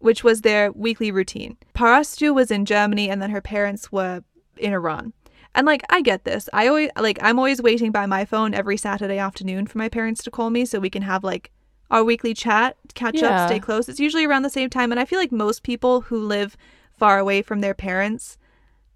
which 0.00 0.24
was 0.24 0.40
their 0.42 0.72
weekly 0.72 1.10
routine. 1.10 1.56
Parastu 1.74 2.34
was 2.34 2.50
in 2.50 2.64
Germany 2.64 3.08
and 3.08 3.22
then 3.22 3.30
her 3.30 3.40
parents 3.40 3.92
were 3.92 4.22
in 4.56 4.72
Iran. 4.72 5.12
And 5.54 5.66
like 5.66 5.82
I 5.90 6.00
get 6.00 6.24
this. 6.24 6.48
I 6.52 6.66
always 6.68 6.90
like 6.98 7.18
I'm 7.22 7.38
always 7.38 7.62
waiting 7.62 7.90
by 7.92 8.06
my 8.06 8.24
phone 8.24 8.54
every 8.54 8.76
Saturday 8.76 9.18
afternoon 9.18 9.66
for 9.66 9.78
my 9.78 9.88
parents 9.88 10.22
to 10.24 10.30
call 10.30 10.50
me 10.50 10.64
so 10.64 10.78
we 10.78 10.90
can 10.90 11.02
have 11.02 11.24
like 11.24 11.50
our 11.90 12.04
weekly 12.04 12.34
chat, 12.34 12.76
catch 12.94 13.16
Yeah. 13.16 13.44
up, 13.44 13.48
stay 13.48 13.58
close. 13.58 13.88
It's 13.88 13.98
usually 14.00 14.24
around 14.24 14.42
the 14.42 14.50
same 14.50 14.70
time 14.70 14.90
and 14.92 15.00
I 15.00 15.04
feel 15.04 15.18
like 15.18 15.32
most 15.32 15.62
people 15.62 16.02
who 16.02 16.18
live 16.24 16.56
far 16.96 17.18
away 17.18 17.42
from 17.42 17.60
their 17.60 17.74
parents 17.74 18.36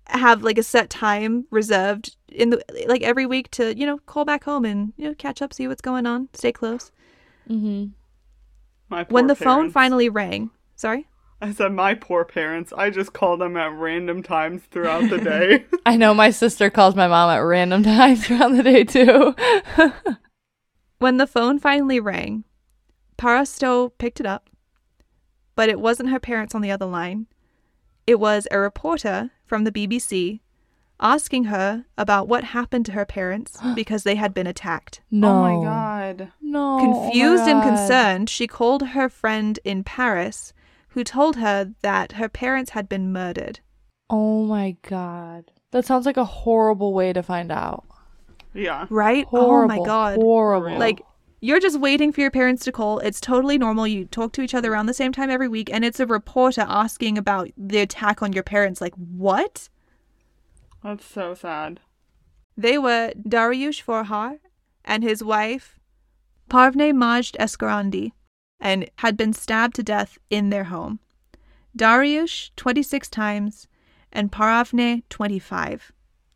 have 0.09 0.43
like 0.43 0.59
a 0.59 0.63
set 0.63 0.91
time 0.91 1.47
reserved 1.51 2.17
in 2.29 2.51
the 2.51 2.63
like 2.87 3.03
every 3.03 3.27
week 3.27 3.51
to, 3.53 3.77
you 3.77 3.87
know, 3.87 3.99
call 4.07 4.25
back 4.25 4.45
home 4.45 4.65
and, 4.65 4.93
you 4.97 5.09
know, 5.09 5.15
catch 5.15 5.43
up, 5.43 5.53
see 5.53 5.67
what's 5.67 5.81
going 5.81 6.07
on, 6.07 6.29
stay 6.35 6.53
close. 6.53 6.93
Mm-hmm. 7.51 7.87
When 9.09 9.27
the 9.27 9.35
phone 9.35 9.71
finally 9.71 10.09
rang. 10.09 10.51
Sorry? 10.77 11.07
I 11.41 11.53
said 11.53 11.73
my 11.73 11.95
poor 11.95 12.25
parents. 12.25 12.73
I 12.77 12.91
just 12.91 13.13
call 13.13 13.37
them 13.37 13.57
at 13.57 13.73
random 13.73 14.23
times 14.23 14.63
throughout 14.71 15.11
the 15.11 15.19
day. 15.19 15.65
I 15.87 15.97
know 15.97 16.15
my 16.15 16.31
sister 16.31 16.71
calls 16.71 16.95
my 16.95 17.07
mom 17.07 17.31
at 17.31 17.39
random 17.39 17.83
times 17.83 18.27
throughout 18.27 18.53
the 18.53 18.63
day 18.63 18.85
too. 18.85 19.35
When 20.99 21.19
the 21.19 21.27
phone 21.27 21.59
finally 21.59 22.01
rang, 22.01 22.45
Parasto 23.19 23.91
picked 23.99 24.21
it 24.21 24.27
up, 24.27 24.49
but 25.55 25.69
it 25.69 25.79
wasn't 25.79 26.09
her 26.09 26.21
parents 26.21 26.55
on 26.55 26.63
the 26.63 26.71
other 26.71 26.87
line. 26.87 27.27
It 28.07 28.19
was 28.19 28.49
a 28.51 28.59
reporter 28.59 29.31
from 29.45 29.65
the 29.65 29.73
BBC 29.73 30.41
asking 31.01 31.45
her 31.45 31.85
about 31.99 32.29
what 32.29 32.45
happened 32.45 32.87
to 32.87 32.93
her 32.93 33.05
parents 33.05 33.59
because 33.75 34.05
they 34.05 34.15
had 34.15 34.33
been 34.33 34.47
attacked. 34.47 35.03
no. 35.11 35.29
Oh 35.29 35.43
my 35.43 35.69
god. 35.69 36.33
No. 36.41 36.79
oh 36.81 36.87
my 36.87 37.03
Confused 37.11 37.49
and 37.49 37.63
concerned, 37.63 38.31
she 38.31 38.47
called 38.47 38.89
her 38.89 39.09
friend 39.11 39.59
in 39.65 39.85
Paris, 39.85 40.55
who 40.95 41.05
told 41.05 41.37
her 41.37 41.73
that 41.83 42.13
her 42.13 42.29
parents 42.29 42.71
had 42.71 42.89
been 42.89 43.13
murdered. 43.13 43.61
Oh 44.09 44.45
my 44.45 44.77
god. 44.83 45.51
That 45.73 45.85
sounds 45.85 46.07
like 46.07 46.17
a 46.17 46.25
horrible 46.25 46.93
way 46.95 47.13
to 47.13 47.23
find 47.23 47.51
out. 47.53 47.85
Yeah. 48.55 48.87
Right? 48.91 49.27
Horrible. 49.27 49.75
Oh 49.75 49.79
my 49.81 49.85
god. 49.85 50.17
Horrible. 50.17 50.79
Like 50.79 51.03
you're 51.41 51.61
just 51.61 51.79
waiting 51.79 52.13
for 52.13 52.21
your 52.21 52.31
parents 52.31 52.65
to 52.65 52.73
call. 52.73 53.01
It's 53.01 53.21
totally 53.21 53.59
normal. 53.59 53.87
You 53.87 54.07
talk 54.07 54.33
to 54.33 54.41
each 54.41 54.55
other 54.55 54.73
around 54.73 54.87
the 54.87 54.95
same 54.95 55.13
time 55.13 55.29
every 55.29 55.49
week, 55.49 55.69
and 55.71 55.85
it's 55.85 56.01
a 56.01 56.07
reporter 56.07 56.65
asking 56.67 57.19
about 57.19 57.51
the 57.59 57.81
attack 57.81 58.23
on 58.23 58.33
your 58.33 58.43
parents. 58.43 58.81
Like, 58.81 58.95
what? 58.95 59.69
That's 60.83 61.05
so 61.05 61.35
sad. 61.35 61.81
They 62.57 62.79
were 62.79 63.13
Dariush 63.29 63.83
Forhar 63.85 64.39
and 64.85 65.03
his 65.03 65.23
wife, 65.23 65.79
Parvne 66.49 66.97
Majd 66.97 67.37
Eskarandi, 67.41 68.13
and 68.65 68.89
had 68.97 69.17
been 69.17 69.35
stabbed 69.35 69.77
to 69.77 69.83
death 69.83 70.19
in 70.31 70.49
their 70.49 70.65
home. 70.65 70.99
Dariush 71.77 72.51
26 72.57 73.11
times 73.11 73.69
and 74.11 74.33
Paravne 74.33 75.03
25. 75.11 75.93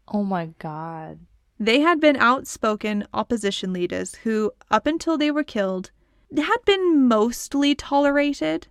oh 0.09 0.23
my 0.23 0.51
god. 0.59 1.21
They 1.59 1.81
had 1.81 2.01
been 2.01 2.17
outspoken 2.17 3.07
opposition 3.13 3.73
leaders 3.73 4.17
who, 4.17 4.53
up 4.71 4.87
until 4.87 5.19
they 5.19 5.31
were 5.31 5.43
killed, 5.43 5.91
had 6.37 6.59
been 6.65 7.09
mostly 7.09 7.75
tolerated, 7.75 8.69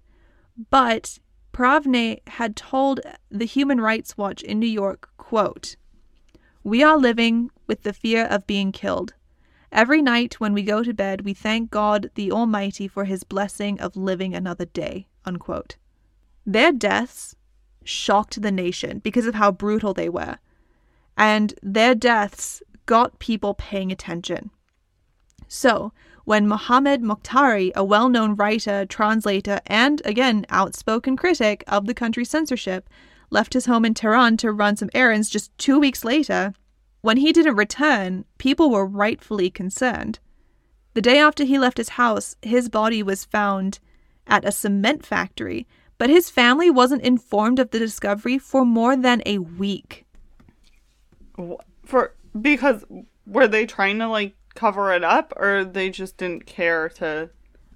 but 0.69 1.19
Pravne 1.51 2.21
had 2.27 2.55
told 2.55 3.01
the 3.29 3.45
Human 3.45 3.81
Rights 3.81 4.17
Watch 4.17 4.41
in 4.43 4.59
New 4.59 4.67
York, 4.67 5.09
quote, 5.17 5.75
We 6.63 6.83
are 6.83 6.97
living 6.97 7.49
with 7.65 7.83
the 7.83 7.93
fear 7.93 8.25
of 8.25 8.47
being 8.47 8.71
killed. 8.71 9.15
Every 9.71 10.01
night 10.01 10.39
when 10.39 10.53
we 10.53 10.63
go 10.63 10.83
to 10.83 10.93
bed, 10.93 11.21
we 11.21 11.33
thank 11.33 11.71
God 11.71 12.09
the 12.15 12.31
Almighty 12.31 12.87
for 12.87 13.05
his 13.05 13.23
blessing 13.23 13.79
of 13.79 13.95
living 13.95 14.33
another 14.33 14.65
day. 14.65 15.07
Unquote. 15.25 15.75
Their 16.45 16.71
deaths 16.71 17.35
shocked 17.83 18.41
the 18.41 18.51
nation 18.51 18.99
because 18.99 19.25
of 19.25 19.35
how 19.35 19.51
brutal 19.51 19.93
they 19.93 20.09
were 20.09 20.37
and 21.17 21.55
their 21.63 21.95
deaths 21.95 22.61
got 22.85 23.19
people 23.19 23.55
paying 23.55 23.91
attention. 23.91 24.51
So, 25.47 25.91
when 26.23 26.47
Mohammed 26.47 27.01
Mokhtari, 27.01 27.71
a 27.75 27.83
well 27.83 28.09
known 28.09 28.35
writer, 28.35 28.85
translator, 28.85 29.59
and 29.65 30.01
again 30.05 30.45
outspoken 30.49 31.17
critic 31.17 31.63
of 31.67 31.85
the 31.87 31.93
country's 31.93 32.29
censorship, 32.29 32.89
left 33.29 33.53
his 33.53 33.65
home 33.65 33.83
in 33.83 33.93
Tehran 33.93 34.37
to 34.37 34.51
run 34.51 34.75
some 34.75 34.89
errands 34.93 35.29
just 35.29 35.57
two 35.57 35.79
weeks 35.79 36.05
later, 36.05 36.53
when 37.01 37.17
he 37.17 37.31
didn't 37.31 37.55
return, 37.55 38.25
people 38.37 38.69
were 38.69 38.85
rightfully 38.85 39.49
concerned. 39.49 40.19
The 40.93 41.01
day 41.01 41.19
after 41.19 41.43
he 41.43 41.59
left 41.59 41.77
his 41.77 41.89
house, 41.89 42.35
his 42.41 42.69
body 42.69 43.03
was 43.03 43.25
found 43.25 43.79
at 44.25 44.45
a 44.45 44.51
cement 44.51 45.05
factory 45.05 45.67
but 45.97 46.09
his 46.09 46.29
family 46.29 46.69
wasn't 46.69 47.01
informed 47.01 47.59
of 47.59 47.71
the 47.71 47.79
discovery 47.79 48.37
for 48.37 48.65
more 48.65 48.95
than 48.95 49.21
a 49.25 49.39
week. 49.39 50.05
For 51.85 52.15
because 52.39 52.83
were 53.25 53.47
they 53.47 53.65
trying 53.65 53.99
to 53.99 54.07
like 54.07 54.35
cover 54.55 54.91
it 54.93 55.03
up 55.03 55.33
or 55.35 55.63
they 55.63 55.89
just 55.89 56.17
didn't 56.17 56.45
care 56.45 56.89
to 56.89 57.29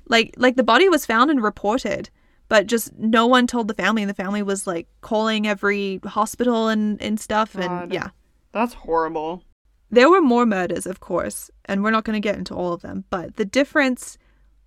Like 0.08 0.34
like 0.38 0.56
the 0.56 0.64
body 0.64 0.90
was 0.90 1.06
found 1.06 1.32
and 1.32 1.42
reported, 1.42 2.10
but 2.48 2.68
just 2.68 2.94
no 2.98 3.26
one 3.28 3.48
told 3.48 3.68
the 3.68 3.74
family 3.74 4.04
and 4.04 4.10
the 4.10 4.16
family 4.16 4.44
was 4.44 4.68
like 4.68 4.88
calling 5.02 5.48
every 5.48 6.00
hospital 6.06 6.68
and 6.68 7.02
and 7.02 7.20
stuff 7.20 7.56
and 7.56 7.92
yeah. 7.92 8.10
That's 8.52 8.74
horrible. 8.74 9.44
There 9.90 10.10
were 10.10 10.22
more 10.22 10.46
murders, 10.46 10.86
of 10.86 11.00
course, 11.00 11.52
and 11.66 11.84
we're 11.84 11.92
not 11.92 12.04
going 12.06 12.16
to 12.22 12.26
get 12.26 12.38
into 12.38 12.54
all 12.56 12.74
of 12.74 12.82
them, 12.82 13.04
but 13.10 13.36
the 13.36 13.46
difference 13.46 14.18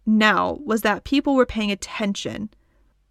now 0.06 0.58
was 0.64 0.82
that 0.82 1.04
people 1.04 1.34
were 1.34 1.46
paying 1.46 1.70
attention 1.70 2.50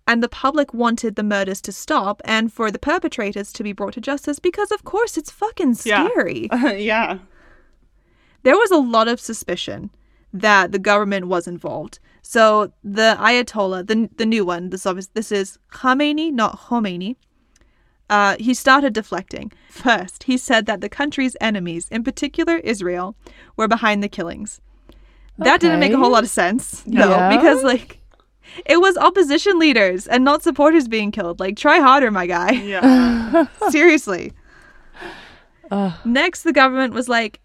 and 0.07 0.21
the 0.21 0.29
public 0.29 0.73
wanted 0.73 1.15
the 1.15 1.23
murders 1.23 1.61
to 1.61 1.71
stop 1.71 2.21
and 2.25 2.51
for 2.53 2.69
the 2.69 2.77
perpetrators 2.77 3.51
to 3.53 3.63
be 3.63 3.73
brought 3.73 3.93
to 3.93 4.01
justice 4.01 4.37
because, 4.37 4.71
of 4.71 4.83
course, 4.83 5.17
it's 5.17 5.31
fucking 5.31 5.75
Yeah. 5.85 6.07
scary. 6.11 6.49
yeah. 6.77 7.19
There 8.43 8.55
was 8.57 8.69
a 8.71 8.77
lot 8.77 9.07
of 9.07 9.19
suspicion 9.19 9.89
that 10.33 10.71
the 10.71 10.79
government 10.79 11.27
was 11.27 11.47
involved. 11.47 11.99
So 12.21 12.73
the 12.83 13.15
Ayatollah, 13.19 13.87
the, 13.87 14.09
the 14.17 14.25
new 14.25 14.45
one, 14.45 14.69
this, 14.69 14.85
obvious, 14.85 15.07
this 15.07 15.31
is 15.31 15.57
Khamenei, 15.71 16.31
not 16.31 16.59
Khomeini, 16.59 17.15
uh, 18.09 18.35
he 18.39 18.53
started 18.53 18.93
deflecting. 18.93 19.51
First, 19.69 20.23
he 20.23 20.37
said 20.37 20.65
that 20.65 20.81
the 20.81 20.89
country's 20.89 21.35
enemies, 21.41 21.87
in 21.89 22.03
particular 22.03 22.57
Israel, 22.57 23.15
were 23.57 23.67
behind 23.67 24.03
the 24.03 24.09
killings. 24.09 24.61
That 25.37 25.59
didn't 25.61 25.79
make 25.79 25.93
a 25.93 25.97
whole 25.97 26.11
lot 26.11 26.23
of 26.23 26.29
sense, 26.29 26.83
though, 26.85 27.09
Yeah. 27.09 27.35
because 27.35 27.63
like 27.63 27.99
it 28.65 28.79
was 28.81 28.97
opposition 28.97 29.57
leaders 29.57 30.05
and 30.05 30.23
not 30.23 30.43
supporters 30.43 30.87
being 30.87 31.11
killed. 31.11 31.39
Like, 31.39 31.57
try 31.57 31.79
harder, 31.79 32.11
my 32.11 32.27
guy. 32.27 32.51
Yeah. 32.73 33.45
Seriously. 33.69 34.33
Ugh. 35.71 35.93
Next, 36.05 36.43
the 36.43 36.53
government 36.53 36.93
was 36.93 37.09
like, 37.09 37.39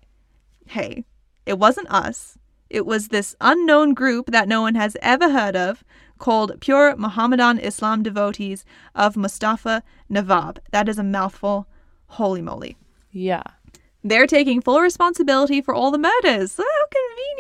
hey, 0.67 1.05
it 1.47 1.59
wasn't 1.59 1.91
us. 1.91 2.37
It 2.69 2.85
was 2.85 3.09
this 3.09 3.35
unknown 3.41 3.95
group 3.95 4.31
that 4.33 4.49
no 4.49 4.61
one 4.61 4.75
has 4.75 4.97
ever 5.01 5.31
heard 5.31 5.57
of 5.57 5.83
called 6.19 6.61
Pure 6.61 6.97
Mohammedan 6.97 7.59
Islam 7.59 8.03
Devotees 8.03 8.65
of 8.95 9.17
Mustafa 9.17 9.83
Nawab. 10.09 10.61
That 10.71 10.89
is 10.89 10.99
a 10.99 11.05
mouthful. 11.05 11.67
Holy 12.09 12.43
moly. 12.43 12.77
Yeah. 13.11 13.43
They're 14.05 14.27
taking 14.27 14.61
full 14.61 14.81
responsibility 14.81 15.61
for 15.61 15.75
all 15.75 15.91
the 15.91 15.99
murders. 15.99 16.57
How 16.57 16.65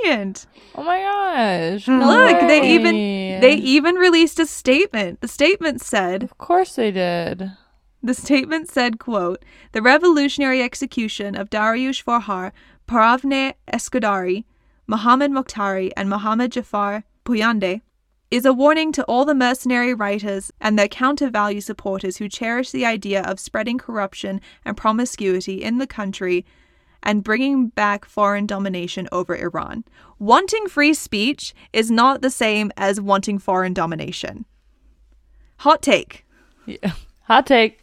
convenient. 0.03 0.47
Oh 0.74 0.83
my 0.83 0.99
gosh. 1.01 1.87
No 1.87 2.07
Look, 2.07 2.41
they 2.41 2.68
even 2.70 2.95
they 3.41 3.55
even 3.55 3.95
released 3.95 4.39
a 4.39 4.47
statement. 4.47 5.20
The 5.20 5.29
statement 5.29 5.81
said, 5.81 6.24
Of 6.24 6.37
course 6.39 6.74
they 6.74 6.91
did. 6.91 7.53
The 8.03 8.14
statement 8.14 8.68
said, 8.68 8.99
quote, 8.99 9.45
The 9.72 9.83
revolutionary 9.83 10.62
execution 10.62 11.35
of 11.35 11.51
Dariush 11.51 12.05
Farhar, 12.05 12.53
Paravne 12.87 13.55
Eskadari, 13.72 14.45
Muhammad 14.87 15.31
Mokhtari, 15.31 15.91
and 15.97 16.09
Muhammad 16.09 16.53
Jafar 16.53 17.05
Puyande 17.24 17.83
is 18.31 18.45
a 18.45 18.53
warning 18.53 18.93
to 18.93 19.05
all 19.05 19.24
the 19.24 19.35
mercenary 19.35 19.95
writers 19.95 20.53
and 20.61 20.79
their 20.79 20.89
counter 20.89 21.31
value 21.31 21.61
supporters 21.61 22.18
who 22.18 22.29
cherish 22.29 22.70
the 22.70 22.85
idea 22.85 23.22
of 23.22 23.41
spreading 23.41 23.79
corruption 23.79 24.41
and 24.64 24.76
promiscuity 24.76 25.62
in 25.62 25.79
the 25.79 25.87
country 25.87 26.45
and 27.03 27.24
bringing 27.24 27.68
back 27.68 28.05
foreign 28.05 28.47
domination 28.47 29.09
over 29.12 29.35
Iran. 29.37 29.85
Wanting 30.18 30.68
free 30.68 30.93
speech 30.93 31.55
is 31.72 31.91
not 31.91 32.20
the 32.20 32.31
same 32.31 32.70
as 32.76 33.01
wanting 33.01 33.39
foreign 33.39 33.72
domination. 33.72 34.45
Hot 35.59 35.81
take. 35.81 36.26
Yeah. 36.66 36.93
Hot 37.22 37.47
take. 37.47 37.81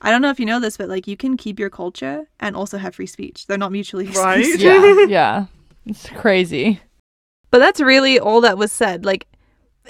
I 0.00 0.10
don't 0.10 0.22
know 0.22 0.30
if 0.30 0.38
you 0.38 0.46
know 0.46 0.60
this, 0.60 0.76
but 0.76 0.88
like 0.88 1.06
you 1.06 1.16
can 1.16 1.36
keep 1.36 1.58
your 1.58 1.70
culture 1.70 2.26
and 2.40 2.56
also 2.56 2.78
have 2.78 2.94
free 2.94 3.06
speech. 3.06 3.46
They're 3.46 3.58
not 3.58 3.72
mutually 3.72 4.04
exclusive. 4.04 4.26
Right? 4.26 4.38
exclusive. 4.40 4.98
Yeah. 4.98 5.06
yeah. 5.08 5.46
It's 5.86 6.08
crazy. 6.10 6.80
But 7.50 7.58
that's 7.58 7.80
really 7.80 8.18
all 8.18 8.40
that 8.42 8.58
was 8.58 8.72
said. 8.72 9.04
Like, 9.04 9.26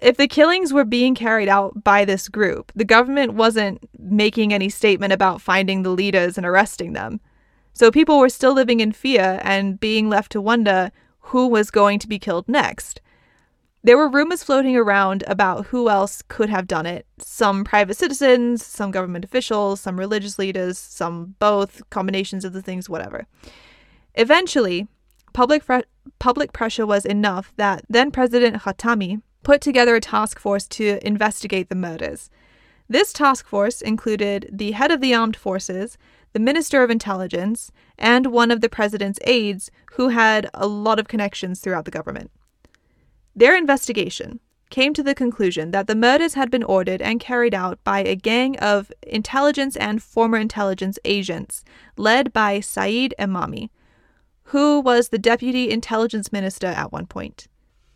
if 0.03 0.16
the 0.16 0.28
killings 0.28 0.72
were 0.72 0.84
being 0.84 1.14
carried 1.14 1.49
out 1.49 1.82
by 1.84 2.05
this 2.05 2.28
group, 2.28 2.72
the 2.74 2.84
government 2.84 3.34
wasn't 3.34 3.88
making 3.99 4.53
any 4.53 4.68
statement 4.68 5.12
about 5.12 5.40
finding 5.40 5.82
the 5.82 5.90
leaders 5.90 6.36
and 6.36 6.47
arresting 6.47 6.92
them. 6.92 7.20
So 7.72 7.90
people 7.90 8.18
were 8.18 8.28
still 8.28 8.55
living 8.55 8.80
in 8.80 8.92
fear 8.92 9.40
and 9.42 9.78
being 9.78 10.09
left 10.09 10.32
to 10.32 10.40
wonder 10.40 10.90
who 11.20 11.49
was 11.49 11.70
going 11.70 11.99
to 11.99 12.09
be 12.09 12.18
killed 12.18 12.49
next. 12.49 13.01
There 13.82 13.99
were 13.99 14.09
rumors 14.09 14.42
floating 14.42 14.76
around 14.76 15.22
about 15.26 15.66
who 15.66 15.88
else 15.88 16.22
could 16.22 16.49
have 16.49 16.66
done 16.66 16.86
it. 16.86 17.07
Some 17.18 17.62
private 17.62 17.97
citizens, 17.97 18.64
some 18.64 18.90
government 18.90 19.24
officials, 19.24 19.80
some 19.80 19.99
religious 19.99 20.38
leaders, 20.38 20.78
some 20.78 21.36
both, 21.38 21.88
combinations 21.90 22.44
of 22.44 22.53
the 22.53 22.62
things, 22.62 22.88
whatever. 22.88 23.26
Eventually, 24.14 24.88
public 25.34 25.62
fre- 25.62 25.80
public 26.18 26.53
pressure 26.53 26.86
was 26.86 27.05
enough 27.05 27.53
that 27.57 27.84
then 27.88 28.11
President 28.11 28.62
Khatami 28.62 29.20
put 29.47 29.61
together 29.61 29.94
a 29.94 30.01
task 30.01 30.40
force 30.40 30.66
to 30.66 30.99
investigate 31.07 31.68
the 31.68 31.76
murders. 31.76 32.30
This 32.88 33.12
task 33.12 33.47
force 33.47 33.80
included 33.80 34.51
the 34.53 34.72
head 34.72 34.90
of 34.90 35.01
the 35.01 35.14
armed 35.14 35.36
forces, 35.36 35.97
the 36.32 36.40
minister 36.40 36.82
of 36.82 36.90
intelligence, 36.90 37.70
and 37.97 38.26
one 38.26 38.51
of 38.51 38.61
the 38.61 38.68
president's 38.68 39.20
aides 39.22 39.70
who 39.92 40.09
had 40.09 40.51
a 40.53 40.66
lot 40.66 40.99
of 40.99 41.07
connections 41.07 41.61
throughout 41.61 41.84
the 41.84 41.92
government. 41.92 42.32
Their 43.36 43.57
investigation 43.57 44.40
came 44.68 44.92
to 44.94 45.05
the 45.05 45.14
conclusion 45.14 45.70
that 45.70 45.86
the 45.86 45.94
murders 45.94 46.34
had 46.34 46.51
been 46.51 46.64
ordered 46.64 47.01
and 47.01 47.20
carried 47.20 47.55
out 47.55 47.78
by 47.84 48.01
a 48.01 48.16
gang 48.16 48.59
of 48.59 48.90
intelligence 49.05 49.76
and 49.76 50.03
former 50.03 50.38
intelligence 50.38 50.99
agents 51.05 51.62
led 51.97 52.32
by 52.32 52.59
Saeed 52.59 53.14
Emami, 53.16 53.70
who 54.51 54.80
was 54.80 55.11
the 55.11 55.20
deputy 55.20 55.70
intelligence 55.70 56.32
minister 56.32 56.66
at 56.66 56.90
one 56.90 57.07
point. 57.07 57.47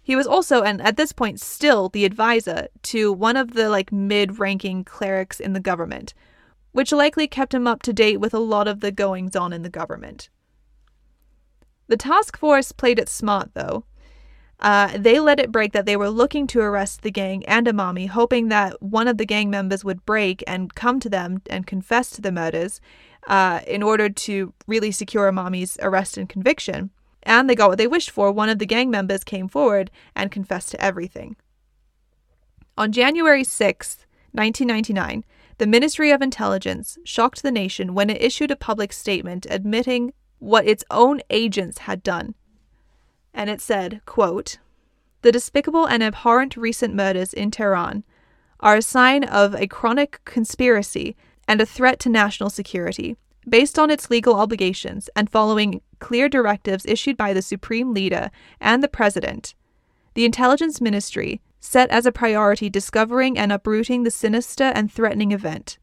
He 0.03 0.17
was 0.17 0.27
also, 0.27 0.63
and 0.63 0.81
at 0.81 0.97
this 0.97 1.13
point 1.13 1.41
still, 1.41 1.89
the 1.89 2.05
advisor 2.05 2.69
to 2.83 3.13
one 3.13 3.37
of 3.37 3.55
the 3.55 3.69
like 3.69 3.93
mid-ranking 3.93 4.85
clerics 4.85 5.39
in 5.41 5.53
the 5.53 5.61
government, 5.61 6.15
which 6.73 6.93
likely 6.93 7.29
kept 7.29 7.55
him 7.55 7.67
up 7.67 7.83
to 7.83 7.93
date 7.93 8.19
with 8.19 8.35
a 8.35 8.39
lot 8.39 8.67
of 8.67 8.81
the 8.81 8.93
goings 8.93 9.37
on 9.37 9.53
in 9.53 9.63
the 9.63 9.69
government. 9.69 10.29
The 11.89 11.97
task 11.97 12.39
force 12.39 12.73
played 12.73 12.99
it 12.99 13.09
smart, 13.09 13.51
though. 13.55 13.85
Uh, 14.61 14.97
they 14.97 15.19
let 15.19 15.41
it 15.41 15.51
break 15.51 15.73
that 15.73 15.87
they 15.87 15.97
were 15.97 16.11
looking 16.11 16.47
to 16.47 16.61
arrest 16.61 17.03
the 17.03 17.11
gang 17.11 17.45
and 17.47 17.67
Amami, 17.67 18.09
hoping 18.09 18.49
that 18.49 18.81
one 18.83 19.09
of 19.09 19.17
the 19.17 19.25
gang 19.25 19.49
members 19.49 19.85
would 19.85 20.05
break 20.05 20.45
and 20.47 20.75
come 20.75 21.01
to 21.01 21.09
them 21.09 21.41
and 21.49 21.67
confess 21.67 22.11
to 22.11 22.21
the 22.21 22.31
murders 22.31 22.81
uh, 23.27 23.61
in 23.67 23.83
order 23.83 24.09
to 24.11 24.53
really 24.67 24.93
secure 24.93 25.31
Amami's 25.31 25.79
arrest 25.81 26.19
and 26.19 26.29
conviction. 26.29 26.91
And 27.23 27.49
they 27.49 27.55
got 27.55 27.69
what 27.69 27.79
they 27.79 27.87
wished 27.87 28.11
for. 28.11 28.33
One 28.33 28.49
of 28.49 28.59
the 28.59 28.67
gang 28.67 28.91
members 28.91 29.25
came 29.25 29.49
forward 29.49 29.91
and 30.15 30.31
confessed 30.31 30.71
to 30.71 30.83
everything. 30.83 31.37
On 32.79 32.93
January 32.93 33.45
6, 33.45 34.07
1999, 34.33 35.25
the 35.59 35.67
Ministry 35.67 36.11
of 36.11 36.23
Intelligence 36.23 36.97
shocked 37.05 37.43
the 37.43 37.51
nation 37.51 37.95
when 37.95 38.09
it 38.09 38.23
issued 38.23 38.51
a 38.51 38.57
public 38.57 38.93
statement 38.93 39.47
admitting 39.51 40.15
what 40.39 40.67
its 40.67 40.85
own 40.91 41.21
agents 41.29 41.79
had 41.79 42.03
done. 42.03 42.35
And 43.35 43.51
it 43.51 43.61
said, 43.61 44.01
quote, 44.07 44.59
The 45.21 45.31
despicable 45.31 45.87
and 45.87 46.03
abhorrent 46.03 46.57
recent 46.57 46.95
murders 46.95 47.35
in 47.35 47.51
Tehran 47.51 48.05
are 48.61 48.77
a 48.77 48.83
sign 48.83 49.25
of 49.25 49.55
a 49.55 49.67
chronic 49.67 50.21
conspiracy 50.25 51.17
and 51.47 51.61
a 51.61 51.67
threat 51.67 51.99
to 52.01 52.09
national 52.09 52.49
security. 52.49 53.17
Based 53.51 53.81
on 53.81 53.91
its 53.91 54.11
legal 54.11 54.37
obligations 54.37 55.11
and 55.17 55.29
following 55.29 55.83
clear 55.99 56.29
directives 56.29 56.87
issued 56.87 57.17
by 57.17 57.33
the 57.33 57.43
Supreme 57.43 57.93
Leader 57.93 58.31
and 58.61 58.81
the 58.81 58.89
President, 58.89 59.57
the 60.15 60.25
Intelligence 60.25 60.81
Ministry 60.81 61.41
set 61.59 61.91
as 61.91 62.07
a 62.07 62.13
priority 62.13 62.71
discovering 62.71 63.37
and 63.37 63.51
uprooting 63.51 64.05
the 64.05 64.11
sinister 64.11 64.65
and 64.65 64.91
threatening 64.91 65.33
event. 65.33 65.79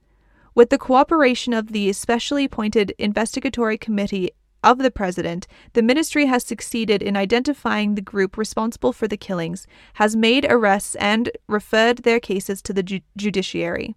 With 0.56 0.70
the 0.70 0.78
cooperation 0.78 1.54
of 1.54 1.74
the 1.74 1.92
specially 1.92 2.46
appointed 2.46 2.96
investigatory 2.98 3.78
committee 3.78 4.32
of 4.64 4.78
the 4.78 4.90
President, 4.90 5.46
the 5.74 5.84
ministry 5.84 6.26
has 6.28 6.46
succeeded 6.46 7.02
in 7.02 7.18
identifying 7.18 7.96
the 7.96 8.02
group 8.02 8.38
responsible 8.38 8.94
for 8.94 9.10
the 9.10 9.18
killings, 9.18 9.68
has 9.96 10.16
made 10.16 10.48
arrests, 10.50 10.96
and 10.96 11.32
referred 11.48 12.00
their 12.00 12.22
cases 12.22 12.62
to 12.62 12.72
the 12.74 12.84
ju- 12.84 13.02
judiciary. 13.18 13.96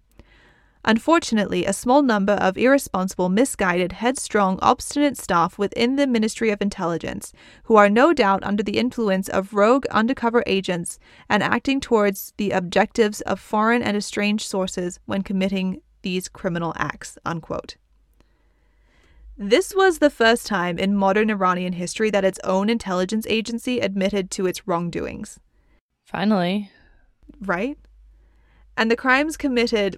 Unfortunately, 0.83 1.65
a 1.65 1.73
small 1.73 2.01
number 2.01 2.33
of 2.33 2.57
irresponsible, 2.57 3.29
misguided, 3.29 3.91
headstrong, 3.91 4.57
obstinate 4.61 5.15
staff 5.15 5.59
within 5.59 5.95
the 5.95 6.07
Ministry 6.07 6.49
of 6.49 6.61
Intelligence, 6.61 7.33
who 7.65 7.75
are 7.75 7.89
no 7.89 8.13
doubt 8.13 8.43
under 8.43 8.63
the 8.63 8.79
influence 8.79 9.29
of 9.29 9.53
rogue 9.53 9.85
undercover 9.87 10.43
agents 10.47 10.97
and 11.29 11.43
acting 11.43 11.79
towards 11.79 12.33
the 12.37 12.51
objectives 12.51 13.21
of 13.21 13.39
foreign 13.39 13.83
and 13.83 13.95
estranged 13.95 14.47
sources 14.47 14.99
when 15.05 15.21
committing 15.21 15.81
these 16.01 16.27
criminal 16.27 16.73
acts. 16.77 17.17
Unquote. 17.25 17.75
This 19.37 19.73
was 19.75 19.99
the 19.99 20.09
first 20.09 20.45
time 20.47 20.77
in 20.77 20.95
modern 20.95 21.29
Iranian 21.29 21.73
history 21.73 22.09
that 22.09 22.25
its 22.25 22.39
own 22.43 22.69
intelligence 22.69 23.25
agency 23.29 23.79
admitted 23.79 24.29
to 24.31 24.45
its 24.45 24.67
wrongdoings 24.67 25.39
Finally. 26.05 26.71
right? 27.39 27.77
and 28.77 28.89
the 28.91 28.95
crimes 28.95 29.37
committed 29.37 29.97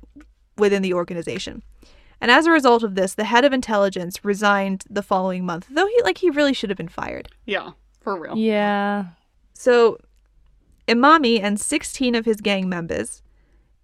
within 0.57 0.81
the 0.81 0.93
organization. 0.93 1.63
And 2.21 2.31
as 2.31 2.45
a 2.45 2.51
result 2.51 2.83
of 2.83 2.95
this, 2.95 3.15
the 3.15 3.25
head 3.25 3.43
of 3.43 3.51
intelligence 3.51 4.23
resigned 4.23 4.85
the 4.89 5.03
following 5.03 5.45
month, 5.45 5.67
though 5.69 5.87
he 5.87 6.01
like 6.03 6.19
he 6.19 6.29
really 6.29 6.53
should 6.53 6.69
have 6.69 6.77
been 6.77 6.87
fired. 6.87 7.27
Yeah, 7.45 7.71
for 7.99 8.17
real. 8.17 8.37
Yeah. 8.37 9.07
So, 9.53 9.97
Imami 10.87 11.41
and 11.41 11.59
16 11.59 12.15
of 12.15 12.25
his 12.25 12.37
gang 12.37 12.69
members, 12.69 13.21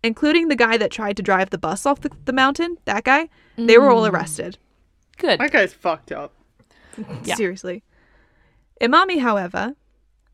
including 0.03 0.47
the 0.47 0.55
guy 0.55 0.78
that 0.78 0.91
tried 0.91 1.17
to 1.17 1.24
drive 1.24 1.49
the 1.49 1.57
bus 1.57 1.86
off 1.86 2.01
the, 2.01 2.11
the 2.26 2.34
mountain, 2.34 2.78
that 2.86 3.03
guy, 3.03 3.30
they 3.57 3.78
were 3.78 3.89
all 3.89 4.03
mm. 4.03 4.11
arrested. 4.11 4.57
Good. 5.17 5.39
That 5.39 5.51
guy's 5.51 5.74
fucked 5.74 6.11
up. 6.11 6.34
Yeah. 7.24 7.36
Seriously. 7.36 7.84
Imami, 8.82 9.22
however, 9.22 9.76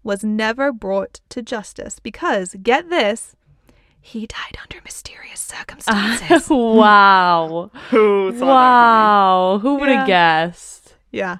was 0.03 0.23
never 0.23 0.71
brought 0.71 1.19
to 1.29 1.43
justice 1.43 1.99
because, 1.99 2.55
get 2.61 2.89
this, 2.89 3.35
he 4.05 4.27
died 4.27 4.57
under 4.61 4.77
mysterious 4.83 5.39
circumstances. 5.55 6.47
wow. 6.49 7.71
Who 7.89 8.37
saw 8.37 8.45
Wow. 8.45 9.59
Who 9.61 9.75
would 9.75 9.89
have 9.89 10.05
guessed? 10.07 10.95
yeah. 11.11 11.37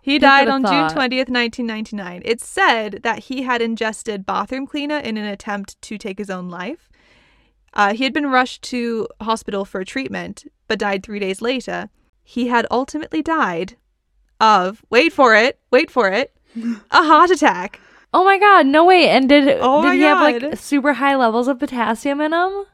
He 0.00 0.18
died 0.18 0.48
on 0.48 0.62
thought? 0.62 0.70
June 0.70 0.96
20th, 0.98 1.28
1999. 1.28 2.22
It's 2.24 2.46
said 2.48 3.00
that 3.02 3.24
he 3.24 3.42
had 3.42 3.60
ingested 3.60 4.24
bathroom 4.24 4.66
cleaner 4.66 4.96
in 4.96 5.18
an 5.18 5.26
attempt 5.26 5.80
to 5.82 5.98
take 5.98 6.16
his 6.16 6.30
own 6.30 6.48
life. 6.48 6.88
Uh, 7.74 7.92
he 7.92 8.04
had 8.04 8.14
been 8.14 8.28
rushed 8.28 8.62
to 8.62 9.06
hospital 9.20 9.66
for 9.66 9.84
treatment, 9.84 10.46
but 10.66 10.78
died 10.78 11.02
three 11.02 11.18
days 11.18 11.42
later. 11.42 11.90
He 12.24 12.48
had 12.48 12.66
ultimately 12.70 13.20
died 13.20 13.76
of, 14.40 14.82
wait 14.88 15.12
for 15.12 15.34
it, 15.34 15.58
wait 15.70 15.90
for 15.90 16.08
it, 16.08 16.34
a 16.56 17.04
heart 17.04 17.30
attack. 17.30 17.78
Oh 18.14 18.24
my 18.24 18.38
god, 18.38 18.66
no 18.66 18.84
way. 18.84 19.08
And 19.08 19.28
did 19.28 19.58
Oh 19.60 19.82
did 19.82 19.88
my 19.88 19.94
he 19.96 20.00
have 20.02 20.20
like 20.20 20.56
super 20.58 20.94
high 20.94 21.16
levels 21.16 21.48
of 21.48 21.58
potassium 21.58 22.20
in 22.20 22.32
him? 22.32 22.64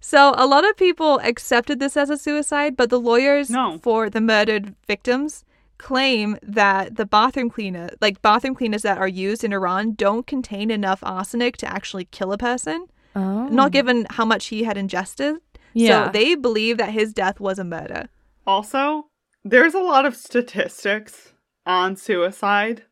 So 0.00 0.34
a 0.36 0.46
lot 0.46 0.68
of 0.68 0.76
people 0.76 1.18
accepted 1.20 1.80
this 1.80 1.96
as 1.96 2.10
a 2.10 2.16
suicide, 2.16 2.76
but 2.76 2.90
the 2.90 3.00
lawyers 3.00 3.50
No. 3.50 3.78
for 3.82 4.08
the 4.08 4.20
murdered 4.20 4.74
victims 4.86 5.44
claim 5.76 6.36
that 6.42 6.96
the 6.96 7.06
bathroom 7.06 7.50
cleaner, 7.50 7.90
like 8.00 8.20
bathroom 8.22 8.54
cleaners 8.54 8.82
that 8.82 8.98
are 8.98 9.08
used 9.08 9.44
in 9.44 9.52
Iran, 9.52 9.92
don't 9.94 10.26
contain 10.26 10.70
enough 10.70 11.00
arsenic 11.02 11.56
to 11.58 11.72
actually 11.72 12.06
kill 12.06 12.32
a 12.32 12.38
person. 12.38 12.86
Oh. 13.14 13.46
Not 13.48 13.72
given 13.72 14.06
how 14.10 14.24
much 14.24 14.46
he 14.46 14.64
had 14.64 14.76
ingested. 14.76 15.36
Yeah. 15.72 16.06
So 16.06 16.12
they 16.12 16.34
believe 16.34 16.78
that 16.78 16.90
his 16.90 17.12
death 17.12 17.38
was 17.38 17.58
a 17.58 17.64
murder. 17.64 18.08
Also, 18.46 19.06
there's 19.44 19.74
a 19.74 19.80
lot 19.80 20.04
of 20.04 20.16
statistics 20.16 21.32
on 21.64 21.94
suicide, 21.96 22.84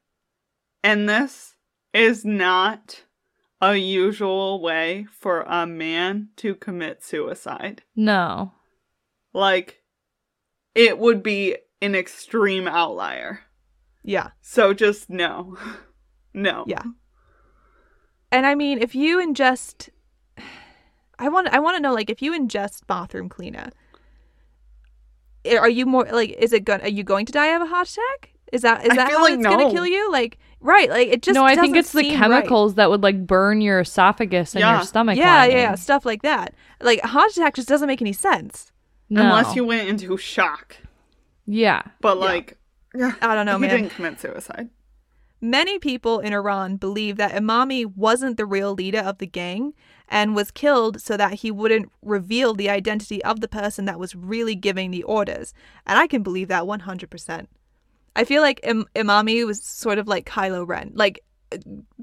and 0.85 1.09
this 1.09 1.56
is 1.97 2.24
not 2.24 3.03
a 3.61 3.76
usual 3.76 4.61
way 4.61 5.07
for 5.11 5.40
a 5.42 5.66
man 5.66 6.28
to 6.36 6.55
commit 6.55 7.03
suicide. 7.03 7.82
No. 7.97 8.53
Like, 9.32 9.82
it 10.74 10.99
would 10.99 11.22
be 11.22 11.57
an 11.80 11.94
extreme 11.94 12.68
outlier. 12.68 13.40
Yeah. 14.03 14.30
So 14.42 14.74
just 14.74 15.11
no. 15.11 15.57
No. 16.34 16.64
Yeah. 16.66 16.82
And 18.30 18.44
I 18.44 18.55
mean, 18.55 18.78
if 18.78 18.94
you 18.94 19.16
ingest 19.16 19.88
I 21.18 21.30
want 21.30 21.49
I 21.49 21.61
want 21.61 21.78
to 21.78 21.82
know 21.82 21.94
like 21.94 22.11
if 22.11 22.20
you 22.20 22.32
ingest 22.32 22.86
bathroom 22.86 23.30
cleaner 23.30 23.70
are 25.47 25.70
you 25.70 25.86
more 25.86 26.05
like 26.12 26.36
is 26.38 26.53
it 26.53 26.66
going 26.66 26.82
are 26.82 26.88
you 26.88 27.05
going 27.05 27.24
to 27.24 27.32
die 27.32 27.47
of 27.47 27.62
a 27.62 27.66
heart 27.66 27.88
attack? 27.88 28.36
Is 28.53 28.62
that 28.62 28.84
is 28.86 28.94
that 28.97 29.09
feel 29.09 29.18
how 29.18 29.24
like 29.24 29.34
it's 29.34 29.42
gonna 29.42 29.70
kill 29.70 29.86
you? 29.86 30.11
Like 30.12 30.38
right, 30.61 30.88
like 30.88 31.09
it 31.09 31.22
just 31.22 31.34
no, 31.34 31.44
I 31.44 31.55
think 31.55 31.74
doesn't 31.74 31.76
it's 31.76 31.92
the 31.92 32.01
seem 32.03 32.11
right. 32.12 32.18
chemicals 32.18 32.74
that 32.76 32.90
would 32.90 33.03
like 33.03 33.26
burn 33.26 33.61
your 33.61 33.80
esophagus 33.80 34.55
and 34.55 34.61
Yeah. 34.61 34.76
your 34.76 34.84
stomach. 34.84 35.16
Yeah, 35.16 35.36
lining. 35.36 35.57
yeah, 35.57 35.62
yeah, 35.62 35.74
stuff 35.74 36.07
like 36.07 36.22
that. 36.22 36.55
Like 36.80 37.01
a 37.03 37.09
heart 37.09 37.30
attack 37.32 37.55
just 37.55 37.68
doesn't 37.68 37.88
make 37.88 38.01
any 38.01 38.12
sense. 38.12 38.72
No. 39.11 39.22
Unless 39.22 39.57
you 39.57 39.64
went 39.64 39.88
into 39.88 40.16
shock. 40.16 40.76
Yeah. 41.44 41.82
But 42.01 42.18
like 42.18 42.59
yeah, 42.94 43.14
I 43.20 43.34
don't 43.34 43.47
know, 43.47 43.57
he 43.57 43.62
man. 43.66 43.70
didn't 43.70 43.90
commit 43.90 44.20
suicide. 44.20 44.70
Many 45.40 45.78
people 45.78 46.18
in 46.20 46.32
Iran 46.32 46.76
believe 46.76 47.16
that 47.18 47.32
Imami 47.32 47.84
wasn't 47.84 48.36
the 48.38 48.47
real 48.47 48.72
leader 48.72 49.01
of 49.01 49.18
the 49.18 49.26
gang 49.26 49.74
and 50.09 50.34
was 50.34 50.51
killed 50.51 51.01
so 51.03 51.16
that 51.18 51.34
he 51.34 51.51
wouldn't 51.51 51.92
reveal 52.01 52.55
the 52.55 52.70
identity 52.70 53.22
of 53.22 53.40
the 53.40 53.49
person 53.49 53.84
that 53.84 53.99
was 53.99 54.14
really 54.14 54.55
giving 54.55 54.90
the 54.90 55.03
orders. 55.03 55.53
And 55.86 55.99
I 55.99 56.07
can 56.07 56.22
believe 56.22 56.49
that 56.49 56.62
100%. 56.64 57.47
I 58.17 58.25
feel 58.25 58.43
like 58.43 58.61
Im- 58.62 58.89
Imami 58.95 59.47
was 59.47 59.62
sort 59.62 59.99
of 59.99 60.09
like 60.09 60.27
Kylo 60.27 60.67
Ren, 60.67 60.91
like 60.95 61.21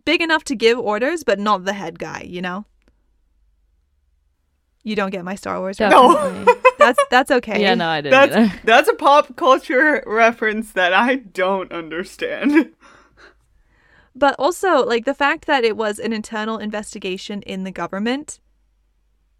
big 0.05 0.21
enough 0.21 0.43
to 0.45 0.55
give 0.55 0.77
orders, 0.77 1.23
but 1.23 1.39
not 1.39 1.65
the 1.65 1.73
head 1.73 1.97
guy, 1.97 2.23
you 2.25 2.41
know? 2.41 2.65
You 4.83 4.95
don't 4.95 5.09
get 5.09 5.25
my 5.25 5.35
Star 5.35 5.59
Wars 5.59 5.79
reference. 5.79 6.13
Definitely. 6.13 6.53
That's 6.77 6.99
that's 7.09 7.31
okay. 7.31 7.61
Yeah, 7.61 7.75
no, 7.75 7.87
I 7.87 8.01
didn't 8.01 8.11
That's 8.11 8.35
either. 8.35 8.61
that's 8.65 8.89
a 8.89 8.93
pop 8.93 9.37
culture 9.37 10.03
reference 10.05 10.73
that 10.73 10.91
I 10.91 11.15
don't 11.15 11.71
understand. 11.71 12.73
But 14.13 14.35
also, 14.37 14.85
like 14.85 15.05
the 15.05 15.13
fact 15.13 15.45
that 15.45 15.63
it 15.63 15.77
was 15.77 15.97
an 15.97 16.11
internal 16.11 16.57
investigation 16.57 17.41
in 17.43 17.63
the 17.63 17.71
government, 17.71 18.41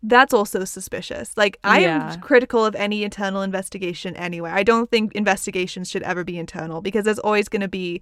that's 0.04 0.34
also 0.34 0.66
suspicious. 0.66 1.32
Like, 1.38 1.58
I 1.64 1.80
Yeah. 1.82 2.14
am 2.14 2.22
critical 2.22 2.66
of 2.66 2.76
any 2.76 3.04
internal 3.04 3.42
investigation 3.42 4.16
anyway. 4.18 4.52
I 4.52 4.64
don't 4.64 4.90
think 4.92 5.14
investigations 5.14 5.90
should 5.90 6.04
ever 6.04 6.24
be 6.24 6.38
internal 6.38 6.82
because 6.82 7.06
there's 7.06 7.20
always 7.20 7.48
going 7.50 7.62
to 7.62 7.68
be 7.70 8.02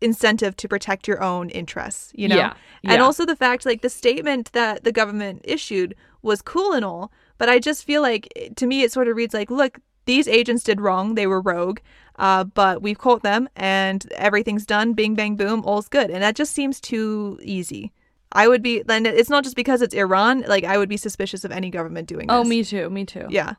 incentive 0.00 0.56
to 0.56 0.68
protect 0.68 1.08
your 1.08 1.22
own 1.22 1.48
interests, 1.50 2.12
you 2.14 2.28
know? 2.28 2.36
Yeah, 2.36 2.54
And 2.84 3.00
also 3.00 3.24
the 3.24 3.36
fact, 3.36 3.64
like, 3.64 3.80
the 3.82 3.88
statement 3.88 4.52
that 4.52 4.84
the 4.84 4.92
government 4.92 5.40
issued 5.44 5.94
was 6.22 6.42
cool 6.42 6.72
and 6.72 6.84
all, 6.84 7.12
but 7.38 7.48
I 7.48 7.58
just 7.60 7.84
feel 7.84 8.02
like, 8.02 8.28
to 8.56 8.66
me, 8.66 8.82
it 8.82 8.92
sort 8.92 9.08
of 9.08 9.16
reads 9.16 9.32
like, 9.32 9.50
look, 9.50 9.78
these 10.04 10.28
agents 10.28 10.62
did 10.64 10.80
wrong. 10.80 11.14
They 11.14 11.26
were 11.26 11.40
rogue. 11.40 11.78
Uh, 12.18 12.44
but 12.44 12.80
we've 12.80 12.98
caught 12.98 13.22
them 13.22 13.48
and 13.56 14.10
everything's 14.14 14.64
done. 14.64 14.92
Bing, 14.94 15.14
bang, 15.14 15.36
boom. 15.36 15.62
All's 15.64 15.88
good. 15.88 16.10
And 16.10 16.22
that 16.22 16.34
just 16.36 16.52
seems 16.52 16.80
too 16.80 17.38
easy. 17.42 17.92
I 18.36 18.48
would 18.48 18.62
be, 18.62 18.82
then 18.82 19.06
it's 19.06 19.30
not 19.30 19.44
just 19.44 19.56
because 19.56 19.82
it's 19.82 19.94
Iran. 19.94 20.44
Like, 20.46 20.64
I 20.64 20.78
would 20.78 20.88
be 20.88 20.96
suspicious 20.96 21.44
of 21.44 21.50
any 21.50 21.70
government 21.70 22.06
doing 22.08 22.26
this. 22.28 22.34
Oh, 22.34 22.44
me 22.44 22.62
too. 22.62 22.90
Me 22.90 23.04
too. 23.04 23.26
Yeah. 23.30 23.54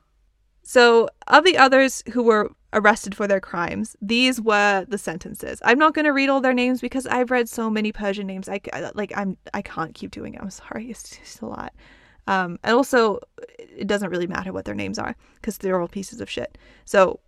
So, 0.64 1.10
of 1.28 1.44
the 1.46 1.58
others 1.58 2.04
who 2.14 2.24
were 2.24 2.52
arrested 2.74 3.16
for 3.16 3.28
their 3.28 3.40
crimes, 3.40 3.96
these 4.02 4.40
were 4.42 4.86
the 4.88 4.98
sentences. 4.98 5.62
I'm 5.64 5.80
not 5.80 5.94
going 5.94 6.06
to 6.06 6.12
read 6.12 6.30
all 6.30 6.42
their 6.42 6.54
names 6.54 6.82
because 6.82 7.08
I've 7.08 7.32
read 7.32 7.48
so 7.50 7.70
many 7.70 7.92
Persian 7.92 8.28
names. 8.28 8.50
I 8.50 8.60
c- 8.64 8.72
like 8.94 9.14
I'm 9.16 9.38
I 9.54 9.62
can't 9.62 9.96
keep 9.96 10.12
doing 10.12 10.34
it. 10.34 10.42
I'm 10.42 10.50
sorry. 10.50 10.90
It's 10.90 11.18
just 11.18 11.42
a 11.42 11.46
lot. 11.46 11.74
Um, 12.28 12.60
and 12.64 12.76
also, 12.76 13.20
it 13.58 13.88
doesn't 13.88 14.10
really 14.10 14.28
matter 14.28 14.52
what 14.52 14.66
their 14.66 14.76
names 14.76 15.00
are 15.00 15.16
because 15.36 15.58
they're 15.58 15.80
all 15.80 15.88
pieces 15.88 16.20
of 16.20 16.30
shit. 16.30 16.58
So, 16.84 17.22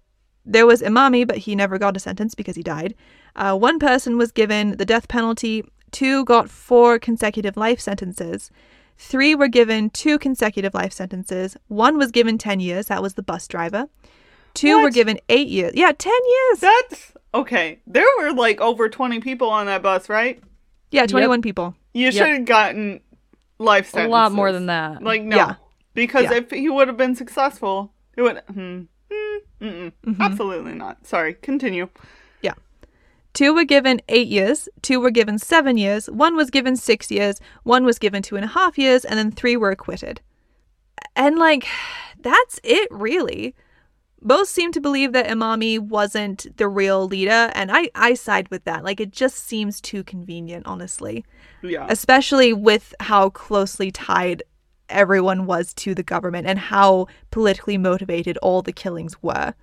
there 0.46 0.68
was 0.68 0.82
Imami, 0.82 1.26
but 1.26 1.38
he 1.38 1.56
never 1.56 1.78
got 1.78 1.96
a 1.96 2.00
sentence 2.00 2.36
because 2.36 2.58
he 2.58 2.64
died. 2.64 2.94
Uh, 3.38 3.58
one 3.58 3.80
person 3.80 4.18
was 4.18 4.32
given 4.34 4.76
the 4.78 4.86
death 4.86 5.08
penalty. 5.08 5.64
Two 5.92 6.26
got 6.26 6.50
four 6.50 7.00
consecutive 7.00 7.58
life 7.58 7.80
sentences. 7.80 8.52
Three 8.98 9.34
were 9.34 9.48
given 9.48 9.90
two 9.90 10.20
consecutive 10.20 10.74
life 10.74 10.92
sentences. 10.92 11.56
One 11.68 11.98
was 11.98 12.12
given 12.12 12.38
10 12.38 12.60
years. 12.60 12.88
That 12.88 13.02
was 13.02 13.14
the 13.14 13.24
bus 13.24 13.48
driver. 13.48 13.88
Two 14.54 14.82
were 14.82 14.90
given 14.90 15.20
eight 15.30 15.48
years. 15.48 15.72
Yeah, 15.76 15.92
10 15.98 16.12
years. 16.12 16.60
That's 16.60 17.14
okay. 17.34 17.80
There 17.88 18.06
were 18.20 18.34
like 18.34 18.60
over 18.60 18.90
20 18.90 19.20
people 19.22 19.50
on 19.50 19.68
that 19.68 19.82
bus, 19.82 20.10
right? 20.10 20.42
yeah, 20.92 21.06
21 21.06 21.42
people. 21.42 21.76
You 21.94 22.12
should 22.12 22.28
have 22.28 22.46
gotten 22.46 23.00
life 23.58 23.90
sentences. 23.90 24.10
A 24.10 24.12
lot 24.12 24.32
more 24.32 24.52
than 24.52 24.66
that. 24.66 25.02
Like 25.02 25.22
no. 25.22 25.36
Yeah. 25.36 25.56
Because 25.94 26.26
Yeah. 26.26 26.36
if 26.38 26.52
he 26.52 26.68
would 26.70 26.88
have 26.88 26.98
been 26.98 27.16
successful, 27.16 27.94
it 28.18 28.22
would 28.22 28.42
hmm, 28.54 28.82
hmm, 29.12 29.38
mm-mm. 29.62 29.92
Mm-hmm. 30.06 30.22
Absolutely 30.22 30.74
not. 30.74 31.06
Sorry. 31.06 31.36
Continue. 31.36 31.90
Two 33.40 33.54
were 33.54 33.64
given 33.64 34.02
eight 34.10 34.28
years. 34.28 34.68
Two 34.82 35.00
were 35.00 35.12
given 35.12 35.40
seven 35.40 35.78
years. 35.78 36.10
One 36.10 36.36
was 36.36 36.50
given 36.50 36.76
six 36.76 37.10
years. 37.10 37.40
One 37.64 37.86
was 37.86 37.98
given 37.98 38.22
two 38.22 38.36
and 38.36 38.44
a 38.44 38.50
half 38.50 38.78
years. 38.78 39.06
And 39.06 39.18
then 39.18 39.32
three 39.32 39.56
were 39.56 39.72
acquitted. 39.72 40.20
And 41.16 41.40
like, 41.40 41.66
that's 42.20 42.60
it 42.66 42.90
really. 42.92 43.56
Both 44.22 44.50
seem 44.50 44.74
to 44.74 44.82
believe 44.82 45.14
that 45.14 45.28
Imami 45.28 45.80
wasn't 45.80 46.58
the 46.58 46.68
real 46.68 47.08
leader. 47.08 47.50
And 47.56 47.72
I, 47.72 47.90
I 47.96 48.14
side 48.16 48.50
with 48.50 48.66
that. 48.66 48.84
Like, 48.84 49.00
it 49.00 49.12
just 49.12 49.38
seems 49.38 49.80
too 49.80 50.04
convenient, 50.04 50.66
honestly. 50.66 51.24
Yeah. 51.62 51.88
especially 51.90 52.52
with 52.52 52.94
how 53.00 53.30
closely 53.30 53.90
tied 53.90 54.44
everyone 54.90 55.46
was 55.46 55.74
to 55.76 55.96
the 55.96 56.04
government 56.04 56.46
and 56.46 56.60
how 56.60 57.08
politically 57.32 57.78
motivated 57.78 58.38
all 58.40 58.62
the 58.62 58.74
killings 58.74 59.24
were. 59.24 59.54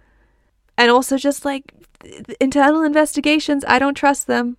And 0.78 0.90
also, 0.90 1.18
just 1.18 1.44
like 1.44 1.74
internal 2.40 2.82
investigations, 2.82 3.64
I 3.66 3.78
don't 3.78 3.96
trust 3.96 4.26
them. 4.26 4.56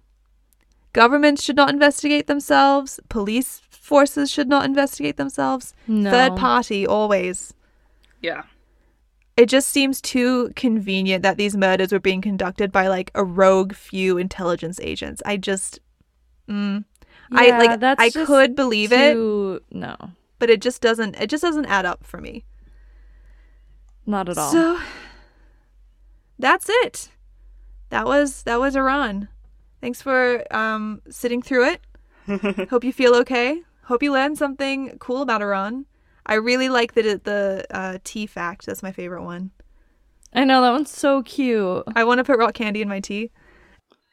Governments 0.94 1.44
should 1.44 1.56
not 1.56 1.70
investigate 1.70 2.28
themselves. 2.28 3.00
Police 3.10 3.62
forces 3.70 4.32
should 4.32 4.48
not 4.48 4.66
investigate 4.66 5.18
themselves. 5.18 5.74
No. 5.88 6.10
Third 6.12 6.36
party, 6.36 6.86
always. 6.88 7.54
yeah. 8.22 8.44
It 9.36 9.50
just 9.50 9.70
seems 9.70 10.02
too 10.02 10.52
convenient 10.56 11.22
that 11.22 11.38
these 11.38 11.56
murders 11.56 11.92
were 11.92 12.00
being 12.00 12.22
conducted 12.22 12.72
by 12.72 12.88
like 12.88 13.12
a 13.14 13.24
rogue 13.24 13.74
few 13.76 14.18
intelligence 14.18 14.80
agents. 14.82 15.22
I 15.28 15.38
just, 15.38 15.80
mm, 16.50 16.84
I 17.32 17.50
like, 17.52 17.80
that's 17.80 18.02
I 18.02 18.10
could 18.10 18.56
believe 18.56 18.92
it. 18.92 19.16
No. 19.72 19.96
but 20.40 20.50
it 20.50 20.60
just 20.60 20.82
doesn't 20.82 21.16
it 21.22 21.30
just 21.30 21.44
doesn't 21.44 21.68
add 21.68 21.86
up 21.86 22.04
for 22.04 22.20
me. 22.20 22.46
Not 24.08 24.28
at 24.28 24.40
all. 24.40 24.52
So 24.52 24.80
that's 26.40 26.68
it. 26.68 27.10
That 27.90 28.06
was 28.06 28.44
that 28.44 28.60
was 28.60 28.76
Iran. 28.76 29.30
Thanks 29.82 30.02
for 30.02 30.44
um, 30.56 31.02
sitting 31.10 31.42
through 31.42 31.70
it. 31.70 31.82
Hope 32.70 32.84
you 32.84 32.92
feel 32.92 33.16
okay. 33.16 33.62
Hope 33.84 34.04
you 34.04 34.12
learned 34.12 34.38
something 34.38 34.98
cool 35.00 35.22
about 35.22 35.42
Iran. 35.42 35.86
I 36.26 36.36
really 36.36 36.68
like 36.68 36.94
the 36.94 37.22
the 37.24 37.66
uh, 37.72 38.00
tea 38.04 38.28
fact. 38.28 38.66
That's 38.66 38.84
my 38.84 38.92
favorite 38.92 39.24
one. 39.24 39.52
I 40.34 40.44
know 40.44 40.62
that 40.62 40.72
one's 40.72 40.92
so 40.92 41.24
cute. 41.24 41.84
I 41.96 42.04
want 42.04 42.18
to 42.18 42.24
put 42.24 42.38
rock 42.38 42.54
candy 42.54 42.82
in 42.82 42.90
my 42.90 43.00
tea. 43.00 43.32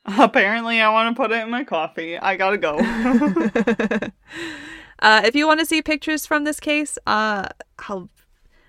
Apparently, 0.06 0.80
I 0.80 0.90
want 0.90 1.14
to 1.14 1.20
put 1.20 1.32
it 1.32 1.42
in 1.42 1.50
my 1.50 1.64
coffee. 1.64 2.18
I 2.18 2.36
gotta 2.36 2.58
go. 2.58 2.78
uh, 5.00 5.22
if 5.24 5.34
you 5.34 5.46
want 5.46 5.60
to 5.60 5.66
see 5.66 5.82
pictures 5.82 6.26
from 6.26 6.44
this 6.44 6.60
case, 6.60 6.98
uh, 7.06 7.48
I'll. 7.88 8.10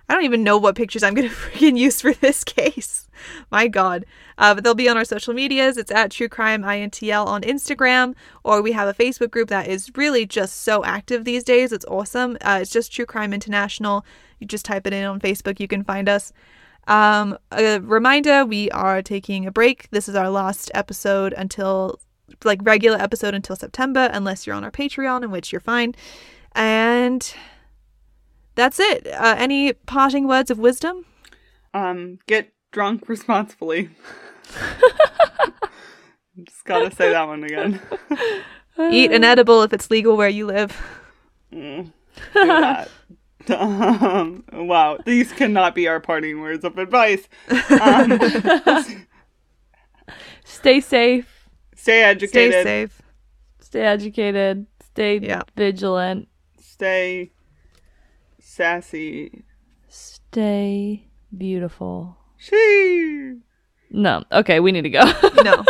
I 0.08 0.14
don't 0.14 0.24
even 0.24 0.44
know 0.44 0.58
what 0.58 0.76
pictures 0.76 1.04
I'm 1.04 1.14
gonna 1.14 1.30
freaking 1.30 1.78
use 1.78 2.02
for 2.02 2.14
this 2.14 2.44
case. 2.44 3.08
My 3.52 3.68
God. 3.68 4.06
Uh, 4.38 4.54
but 4.54 4.64
they'll 4.64 4.76
be 4.76 4.90
on 4.90 4.98
our 4.98 5.06
social 5.06 5.34
medias. 5.34 5.78
It's 5.78 5.92
at 5.92 6.12
True 6.12 6.28
Crime 6.28 6.64
INTL 6.64 7.26
on 7.26 7.42
Instagram, 7.42 8.14
or 8.44 8.62
we 8.62 8.74
have 8.74 8.88
a 8.88 8.94
Facebook 8.94 9.32
group 9.32 9.50
that 9.50 9.68
is 9.68 9.92
really 9.96 10.26
just 10.26 10.64
so 10.64 10.84
active 10.84 11.24
these 11.24 11.44
days. 11.44 11.72
It's 11.72 11.86
awesome. 11.86 12.38
Uh, 12.42 12.60
it's 12.62 12.72
just 12.72 12.92
True 12.92 13.06
Crime 13.06 13.34
International. 13.34 14.06
You 14.40 14.48
just 14.48 14.66
type 14.66 14.86
it 14.86 14.94
in 14.94 15.06
on 15.06 15.20
Facebook, 15.20 15.60
you 15.60 15.68
can 15.68 15.84
find 15.84 16.10
us. 16.10 16.34
Um, 16.88 17.38
a 17.52 17.80
reminder 17.80 18.46
we 18.46 18.70
are 18.72 19.02
taking 19.02 19.46
a 19.48 19.52
break. 19.52 19.90
This 19.90 20.08
is 20.08 20.16
our 20.16 20.30
last 20.30 20.70
episode 20.74 21.34
until, 21.34 22.00
like, 22.44 22.60
regular 22.62 22.98
episode 22.98 23.34
until 23.34 23.56
September, 23.56 24.10
unless 24.14 24.46
you're 24.46 24.56
on 24.56 24.64
our 24.64 24.72
Patreon, 24.72 25.24
in 25.24 25.32
which 25.32 25.52
you're 25.52 25.62
fine. 25.62 25.96
And 26.52 27.34
that's 28.56 28.80
it. 28.80 29.08
Uh, 29.08 29.36
any 29.38 29.74
parting 29.74 30.28
words 30.28 30.50
of 30.52 30.58
wisdom? 30.60 31.06
um, 31.74 32.20
get 32.28 32.52
drunk 32.72 33.08
responsibly. 33.10 33.90
Just 36.44 36.66
gotta 36.66 36.94
say 36.94 37.12
that 37.12 37.28
one 37.28 37.44
again. 37.44 37.80
Eat 38.92 39.12
an 39.12 39.24
edible 39.24 39.62
if 39.64 39.72
it's 39.74 39.90
legal 39.90 40.18
where 40.18 40.28
you 40.30 40.46
live. 40.48 40.76
Mm, 41.54 41.86
do 42.34 42.46
that. 42.46 42.90
Um, 43.50 44.44
wow, 44.52 44.98
these 45.06 45.32
cannot 45.32 45.76
be 45.76 45.88
our 45.88 46.00
parting 46.00 46.40
words 46.42 46.66
of 46.66 46.78
advice. 46.78 47.28
Um, 47.80 48.20
Stay 50.44 50.80
safe. 50.82 51.48
stay 51.76 52.04
educated. 52.04 52.52
Stay 52.54 52.64
safe. 52.64 53.02
Stay 53.60 53.82
educated. 53.82 54.66
Stay 54.84 55.18
Yeah. 55.20 55.42
vigilant. 55.56 56.28
Stay 56.60 57.32
sassy. 58.56 59.44
Stay 59.90 61.08
beautiful. 61.36 62.18
She. 62.38 63.36
No. 63.92 64.24
Okay, 64.32 64.60
we 64.60 64.72
need 64.72 64.84
to 64.84 64.90
go. 64.90 65.04
No. 65.44 65.64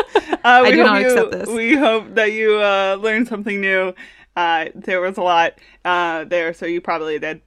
Uh, 0.45 0.61
we 0.61 0.67
I 0.67 0.71
do 0.71 0.77
hope 0.77 0.85
not 0.85 1.01
you, 1.01 1.07
accept 1.07 1.31
this. 1.31 1.49
We 1.49 1.75
hope 1.75 2.13
that 2.15 2.31
you 2.31 2.61
uh, 2.61 2.97
learned 3.01 3.27
something 3.27 3.59
new. 3.59 3.93
Uh, 4.35 4.65
there 4.75 5.01
was 5.01 5.17
a 5.17 5.21
lot 5.21 5.53
uh, 5.83 6.23
there, 6.25 6.53
so 6.53 6.67
you 6.67 6.81
probably 6.81 7.17
did. 7.17 7.41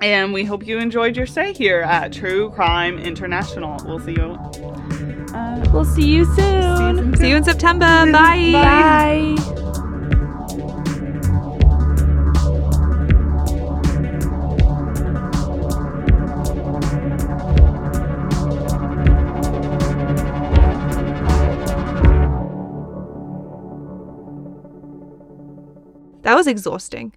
And 0.00 0.32
we 0.32 0.42
hope 0.44 0.66
you 0.66 0.78
enjoyed 0.78 1.16
your 1.16 1.26
stay 1.26 1.52
here 1.52 1.82
at 1.82 2.12
True 2.12 2.50
Crime 2.50 2.98
International. 2.98 3.78
We'll 3.84 4.00
see 4.00 4.12
you. 4.12 4.38
Uh, 5.34 5.64
we'll 5.72 5.84
see 5.84 6.08
you 6.08 6.24
soon. 6.34 7.14
See 7.16 7.28
you 7.28 7.36
in 7.36 7.44
September. 7.44 8.10
Bye. 8.10 8.52
Bye. 8.52 9.80
That 26.24 26.36
was 26.36 26.46
exhausting. 26.46 27.12